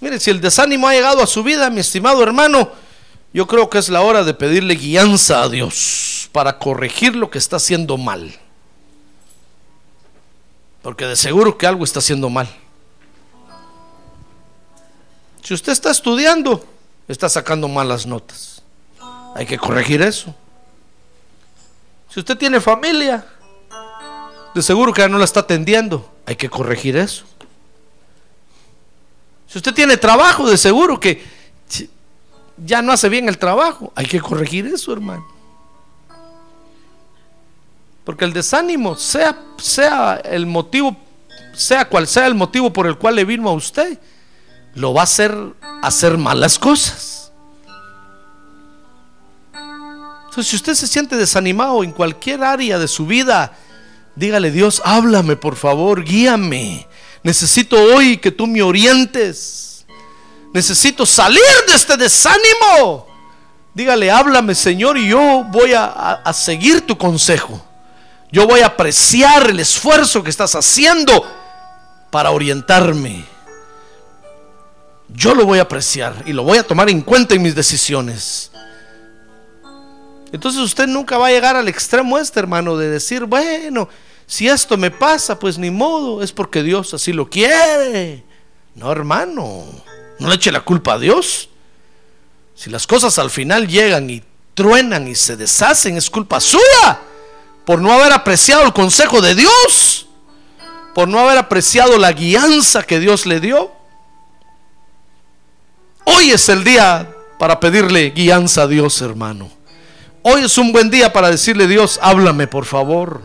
Mire, 0.00 0.20
si 0.20 0.30
el 0.30 0.40
desánimo 0.40 0.86
ha 0.88 0.92
llegado 0.92 1.22
a 1.22 1.26
su 1.26 1.42
vida, 1.42 1.70
mi 1.70 1.80
estimado 1.80 2.22
hermano, 2.22 2.70
yo 3.32 3.46
creo 3.46 3.70
que 3.70 3.78
es 3.78 3.88
la 3.88 4.02
hora 4.02 4.24
de 4.24 4.34
pedirle 4.34 4.74
guianza 4.74 5.42
a 5.42 5.48
Dios 5.48 6.28
para 6.32 6.58
corregir 6.58 7.16
lo 7.16 7.30
que 7.30 7.38
está 7.38 7.56
haciendo 7.56 7.96
mal. 7.96 8.38
Porque 10.86 11.04
de 11.04 11.16
seguro 11.16 11.58
que 11.58 11.66
algo 11.66 11.82
está 11.82 11.98
haciendo 11.98 12.30
mal. 12.30 12.48
Si 15.42 15.52
usted 15.52 15.72
está 15.72 15.90
estudiando, 15.90 16.64
está 17.08 17.28
sacando 17.28 17.66
malas 17.66 18.06
notas. 18.06 18.62
Hay 19.34 19.46
que 19.46 19.58
corregir 19.58 20.00
eso. 20.00 20.32
Si 22.08 22.20
usted 22.20 22.38
tiene 22.38 22.60
familia, 22.60 23.26
de 24.54 24.62
seguro 24.62 24.92
que 24.92 25.00
ya 25.00 25.08
no 25.08 25.18
la 25.18 25.24
está 25.24 25.40
atendiendo. 25.40 26.08
Hay 26.24 26.36
que 26.36 26.48
corregir 26.48 26.96
eso. 26.96 27.24
Si 29.48 29.58
usted 29.58 29.74
tiene 29.74 29.96
trabajo, 29.96 30.48
de 30.48 30.56
seguro 30.56 31.00
que 31.00 31.20
ya 32.64 32.80
no 32.80 32.92
hace 32.92 33.08
bien 33.08 33.28
el 33.28 33.38
trabajo. 33.38 33.92
Hay 33.96 34.06
que 34.06 34.20
corregir 34.20 34.68
eso, 34.68 34.92
hermano. 34.92 35.35
Porque 38.06 38.24
el 38.24 38.32
desánimo, 38.32 38.96
sea, 38.96 39.36
sea 39.58 40.14
el 40.24 40.46
motivo, 40.46 40.96
sea 41.52 41.86
cual 41.86 42.06
sea 42.06 42.28
el 42.28 42.36
motivo 42.36 42.72
por 42.72 42.86
el 42.86 42.96
cual 42.96 43.16
le 43.16 43.24
vino 43.24 43.48
a 43.50 43.52
usted, 43.52 43.98
lo 44.74 44.94
va 44.94 45.00
a 45.00 45.04
hacer 45.04 45.36
hacer 45.82 46.16
malas 46.16 46.56
cosas. 46.56 47.32
Entonces, 49.52 50.46
si 50.46 50.56
usted 50.56 50.74
se 50.74 50.86
siente 50.86 51.16
desanimado 51.16 51.82
en 51.82 51.90
cualquier 51.90 52.44
área 52.44 52.78
de 52.78 52.86
su 52.86 53.06
vida, 53.06 53.56
dígale, 54.14 54.52
Dios, 54.52 54.80
háblame 54.84 55.34
por 55.34 55.56
favor, 55.56 56.04
guíame. 56.04 56.86
Necesito 57.24 57.76
hoy 57.76 58.18
que 58.18 58.30
tú 58.30 58.46
me 58.46 58.62
orientes. 58.62 59.84
Necesito 60.54 61.04
salir 61.04 61.42
de 61.66 61.74
este 61.74 61.96
desánimo. 61.96 63.08
Dígale, 63.74 64.12
háblame 64.12 64.54
Señor 64.54 64.96
y 64.96 65.08
yo 65.08 65.44
voy 65.50 65.72
a, 65.72 65.86
a, 65.86 66.32
seguir 66.32 66.82
tu 66.82 66.96
consejo. 66.96 67.60
Yo 68.32 68.46
voy 68.46 68.60
a 68.60 68.66
apreciar 68.66 69.50
el 69.50 69.60
esfuerzo 69.60 70.22
que 70.22 70.30
estás 70.30 70.54
haciendo 70.54 71.24
para 72.10 72.30
orientarme. 72.30 73.24
Yo 75.08 75.34
lo 75.34 75.46
voy 75.46 75.60
a 75.60 75.62
apreciar 75.62 76.24
y 76.26 76.32
lo 76.32 76.42
voy 76.42 76.58
a 76.58 76.66
tomar 76.66 76.90
en 76.90 77.02
cuenta 77.02 77.34
en 77.34 77.42
mis 77.42 77.54
decisiones. 77.54 78.50
Entonces 80.32 80.60
usted 80.60 80.88
nunca 80.88 81.18
va 81.18 81.28
a 81.28 81.30
llegar 81.30 81.54
al 81.54 81.68
extremo 81.68 82.18
este, 82.18 82.40
hermano, 82.40 82.76
de 82.76 82.90
decir, 82.90 83.24
bueno, 83.24 83.88
si 84.26 84.48
esto 84.48 84.76
me 84.76 84.90
pasa, 84.90 85.38
pues 85.38 85.56
ni 85.56 85.70
modo, 85.70 86.22
es 86.22 86.32
porque 86.32 86.64
Dios 86.64 86.92
así 86.94 87.12
lo 87.12 87.30
quiere. 87.30 88.24
No, 88.74 88.90
hermano, 88.90 89.64
no 90.18 90.28
le 90.28 90.34
eche 90.34 90.50
la 90.50 90.62
culpa 90.62 90.94
a 90.94 90.98
Dios. 90.98 91.48
Si 92.56 92.70
las 92.70 92.88
cosas 92.88 93.18
al 93.20 93.30
final 93.30 93.68
llegan 93.68 94.10
y 94.10 94.22
truenan 94.54 95.06
y 95.06 95.14
se 95.14 95.36
deshacen, 95.36 95.96
es 95.96 96.10
culpa 96.10 96.40
suya 96.40 97.00
por 97.66 97.80
no 97.80 97.92
haber 97.92 98.12
apreciado 98.12 98.64
el 98.64 98.72
consejo 98.72 99.20
de 99.20 99.34
Dios, 99.34 100.06
por 100.94 101.08
no 101.08 101.18
haber 101.18 101.36
apreciado 101.36 101.98
la 101.98 102.12
guianza 102.12 102.84
que 102.84 103.00
Dios 103.00 103.26
le 103.26 103.40
dio. 103.40 103.72
Hoy 106.04 106.30
es 106.30 106.48
el 106.48 106.62
día 106.62 107.12
para 107.40 107.58
pedirle 107.58 108.10
guianza 108.10 108.62
a 108.62 108.66
Dios, 108.68 109.02
hermano. 109.02 109.50
Hoy 110.22 110.44
es 110.44 110.56
un 110.58 110.70
buen 110.70 110.90
día 110.90 111.12
para 111.12 111.28
decirle, 111.28 111.66
Dios, 111.66 111.98
háblame 112.00 112.46
por 112.46 112.66
favor, 112.66 113.22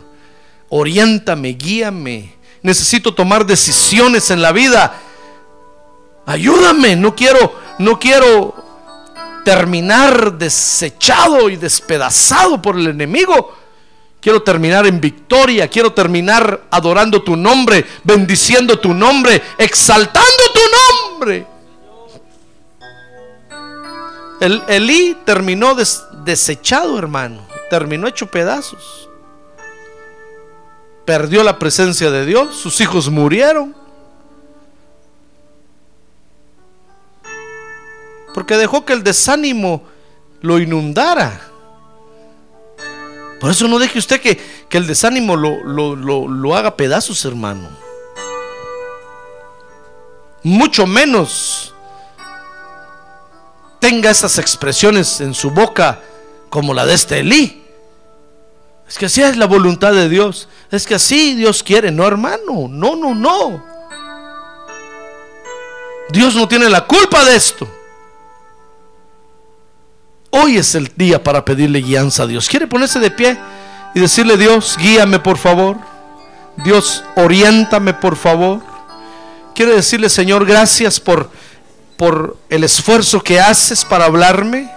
oriéntame, 0.70 1.54
guíame. 1.54 2.36
Necesito 2.64 3.14
tomar 3.14 3.46
decisiones 3.46 4.32
en 4.32 4.42
la 4.42 4.52
vida. 4.52 5.00
Ayúdame, 6.26 6.96
no 6.96 7.16
quiero, 7.16 7.60
no 7.78 8.00
quiero 8.00 8.56
terminar 9.46 10.34
desechado 10.34 11.48
y 11.50 11.58
despedazado 11.58 12.60
por 12.60 12.76
el 12.76 12.88
enemigo. 12.88 13.61
Quiero 14.22 14.44
terminar 14.44 14.86
en 14.86 15.02
victoria, 15.02 15.68
quiero 15.68 15.94
terminar 15.94 16.66
adorando 16.70 17.24
tu 17.24 17.36
nombre, 17.36 17.84
bendiciendo 18.04 18.80
tu 18.80 18.94
nombre, 18.94 19.42
exaltando 19.58 20.44
tu 20.54 20.60
nombre. 21.18 21.48
El 24.40 24.62
Elí 24.68 25.18
terminó 25.26 25.74
des, 25.74 26.04
desechado, 26.24 27.00
hermano, 27.00 27.48
terminó 27.72 28.08
hecho 28.08 28.28
pedazos. 28.28 29.10
Perdió 31.04 31.44
la 31.44 31.58
presencia 31.58 32.12
de 32.12 32.24
Dios, 32.24 32.56
sus 32.56 32.80
hijos 32.80 33.10
murieron. 33.10 33.76
Porque 38.36 38.56
dejó 38.56 38.86
que 38.86 38.94
el 38.94 39.04
desánimo 39.04 39.84
lo 40.42 40.60
inundara. 40.60 41.51
Por 43.42 43.50
eso 43.50 43.68
no 43.68 43.80
deje 43.80 43.98
usted 43.98 44.22
que, 44.22 44.38
que 44.70 44.78
el 44.78 44.86
desánimo 44.86 45.36
lo, 45.36 45.64
lo, 45.64 45.96
lo, 45.96 46.28
lo 46.28 46.56
haga 46.56 46.78
pedazos, 46.78 47.26
hermano. 47.26 47.70
Mucho 50.44 50.86
menos 50.86 51.74
tenga 53.80 54.12
esas 54.12 54.38
expresiones 54.38 55.22
en 55.22 55.34
su 55.34 55.50
boca 55.50 56.00
como 56.52 56.76
la 56.76 56.86
de 56.86 56.94
este 56.94 57.20
Elí. 57.20 57.64
Es 58.88 59.00
que 59.00 59.08
así 59.08 59.24
es 59.24 59.36
la 59.38 59.48
voluntad 59.48 59.94
de 59.94 60.08
Dios. 60.08 60.48
Es 60.70 60.86
que 60.86 60.94
así 60.94 61.34
Dios 61.34 61.64
quiere. 61.64 61.92
No, 61.92 62.06
hermano. 62.06 62.68
No, 62.70 62.96
no, 62.96 63.16
no. 63.16 63.66
Dios 66.12 66.36
no 66.36 66.48
tiene 66.48 66.70
la 66.70 66.86
culpa 66.86 67.26
de 67.26 67.36
esto. 67.36 67.68
Hoy 70.34 70.58
es 70.58 70.76
el 70.76 70.90
día 70.96 71.22
para 71.22 71.44
pedirle 71.44 71.82
guianza 71.82 72.24
a 72.24 72.28
Dios. 72.28 72.48
¿Quiere 72.48 72.66
ponerse 72.66 73.00
de 73.00 73.12
pie 73.12 73.38
y 73.94 74.00
decirle, 74.00 74.38
Dios, 74.38 74.78
guíame 74.80 75.20
por 75.20 75.38
favor? 75.38 75.76
Dios, 76.64 77.04
oriéntame 77.16 77.94
por 77.94 78.16
favor. 78.16 78.62
Quiere 79.54 79.76
decirle, 79.76 80.10
Señor, 80.10 80.46
gracias 80.46 81.02
por, 81.02 81.30
por 81.98 82.38
el 82.50 82.64
esfuerzo 82.64 83.22
que 83.22 83.42
haces 83.42 83.84
para 83.84 84.06
hablarme. 84.06 84.72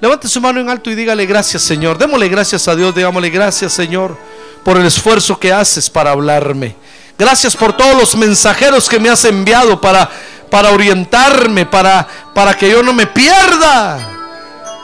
Levante 0.00 0.28
su 0.28 0.40
mano 0.40 0.60
en 0.60 0.70
alto 0.70 0.90
y 0.90 0.94
dígale 0.94 1.26
gracias, 1.26 1.62
Señor. 1.62 1.98
Démosle 1.98 2.28
gracias 2.30 2.66
a 2.66 2.74
Dios, 2.74 2.94
digámosle 2.94 3.28
gracias, 3.28 3.74
Señor, 3.74 4.16
por 4.64 4.78
el 4.78 4.86
esfuerzo 4.86 5.38
que 5.38 5.52
haces 5.52 5.90
para 5.90 6.12
hablarme. 6.12 6.74
Gracias 7.18 7.54
por 7.54 7.76
todos 7.76 7.94
los 7.96 8.16
mensajeros 8.16 8.88
que 8.88 8.98
me 8.98 9.10
has 9.10 9.26
enviado 9.26 9.78
para, 9.78 10.08
para 10.50 10.70
orientarme, 10.70 11.66
para, 11.66 12.08
para 12.34 12.56
que 12.56 12.70
yo 12.70 12.82
no 12.82 12.94
me 12.94 13.06
pierda. 13.06 14.15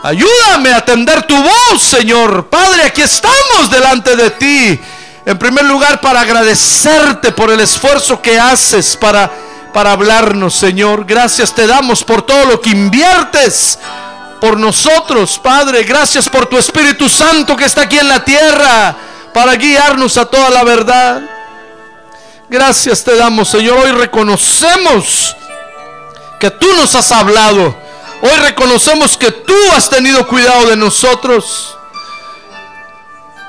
Ayúdame 0.03 0.73
a 0.73 0.79
atender 0.79 1.23
tu 1.29 1.37
voz, 1.41 1.81
Señor. 1.81 2.47
Padre, 2.47 2.83
aquí 2.83 3.03
estamos 3.03 3.71
delante 3.71 4.17
de 4.17 4.31
ti. 4.31 4.81
En 5.25 5.39
primer 5.39 5.65
lugar, 5.65 6.01
para 6.01 6.23
agradecerte 6.23 7.31
por 7.31 7.53
el 7.53 7.61
esfuerzo 7.61 8.21
que 8.21 8.39
haces 8.39 8.97
para, 8.97 9.31
para 9.73 9.93
hablarnos, 9.93 10.55
Señor. 10.55 11.05
Gracias 11.05 11.55
te 11.55 11.69
damos 11.69 12.03
por 12.03 12.23
todo 12.23 12.47
lo 12.47 12.61
que 12.61 12.71
inviertes 12.71 13.79
por 14.41 14.59
nosotros, 14.59 15.39
Padre. 15.39 15.85
Gracias 15.85 16.29
por 16.29 16.47
tu 16.47 16.59
Espíritu 16.59 17.09
Santo 17.09 17.57
que 17.57 17.65
está 17.65 17.83
aquí 17.83 17.99
en 17.99 18.09
la 18.09 18.25
tierra 18.25 18.97
para 19.33 19.55
guiarnos 19.55 20.19
a 20.19 20.25
toda 20.25 20.51
la 20.51 20.65
verdad. 20.65 21.23
Gracias 22.49 23.05
te 23.05 23.15
damos, 23.15 23.49
Señor. 23.49 23.79
Hoy 23.79 23.93
reconocemos 23.93 25.37
que 26.41 26.51
tú 26.51 26.67
nos 26.75 26.93
has 26.97 27.13
hablado 27.13 27.82
Hoy 28.25 28.37
reconocemos 28.37 29.18
que 29.18 29.33
tú 29.33 29.57
has 29.77 29.91
tenido 29.91 30.25
cuidado 30.29 30.66
de 30.66 30.77
nosotros. 30.77 31.77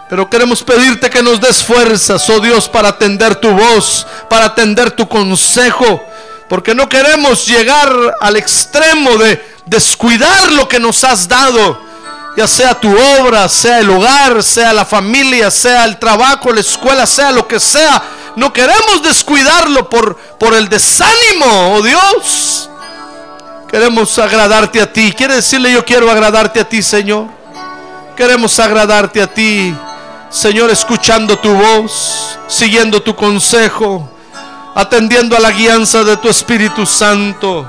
Pero 0.09 0.27
queremos 0.27 0.63
pedirte 0.63 1.11
que 1.11 1.21
nos 1.21 1.39
des 1.39 1.63
fuerzas, 1.63 2.27
oh 2.31 2.39
Dios, 2.39 2.67
para 2.69 2.89
atender 2.89 3.35
tu 3.35 3.51
voz, 3.51 4.07
para 4.31 4.45
atender 4.45 4.89
tu 4.89 5.07
consejo. 5.07 6.03
Porque 6.49 6.73
no 6.73 6.89
queremos 6.89 7.45
llegar 7.45 8.15
al 8.19 8.35
extremo 8.35 9.15
de 9.17 9.43
descuidar 9.67 10.51
lo 10.53 10.67
que 10.67 10.79
nos 10.79 11.03
has 11.03 11.27
dado. 11.27 11.79
Ya 12.35 12.47
sea 12.47 12.73
tu 12.79 12.91
obra, 13.19 13.47
sea 13.49 13.77
el 13.77 13.91
hogar, 13.91 14.41
sea 14.41 14.73
la 14.73 14.85
familia, 14.85 15.51
sea 15.51 15.85
el 15.85 15.99
trabajo, 15.99 16.51
la 16.51 16.61
escuela, 16.61 17.05
sea 17.05 17.31
lo 17.31 17.47
que 17.47 17.59
sea. 17.59 18.01
No 18.35 18.51
queremos 18.51 19.03
descuidarlo 19.03 19.87
por, 19.87 20.15
por 20.15 20.55
el 20.55 20.67
desánimo, 20.67 21.75
oh 21.75 21.81
Dios. 21.83 22.69
Queremos 23.73 24.19
agradarte 24.19 24.79
a 24.79 24.93
ti. 24.93 25.11
Quiere 25.13 25.33
decirle 25.33 25.71
yo 25.71 25.83
quiero 25.83 26.07
agradarte 26.11 26.59
a 26.59 26.69
ti, 26.69 26.83
Señor. 26.83 27.25
Queremos 28.15 28.59
agradarte 28.59 29.19
a 29.19 29.25
ti, 29.25 29.73
Señor, 30.29 30.69
escuchando 30.69 31.39
tu 31.39 31.51
voz, 31.51 32.37
siguiendo 32.47 33.01
tu 33.01 33.15
consejo, 33.15 34.07
atendiendo 34.75 35.35
a 35.35 35.39
la 35.39 35.49
guianza 35.49 36.03
de 36.03 36.15
tu 36.17 36.29
Espíritu 36.29 36.85
Santo. 36.85 37.65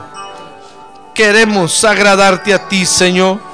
Queremos 1.14 1.82
agradarte 1.84 2.52
a 2.52 2.68
ti, 2.68 2.84
Señor. 2.84 3.53